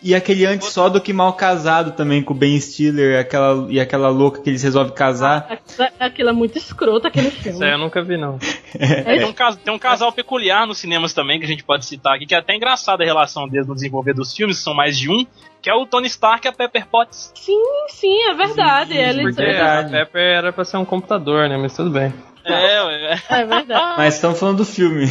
[0.04, 3.80] e aquele antes só do que mal casado também, com o Ben Stiller aquela, e
[3.80, 5.48] aquela louca que eles resolvem casar.
[5.50, 7.52] Aquilo- Aquilo é muito escroto, aquele filme.
[7.58, 8.38] Isso aí eu nunca vi, não.
[8.74, 12.26] Tem um, tem um casal peculiar nos cinemas também, que a gente pode citar aqui,
[12.26, 15.10] que é até engraçada a relação deles no desenvolver dos filmes, que são mais de
[15.10, 15.26] um,
[15.62, 17.32] que é o Tony Stark e a Pepper Potts.
[17.36, 18.98] Sim, sim, é verdade.
[18.98, 21.58] Eles, Porque a Pepper era pra ser um computador, né?
[21.58, 22.12] Mas tudo bem.
[22.44, 23.22] É, ué.
[23.30, 23.94] É verdade.
[23.98, 25.06] Mas estamos falando do filme.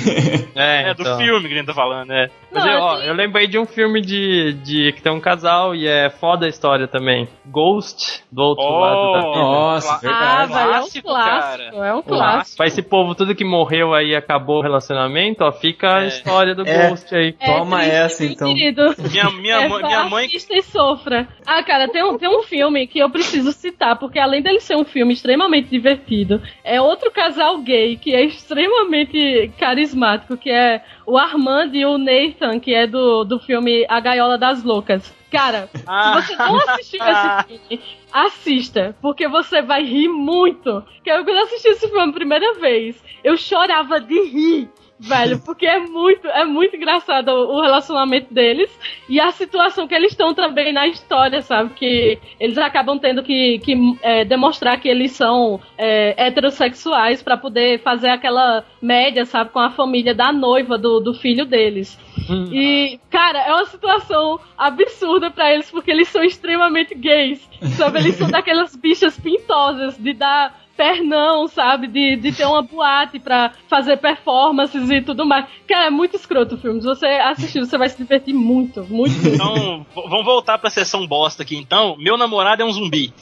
[0.56, 1.16] É, É do então.
[1.18, 2.28] filme que a gente tá falando, né?
[2.52, 5.20] Mas Não, eu, ó, assim- eu lembrei de um filme de, de que tem um
[5.20, 7.28] casal e é foda a história também.
[7.46, 9.38] Ghost, do outro Oh, lado da vida.
[9.40, 10.52] Nossa, Ah, verdade.
[10.52, 11.40] velho, é um Clássico, clássico.
[11.72, 11.86] cara.
[11.88, 12.56] É um clássico.
[12.56, 16.06] Pra esse povo, tudo que morreu aí acabou o relacionamento, ó, fica a É.
[16.08, 16.88] história do É.
[16.88, 17.34] Ghost aí.
[17.40, 18.48] É Toma triste, essa, meu então.
[18.54, 18.94] Querido.
[19.10, 20.26] Minha, minha, É, mãe- minha mãe.
[20.26, 21.28] assista e sofra.
[21.46, 24.76] Ah, cara, tem um, tem um filme que eu preciso citar, porque além dele ser
[24.76, 31.16] um filme extremamente divertido, é outro casal gay que é extremamente carismático, que é o
[31.18, 35.12] Armand e o Nathan, que é do, do filme A Gaiola das Loucas.
[35.30, 36.20] Cara, Ah.
[36.22, 37.80] se você não assistiu esse filme,
[38.12, 40.84] assista, porque você vai rir muito.
[41.04, 44.68] Que eu, quando eu assisti esse filme a primeira vez, eu chorava de rir.
[45.02, 48.70] Velho, porque é muito, é muito engraçado o relacionamento deles
[49.08, 51.70] e a situação que eles estão também na história, sabe?
[51.70, 57.80] Que eles acabam tendo que, que é, demonstrar que eles são é, heterossexuais pra poder
[57.80, 59.50] fazer aquela média, sabe?
[59.50, 61.98] Com a família da noiva do, do filho deles.
[62.28, 67.48] E, cara, é uma situação absurda pra eles, porque eles são extremamente gays.
[67.76, 67.98] Sabe?
[67.98, 71.86] Eles são daquelas bichas pintosas de dar pernão, sabe?
[71.86, 75.44] De, de ter uma boate pra fazer performances e tudo mais.
[75.68, 76.80] Cara, é muito escroto o filme.
[76.80, 79.28] Se você assistir, você vai se divertir muito, muito.
[79.28, 81.96] Então, vamos voltar pra sessão bosta aqui então.
[81.98, 83.12] Meu namorado é um zumbi.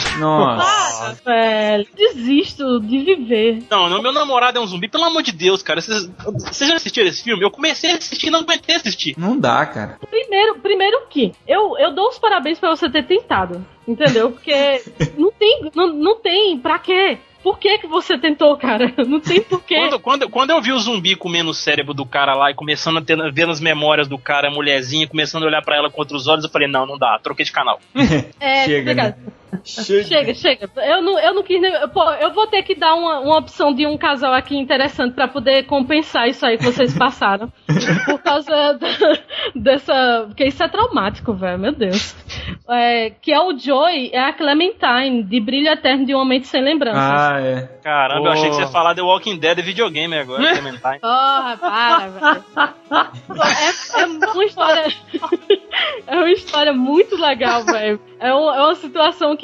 [0.18, 1.18] Nossa.
[1.24, 3.62] Velho, desisto de viver.
[3.70, 5.80] Não, não, meu namorado é um zumbi, pelo amor de Deus, cara.
[5.80, 7.44] Vocês vocês já assistiram esse filme?
[7.44, 9.14] Eu comecei a assistir e não aguentei assistir.
[9.18, 9.98] Não dá, cara.
[10.10, 14.30] Primeiro, primeiro que eu, eu dou os parabéns pra você ter tentado, entendeu?
[14.30, 14.82] Porque
[15.16, 17.18] não tem, não, não tem, pra quê?
[17.44, 18.90] Por que que você tentou, cara?
[19.06, 19.76] Não tem porquê.
[19.76, 22.96] Quando, quando, quando eu vi o zumbi comendo o cérebro do cara lá e começando
[22.96, 26.00] a ter, ver nas memórias do cara, a mulherzinha, começando a olhar pra ela com
[26.00, 27.78] outros olhos, eu falei, não, não dá, troquei de canal.
[28.40, 29.16] É, Chega, obrigado.
[29.64, 30.04] Chega.
[30.04, 30.70] Chega, chega.
[30.76, 31.60] Eu não, eu não quis.
[31.60, 35.14] nem- Pô, eu vou ter que dar uma, uma opção de um casal aqui interessante
[35.14, 37.52] pra poder compensar isso aí que vocês passaram.
[38.06, 39.18] por causa da-
[39.54, 40.24] dessa.
[40.28, 41.58] Porque isso é traumático, velho.
[41.58, 42.14] Meu Deus.
[42.68, 46.62] É, que é o Joy, é a Clementine, de Brilho Eterno de uma Mente Sem
[46.62, 47.02] Lembranças.
[47.02, 47.62] Ah, é.
[47.82, 50.98] Caramba, eu achei que você ia falar The Walking Dead videogame agora, Clementine.
[51.00, 52.44] Porra, para, velho.
[53.96, 54.84] É, é uma história.
[56.06, 58.00] é uma história muito legal, velho.
[58.20, 59.43] É, um- é uma situação que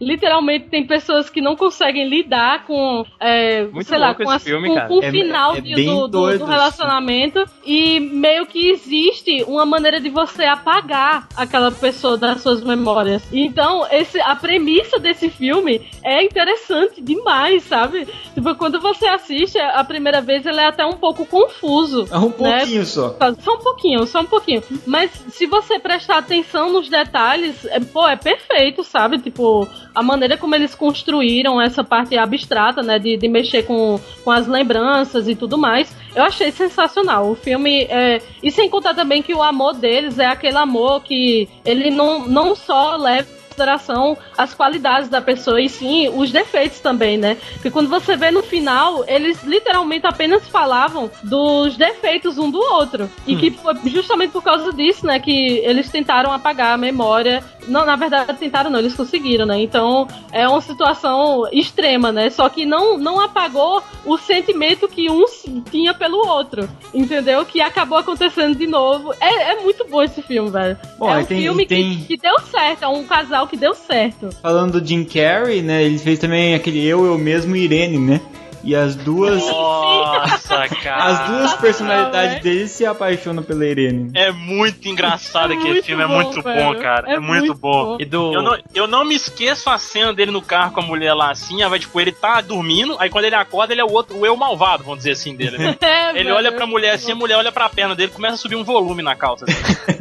[0.00, 4.94] literalmente tem pessoas que não conseguem lidar com, é, sei lá, com, filme, com- com
[4.98, 6.44] o É- final é de- do, do- do assim.
[6.44, 13.22] relacionamento e meio que existe uma maneira de você apagar aquela pessoa das suas memórias.
[13.32, 18.06] Então, esse, a premissa desse filme é interessante demais, sabe?
[18.34, 22.06] Tipo, quando você assiste a primeira vez, ele é até um pouco confuso.
[22.10, 22.34] É um né?
[22.58, 23.16] pouquinho só.
[23.40, 24.62] Só um pouquinho, só um pouquinho.
[24.86, 29.18] Mas se você prestar atenção nos detalhes, é, pô, é perfeito, sabe?
[29.32, 32.98] Tipo, a maneira como eles construíram essa parte abstrata, né?
[32.98, 35.96] De, de mexer com, com as lembranças e tudo mais.
[36.14, 37.30] Eu achei sensacional.
[37.30, 38.20] O filme é.
[38.42, 42.54] E sem contar também que o amor deles é aquele amor que ele não, não
[42.54, 47.36] só leva consideração as qualidades da pessoa e sim os defeitos também, né?
[47.54, 53.08] Porque quando você vê no final, eles literalmente apenas falavam dos defeitos um do outro.
[53.26, 57.44] E que foi justamente por causa disso, né, que eles tentaram apagar a memória.
[57.68, 59.60] Não, na verdade, tentaram não, eles conseguiram, né?
[59.60, 62.28] Então, é uma situação extrema, né?
[62.30, 65.24] Só que não, não apagou o sentimento que um
[65.70, 67.44] tinha pelo outro, entendeu?
[67.44, 69.14] Que acabou acontecendo de novo.
[69.20, 70.76] É, é muito bom esse filme, velho.
[71.00, 74.30] É um tem- filme tem- que, que deu certo, é um casal que deu certo.
[74.40, 75.82] Falando do Jim Carrey, né?
[75.82, 78.20] Ele fez também aquele Eu, Eu Mesmo e Irene, né?
[78.64, 81.04] E as duas Nossa, cara.
[81.04, 84.10] as duas personalidades dele se apaixonam pela Irene.
[84.14, 86.64] É muito engraçado É aquele muito filme, é bom, muito velho.
[86.74, 87.10] bom, cara.
[87.10, 87.84] É, É muito, muito bom.
[87.84, 87.96] bom.
[88.00, 88.32] E do.
[88.32, 91.30] Eu não, eu não me esqueço a cena dele no carro com a mulher lá
[91.30, 94.16] assim, aí vai, tipo, ele tá dormindo, aí quando ele acorda, ele é o outro,
[94.18, 95.76] o eu malvado, vamos dizer assim, dele, né?
[95.82, 96.36] É, Ele velho.
[96.36, 99.02] olha pra mulher assim, a mulher olha pra perna dele, começa a subir um volume
[99.02, 99.44] na calça.
[99.48, 99.92] assim.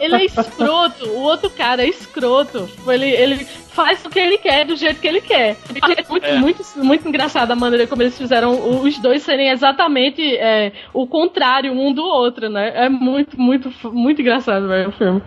[0.00, 2.66] Ele é escroto, o outro cara é escroto.
[2.66, 5.56] Tipo, Ele, ele faz o que ele quer, do jeito que ele quer.
[5.96, 6.38] É muito, É.
[6.38, 11.72] muito, muito engraçado a maneira como eles fizeram os dois serem exatamente é, o contrário
[11.72, 12.72] um do outro, né?
[12.74, 15.22] É muito, muito, muito engraçado, velho, o filme.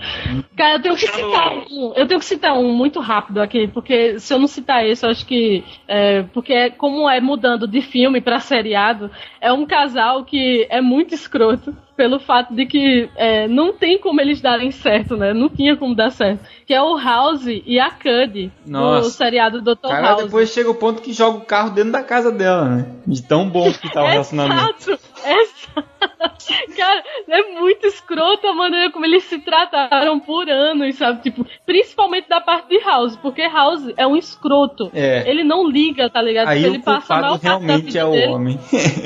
[0.55, 4.19] Cara, eu tenho que citar um, eu tenho que citar um muito rápido aqui, porque
[4.19, 5.63] se eu não citar esse, eu acho que.
[5.87, 9.09] É, porque é, como é mudando de filme pra seriado,
[9.41, 14.19] é um casal que é muito escroto pelo fato de que é, não tem como
[14.19, 15.33] eles darem certo, né?
[15.33, 16.43] Não tinha como dar certo.
[16.65, 19.07] Que é o House e a Cuddy Nossa.
[19.07, 19.87] do seriado Dr.
[19.87, 20.23] Cara, House.
[20.23, 22.85] depois chega o ponto que joga o carro dentro da casa dela, né?
[23.05, 24.91] De tão bom que tá o relacionamento.
[24.91, 25.92] Exato, exato.
[26.77, 31.21] Cara, é muito escroto a maneira como eles se trataram por anos, sabe?
[31.21, 34.91] Tipo, principalmente da parte de House, porque House é um escroto.
[34.93, 35.29] É.
[35.29, 36.47] Ele não liga, tá ligado?
[36.47, 38.27] Aí Porque ele o passa a realmente é o dele.
[38.27, 38.59] homem.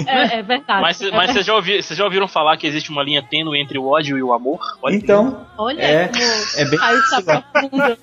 [0.07, 0.81] É, é verdade.
[0.81, 3.59] Mas, é mas vocês, já ouviram, vocês já ouviram falar que existe uma linha tênue
[3.59, 4.59] entre o ódio e o amor?
[4.81, 7.97] Olha Então, Olha É, como é bem aí isso, tá profunda.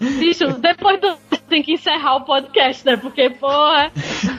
[0.18, 1.16] Bicho, depois do...
[1.48, 2.96] tem que encerrar o podcast, né?
[2.96, 3.90] Porque, porra,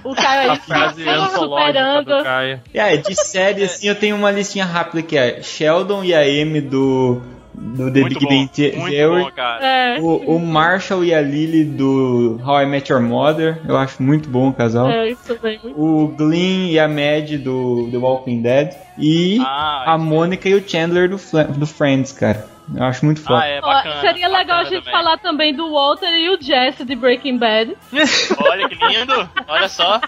[0.04, 2.18] o Caio aí tá superando.
[2.18, 2.62] do Caio.
[2.74, 6.61] É, de série, assim, eu tenho uma listinha rápida que é Sheldon e a Amy
[6.61, 7.22] do,
[7.53, 9.28] do The Muito Big Bang Theory.
[9.61, 14.02] É, O, o Marshall e a Lily do How I Met Your Mother, eu acho
[14.02, 14.90] muito bom o casal.
[14.90, 15.60] é, isso bem.
[15.64, 18.72] muito- O Glenn e a Mad do The Walking Dead.
[18.98, 21.18] E Ah, a Mônica e o Chandler do,
[21.57, 22.45] do Friends, cara.
[22.76, 23.40] Eu acho muito foda.
[23.41, 24.02] Ah, é bacana.
[24.02, 24.91] seria legal a bacana gente também.
[24.91, 27.76] falar também do Walter e o Jesse de Breaking Bad.
[28.48, 30.00] Olha que lindo, olha só.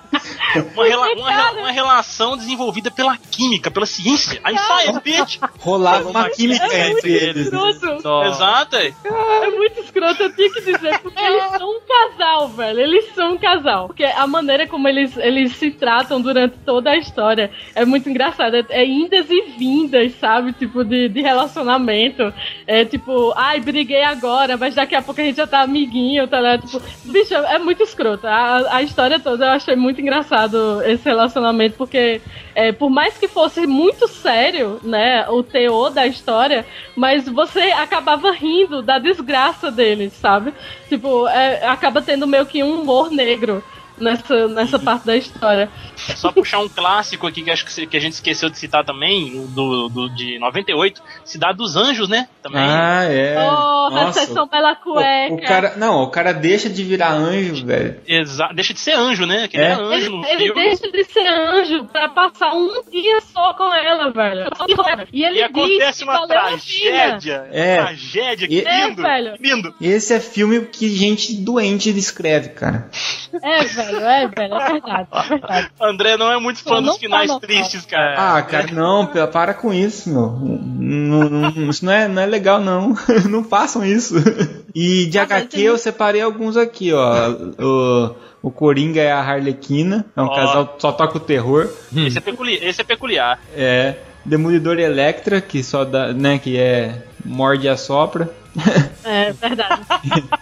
[0.76, 4.40] Uma, rela- uma uma relação desenvolvida pela química, pela ciência.
[4.44, 5.38] A science, bitch!
[5.60, 7.46] Rolava uma química É entre muito eles.
[7.48, 8.02] escroto.
[8.02, 8.76] Só- Exato.
[8.78, 8.94] é.
[9.06, 12.80] É muito escroto, eu tinha que dizer, porque eles são um casal, velho.
[12.80, 13.88] Eles são um casal.
[13.88, 18.60] Porque a maneira como eles, eles se tratam durante toda a história é muito engraçada.
[18.70, 20.54] É, é indas e vindas, sabe?
[20.54, 22.34] Tipo, de, de relacionamento.
[22.68, 26.40] É tipo, ai, briguei agora, mas daqui a pouco a gente já tá amiguinho, tá
[26.40, 26.68] ligado?
[26.68, 28.28] Tipo, bicho, é muito escroto.
[28.28, 32.22] A, a história toda eu achei muito engraçado esse relacionamento, porque
[32.56, 36.66] é, por mais que fosse muito sério, né, o teor da história,
[36.96, 40.54] mas você acabava rindo da desgraça deles, sabe?
[40.88, 43.64] Tipo, é, acaba tendo meio que um humor negro
[43.98, 45.70] nessa, nessa parte da história.
[46.16, 49.46] Só puxar um clássico aqui que acho que, que a gente esqueceu de citar também,
[49.48, 52.28] do, do de 98, Cidade dos Anjos, né?
[52.42, 52.62] Também.
[52.62, 53.36] Ah, é.
[53.36, 54.20] Porra, Nossa.
[54.26, 55.34] sessão pela cueca.
[55.34, 58.00] O, o cara, não, o cara deixa de virar anjo, velho.
[58.08, 59.48] Exa deixa de ser anjo, né?
[59.48, 59.68] Que ele É.
[59.72, 60.62] era anjo Ele, no ele filme.
[60.62, 64.46] deixa de ser anjo pra passar um dia só com ela, velho.
[65.14, 67.48] E ele E acontece diz que uma tragédia.
[67.52, 67.78] É.
[67.78, 69.02] Tragédia, que E- É, lindo.
[69.02, 69.34] velho.
[69.40, 69.76] Lindo.
[69.80, 72.90] Esse é filme que gente doente escreve, cara.
[73.44, 74.82] É, velho, é, velho, é verdade,
[75.14, 75.70] é verdade.
[75.82, 77.40] André não é muito fã dos finais não.
[77.40, 78.16] tristes, cara.
[78.38, 80.30] Ah, cara, não, para com isso, meu.
[80.32, 82.96] Não- não- isso não é, não é legal, não.
[83.30, 84.16] Não façam isso.
[84.74, 87.30] E de Ah, HQ eu separei alguns aqui, ó.
[87.60, 90.36] O, o Coringa é a Harlequina, é um Ó.
[90.36, 91.70] casal que só toca o terror.
[91.96, 93.40] Esse, é peculiar, esse é peculiar.
[93.56, 93.96] É.
[94.24, 98.30] Demolidor e Electra, que só dá, né, que é morde e assopra.
[99.06, 99.82] É verdade.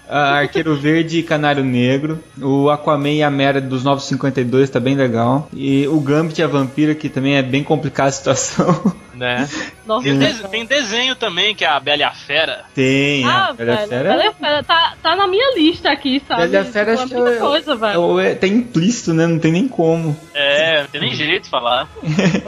[0.09, 2.23] A Arqueiro Verde e Canário Negro.
[2.41, 5.47] O Aquaman e a Mera dos 952 tá bem legal.
[5.53, 8.93] E o Gambit e a Vampira, que também é bem complicada a situação.
[9.13, 9.47] Né?
[9.85, 12.61] Nossa, Tem, des- tem desenho também, que é a Bela e a Fera.
[12.73, 14.09] Tem, Ah, a Bela velho, Fera.
[14.09, 16.47] Bela e a Fera tá, tá na minha lista aqui, sabe?
[16.47, 17.93] Bela e a Fera Tipo, acho que é muita é, coisa, velho.
[17.93, 19.27] é, o- é- tá implícito, né?
[19.27, 20.17] Não tem nem como.
[20.33, 21.87] É, não tem nem jeito de falar.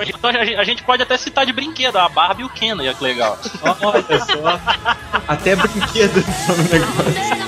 [0.07, 2.73] Então a gente, a gente pode até citar de brinquedo, a Barbie e o Ken,
[2.73, 3.37] olha que legal.
[3.61, 4.59] Olha só.
[5.27, 7.41] Até brinquedo são um negócio.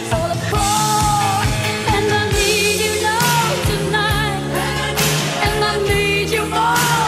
[6.53, 7.02] Love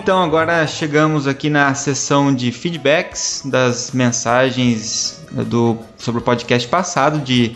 [0.00, 7.18] então agora chegamos aqui na sessão de feedbacks das mensagens do, sobre o podcast passado
[7.18, 7.52] de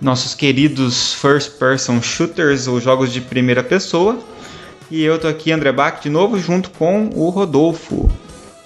[0.00, 4.18] nossos queridos first person shooters ou jogos de primeira pessoa.
[4.90, 8.10] E eu tô aqui, André Bach, de novo, junto com o Rodolfo.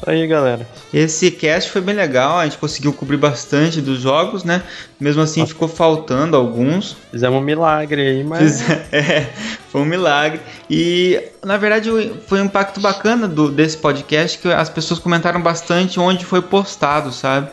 [0.06, 0.68] Aí, galera.
[0.92, 4.62] Esse cast foi bem legal, a gente conseguiu cobrir bastante dos jogos, né?
[5.00, 6.96] Mesmo assim, ficou faltando alguns.
[7.10, 8.60] Fizemos um milagre aí, mas.
[8.60, 9.30] Fiz- É,
[9.76, 10.40] foi um milagre.
[10.70, 11.90] E, na verdade,
[12.26, 17.12] foi um impacto bacana do, desse podcast que as pessoas comentaram bastante onde foi postado,
[17.12, 17.48] sabe?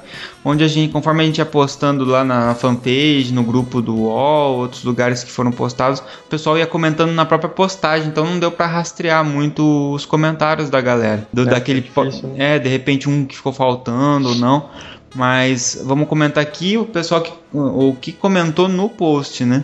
[0.45, 4.57] Onde a gente, conforme a gente ia postando lá na fanpage, no grupo do UOL,
[4.59, 8.51] outros lugares que foram postados, o pessoal ia comentando na própria postagem, então não deu
[8.51, 11.27] pra rastrear muito os comentários da galera.
[11.33, 14.69] Do, É, daquele, difícil, po- é, de repente um que ficou faltando ou não.
[15.15, 19.63] Mas vamos comentar aqui o pessoal que, o que comentou no post, né?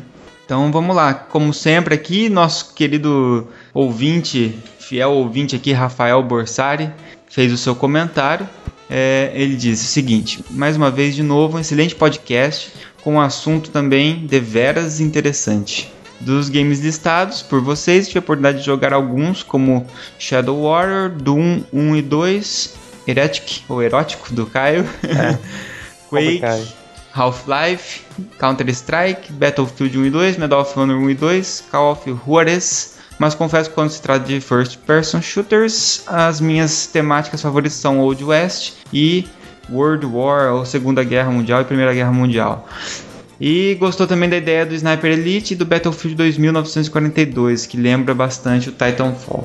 [0.49, 6.89] Então vamos lá, como sempre aqui, nosso querido ouvinte, fiel ouvinte aqui, Rafael Borsari,
[7.29, 8.49] fez o seu comentário.
[8.89, 12.71] É, ele diz o seguinte: mais uma vez, de novo, um excelente podcast
[13.03, 15.93] com um assunto também deveras interessante.
[16.19, 19.85] Dos games listados por vocês, tive a oportunidade de jogar alguns, como
[20.17, 22.75] Shadow Warrior, Doom 1 e 2,
[23.07, 24.83] Heretic, ou Erótico, do Caio,
[26.09, 26.78] Quake, Caio.
[27.13, 28.01] Half-Life,
[28.39, 32.97] Counter-Strike, Battlefield 1 e 2, Medal of Honor 1 e 2, Call of Juarez.
[33.17, 37.99] Mas confesso que quando se trata de first person shooters, as minhas temáticas favoritas são
[37.99, 39.27] Old West e
[39.69, 42.67] World War, ou Segunda Guerra Mundial e Primeira Guerra Mundial.
[43.39, 48.69] E gostou também da ideia do Sniper Elite e do Battlefield 2942, que lembra bastante
[48.69, 49.43] o Titanfall.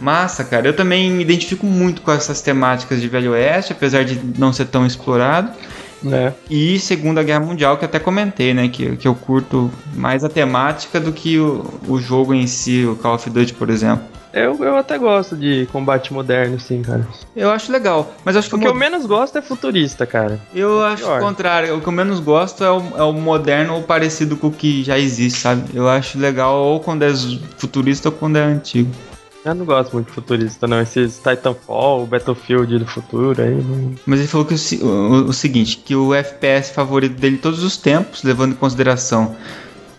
[0.00, 0.66] Massa, cara.
[0.66, 4.66] Eu também me identifico muito com essas temáticas de Velho Oeste, apesar de não ser
[4.66, 5.50] tão explorado.
[6.02, 6.34] Né?
[6.50, 8.68] E Segunda Guerra Mundial, que eu até comentei, né?
[8.68, 12.96] Que, que eu curto mais a temática do que o, o jogo em si, o
[12.96, 14.04] Call of Duty, por exemplo.
[14.32, 17.06] Eu, eu até gosto de combate moderno, sim, cara.
[17.36, 20.40] Eu acho legal, mas acho que O que eu menos gosto é futurista, cara.
[20.54, 21.20] Eu acho Pior.
[21.20, 21.76] o contrário.
[21.76, 24.82] O que eu menos gosto é o, é o moderno ou parecido com o que
[24.82, 25.64] já existe, sabe?
[25.74, 27.12] Eu acho legal ou quando é
[27.58, 28.90] futurista ou quando é antigo.
[29.44, 30.80] Eu não gosto muito de futurista, não.
[30.80, 33.54] Esses Titanfall, Battlefield do futuro aí.
[33.54, 33.94] Não...
[34.06, 37.76] Mas ele falou que o, o- o seguinte, que o FPS favorito dele todos os
[37.76, 39.34] tempos, levando em consideração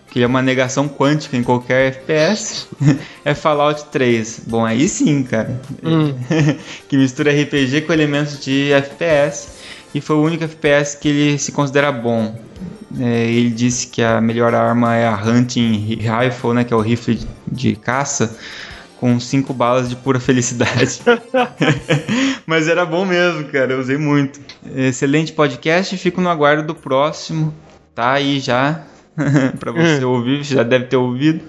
[0.10, 2.68] que ele é uma negação quântica em qualquer FPS,
[3.26, 4.44] é Fallout 3.
[4.48, 5.60] Bom, aí sim, cara.
[5.84, 6.14] Hum.
[6.88, 9.48] que mistura RPG com elementos de FPS.
[9.94, 12.40] E foi o único FPS que ele se considera bom.
[13.00, 16.80] É, ele disse que a melhor arma é a Hunting Rifle, né, que é o
[16.82, 17.20] rifle
[17.52, 18.38] de caça,
[19.04, 21.02] com cinco balas de pura felicidade.
[22.48, 23.74] Mas era bom mesmo, cara.
[23.74, 24.40] Eu usei muito.
[24.74, 25.98] Excelente podcast.
[25.98, 27.54] Fico no aguardo do próximo.
[27.94, 28.82] Tá aí já.
[29.60, 30.42] pra você ouvir.
[30.44, 31.42] Já deve ter ouvido.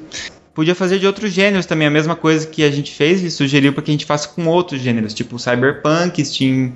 [0.52, 1.86] Podia fazer de outros gêneros também.
[1.86, 4.48] A mesma coisa que a gente fez e sugeriu para que a gente faça com
[4.48, 5.14] outros gêneros.
[5.14, 6.72] Tipo Cyberpunk, Steam,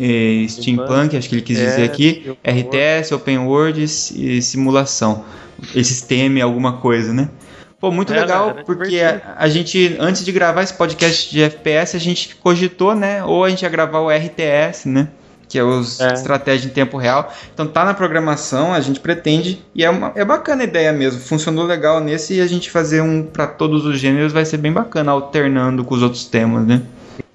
[0.00, 2.34] eh, Steampunk, acho que ele quis dizer É, aqui.
[2.42, 5.22] RTS, Open World e simulação.
[5.74, 5.92] Esse
[6.40, 7.28] alguma coisa, né?
[7.84, 11.42] Pô, muito É, legal, era porque a, a gente, antes de gravar esse podcast de
[11.42, 13.22] FPS, a gente cogitou, né?
[13.22, 15.08] Ou a gente ia gravar o RTS, né?
[15.46, 16.14] Que é os É.
[16.14, 17.30] estratégia em tempo real.
[17.52, 19.62] Então tá na programação, a gente pretende.
[19.74, 21.20] E é, uma, é bacana a ideia mesmo.
[21.20, 24.72] Funcionou legal nesse e a gente fazer um pra todos os gêneros vai ser bem
[24.72, 26.80] bacana, alternando com os outros temas, né?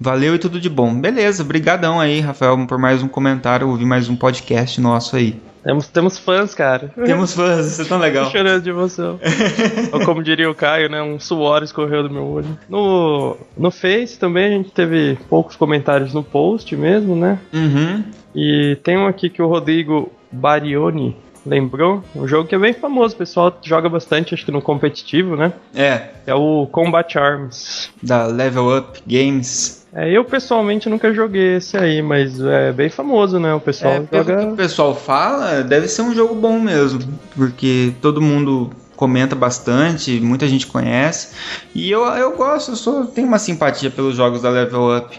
[0.00, 0.92] Valeu e tudo de bom.
[1.00, 5.40] Beleza, brigadão aí, Rafael, por mais um comentário, ouvir mais um podcast nosso aí.
[5.62, 6.90] Temos, temos fãs, cara.
[7.04, 8.26] Temos fãs, isso é tão legal.
[8.26, 9.20] Tô chorando de emoção.
[9.92, 11.02] Ou como diria o Caio, né?
[11.02, 12.58] Um suor escorreu do meu olho.
[12.68, 17.38] No, no Face também a gente teve poucos comentários no post mesmo, né?
[17.52, 18.02] Uhum.
[18.34, 22.02] E tem um aqui que o Rodrigo Barioni lembrou.
[22.14, 25.52] Um jogo que é bem famoso, o pessoal joga bastante, acho que no competitivo, né?
[25.74, 27.90] É, É o Combat Arms.
[28.02, 29.79] da Level Up Games.
[29.92, 33.52] É, eu pessoalmente nunca joguei esse aí, mas é bem famoso, né?
[33.54, 34.52] O pessoal É, pelo que joga.
[34.52, 37.00] o pessoal fala, deve ser um jogo bom mesmo,
[37.34, 38.70] porque todo mundo
[39.00, 41.28] comenta bastante, muita gente conhece.
[41.74, 45.18] E eu, eu gosto, eu sou, tenho uma simpatia pelos jogos da Level Up.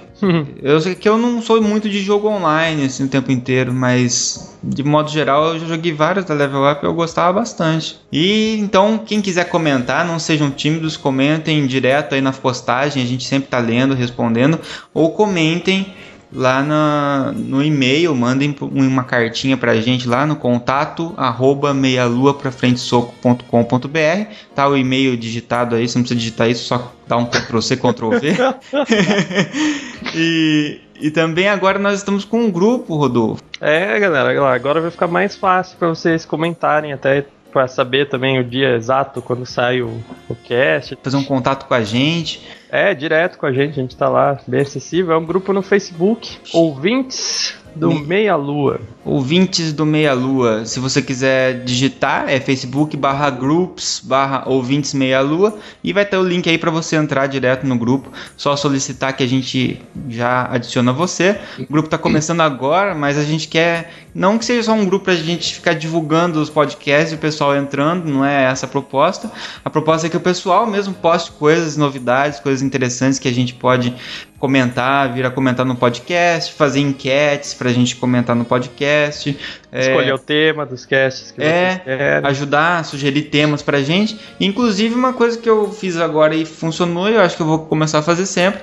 [0.61, 4.55] eu sei que eu não sou muito de jogo online assim o tempo inteiro, mas
[4.63, 7.99] de modo geral eu já joguei vários da Level Up e eu gostava bastante.
[8.11, 13.25] E então, quem quiser comentar, não sejam tímidos, comentem direto aí na postagem, a gente
[13.25, 14.59] sempre tá lendo, respondendo,
[14.93, 15.91] ou comentem
[16.33, 22.51] lá na- no e-mail, mandem uma cartinha pra gente lá no contato arroba meialua pra
[22.51, 24.25] frente soco.com.br
[24.55, 27.75] tá o e-mail digitado aí, você não precisa digitar isso, só dá um Ctrl C,
[27.77, 28.35] Ctrl V.
[30.15, 33.41] E, e também agora nós estamos com um grupo, Rodolfo.
[33.59, 38.43] É, galera, agora vai ficar mais fácil pra vocês comentarem até pra saber também o
[38.43, 40.97] dia exato quando sai o, o cast.
[41.01, 44.39] fazer um contato com a gente É, direto com a gente, a gente tá lá,
[44.47, 45.13] bem acessível.
[45.13, 48.79] É um grupo no Facebook, ouvintes do Meia Lua.
[49.03, 50.65] Ouvintes do Meia Lua.
[50.65, 56.17] Se você quiser digitar, é facebook barra groups barra ouvintes Meia Lua e vai ter
[56.17, 58.11] o link aí para você entrar direto no grupo.
[58.37, 61.39] Só solicitar que a gente já adiciona você.
[61.57, 65.05] O grupo tá começando agora, mas a gente quer não que seja só um grupo
[65.05, 69.31] pra gente ficar divulgando os podcasts e o pessoal entrando, não é essa a proposta.
[69.63, 73.53] A proposta é que o pessoal mesmo poste coisas, novidades, coisas interessantes que a gente
[73.53, 73.95] pode
[74.41, 79.37] comentar, vir a comentar no podcast, fazer enquetes pra gente comentar no podcast.
[79.71, 84.19] é, Escolher o tema dos casts que é, ajudar, sugerir temas pra gente.
[84.39, 87.59] Inclusive, uma coisa que eu fiz agora e funcionou, e eu acho que eu vou
[87.59, 88.61] começar a fazer sempre,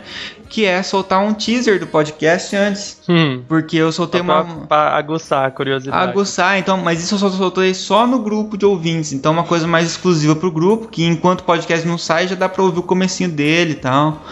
[0.48, 3.00] que é soltar um teaser do podcast antes.
[3.08, 3.42] Hum.
[3.48, 4.66] Porque eu soltei Pra, uma.
[4.66, 6.10] pra aguçar a curiosidade.
[6.10, 9.66] Aguçar, então, mas isso eu só soltei só no grupo de ouvintes, então uma coisa
[9.66, 12.82] mais exclusiva pro grupo, que enquanto o podcast não sai, já dá pra ouvir o
[12.82, 14.22] comecinho dele e tal,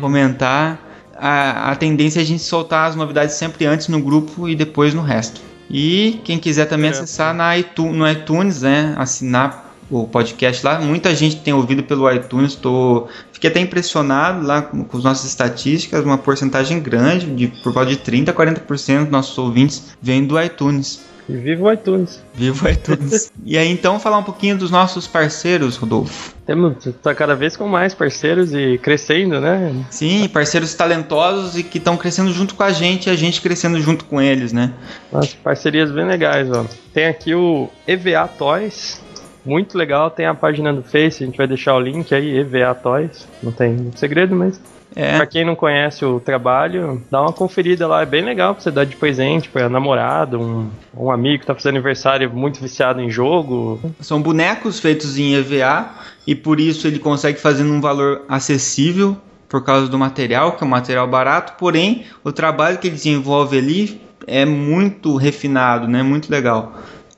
[0.00, 0.91] comentar.
[1.24, 4.92] A, a tendência é a gente soltar as novidades sempre antes no grupo e depois
[4.92, 5.40] no resto.
[5.70, 10.80] E quem quiser também acessar na iTunes, no iTunes, né, assinar o podcast lá.
[10.80, 15.30] Muita gente tem ouvido pelo iTunes, tô fiquei até impressionado lá com, com as nossas
[15.30, 20.24] estatísticas, uma porcentagem grande, de por volta de 30 a 40% dos nossos ouvintes vêm
[20.24, 21.04] do iTunes.
[21.28, 22.22] E viva o iTunes.
[22.34, 23.32] Viva o iTunes.
[23.44, 26.34] e aí então falar um pouquinho dos nossos parceiros, Rodolfo.
[26.44, 29.72] Temos, tá cada vez com mais parceiros e crescendo, né?
[29.90, 33.80] Sim, parceiros talentosos e que estão crescendo junto com a gente e a gente crescendo
[33.80, 34.72] junto com eles, né?
[35.12, 36.64] Nossa, parcerias bem legais, ó.
[36.92, 39.00] Tem aqui o EVA Toys.
[39.44, 42.74] Muito legal, tem a página do Face, a gente vai deixar o link aí, EVA
[42.74, 43.26] Toys.
[43.42, 44.60] Não tem segredo, mas
[44.94, 45.16] É.
[45.16, 48.70] Pra quem não conhece o trabalho, dá uma conferida lá, é bem legal pra você
[48.70, 53.10] dar de presente pra namorado, um, um amigo que tá fazendo aniversário muito viciado em
[53.10, 53.80] jogo.
[54.00, 55.88] São bonecos feitos em EVA
[56.26, 59.16] e por isso ele consegue fazer num valor acessível
[59.48, 63.58] por causa do material, que é um material barato, porém o trabalho que ele desenvolve
[63.58, 66.02] ali é muito refinado, né?
[66.02, 66.72] Muito legal.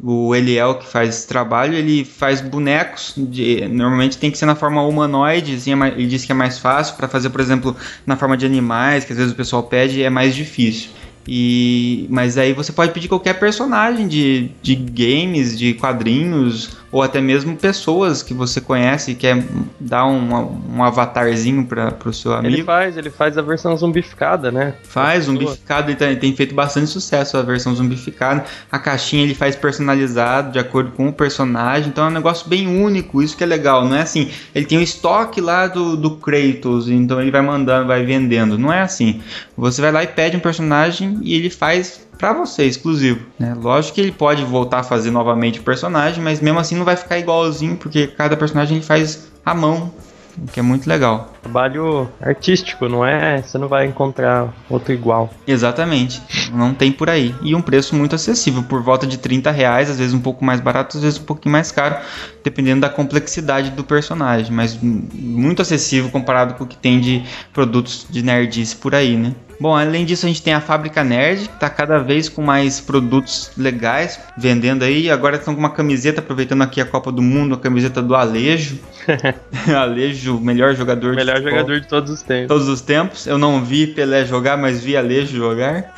[0.07, 4.55] O Eliel que faz esse trabalho, ele faz bonecos, de, normalmente tem que ser na
[4.55, 7.75] forma humanoide, assim, ele diz que é mais fácil para fazer, por exemplo,
[8.05, 10.91] na forma de animais, que às vezes o pessoal pede, é mais difícil.
[11.27, 17.21] E, mas aí você pode pedir qualquer personagem de, de games, de quadrinhos, ou até
[17.21, 19.45] mesmo pessoas que você conhece e quer
[19.81, 22.55] dar um, um avatarzinho para o seu amigo.
[22.55, 24.75] Ele faz, ele faz a versão zumbificada, né?
[24.85, 28.45] Faz, zumbificado, ele tem, tem feito bastante sucesso a versão zumbificada.
[28.71, 32.69] A caixinha ele faz personalizado de acordo com o personagem, então é um negócio bem
[32.69, 33.85] único, isso que é legal.
[33.85, 37.89] Não é assim, ele tem o estoque lá do, do Kratos, então ele vai mandando,
[37.89, 38.57] vai vendendo.
[38.57, 39.21] Não é assim.
[39.57, 43.21] Você vai lá e pede um personagem e ele faz pra você, exclusivo.
[43.39, 43.55] Né?
[43.55, 46.97] Lógico que ele pode voltar a fazer novamente o personagem, mas mesmo assim não vai
[46.97, 49.93] ficar igualzinho, porque cada personagem ele faz à mão,
[50.37, 51.33] o que é muito legal.
[51.43, 53.41] Trabalho artístico, não é?
[53.41, 55.33] Você não vai encontrar outro igual.
[55.47, 56.21] Exatamente,
[56.53, 57.35] não tem por aí.
[57.43, 60.61] E um preço muito acessível, por volta de 30 reais, às vezes um pouco mais
[60.61, 61.97] barato, às vezes um pouquinho mais caro,
[62.43, 67.23] dependendo da complexidade do personagem, mas muito acessível comparado com o que tem de
[67.53, 69.35] produtos de nerdice por aí, né?
[69.61, 72.81] Bom, além disso, a gente tem a Fábrica Nerd, que tá cada vez com mais
[72.81, 75.11] produtos legais vendendo aí.
[75.11, 78.79] Agora estão com uma camiseta, aproveitando aqui a Copa do Mundo, a camiseta do Alejo.
[79.77, 82.49] Alejo, melhor jogador de Melhor jogador de todos os tempos.
[82.49, 83.27] todos os tempos.
[83.27, 85.93] Eu não vi Pelé jogar, mas vi Alejo jogar.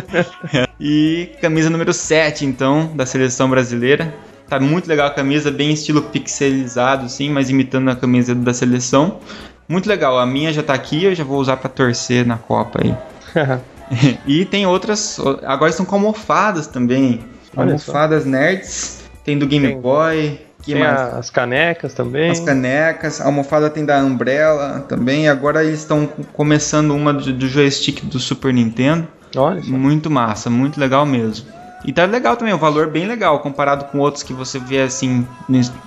[0.78, 4.12] e camisa número 7, então, da seleção brasileira.
[4.48, 9.18] Tá muito legal a camisa, bem estilo pixelizado, sim, mas imitando a camisa da seleção.
[9.68, 12.80] Muito legal, a minha já tá aqui, eu já vou usar pra torcer na Copa
[12.82, 12.94] aí.
[14.26, 17.20] e tem outras, agora estão com almofadas também.
[17.56, 17.92] Olha só.
[17.92, 20.40] Almofadas nerds, tem do Game Tem- Boy.
[20.62, 21.14] Que Tem mais?
[21.14, 22.30] as canecas também.
[22.30, 25.28] As canecas, a almofada tem da Umbrella também.
[25.28, 29.08] Agora eles estão começando uma do, do joystick do Super Nintendo.
[29.34, 29.70] Olha só.
[29.72, 31.48] Muito massa, muito legal mesmo.
[31.84, 35.26] E tá legal também, o valor bem legal, comparado com outros que você vê assim,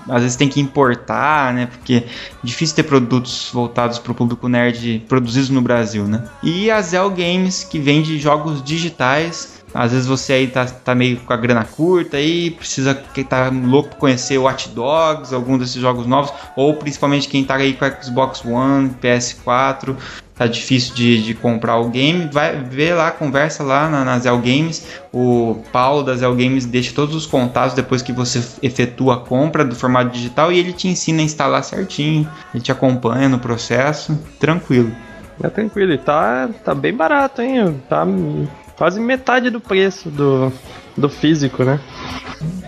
[0.09, 1.67] às vezes tem que importar, né?
[1.67, 2.03] Porque é
[2.43, 6.23] difícil ter produtos voltados para o público nerd produzidos no Brasil, né?
[6.43, 9.55] E a Zell Games, que vende jogos digitais.
[9.73, 13.49] Às vezes você aí tá, tá meio com a grana curta aí, precisa que tá
[13.49, 17.85] louco pra conhecer Watch Dogs, algum desses jogos novos, ou principalmente quem tá aí com
[18.01, 19.97] Xbox One, PS4,
[20.35, 24.37] tá difícil de, de comprar o game, vai ver lá, conversa lá na, na Zell
[24.39, 24.85] Games.
[25.11, 29.63] O Paulo da Zell Games deixa todos os contatos depois que você efetua a compra
[29.63, 34.19] do formato digital e ele te ensina a instalar certinho, ele te acompanha no processo,
[34.39, 34.91] tranquilo.
[35.41, 37.81] É tranquilo, e tá, tá bem barato, hein?
[37.89, 38.05] Tá
[38.77, 40.51] quase metade do preço do,
[40.97, 41.79] do físico, né?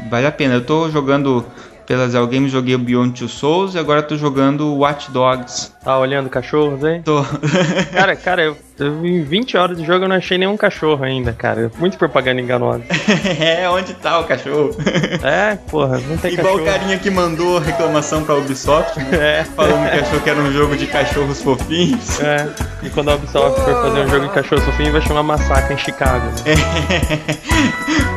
[0.09, 0.55] Vale a pena.
[0.55, 1.45] Eu tô jogando
[1.87, 5.71] pela Zell Games, joguei o Beyond Two Souls e agora tô jogando Watch Dogs.
[5.81, 6.99] Tá olhando cachorros aí?
[7.01, 7.23] Tô.
[7.93, 11.31] Cara, cara, eu, eu em 20 horas de jogo eu não achei nenhum cachorro ainda,
[11.31, 11.71] cara.
[11.79, 12.83] Muito propaganda enganosa.
[13.39, 14.75] é, onde tá o cachorro?
[15.23, 16.61] É, porra, não tem Igual cachorro.
[16.63, 19.39] o carinha que mandou reclamação pra Ubisoft, né?
[19.39, 19.43] É.
[19.43, 22.19] falando que achou que era um jogo de cachorros fofinhos.
[22.19, 22.47] É,
[22.83, 25.77] e quando a Ubisoft for fazer um jogo de cachorro fofinho, vai chamar Massacre em
[25.77, 26.25] Chicago.
[26.27, 28.16] né?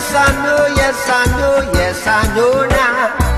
[0.00, 3.29] Yes, I know, yes, I know, yes, I know now.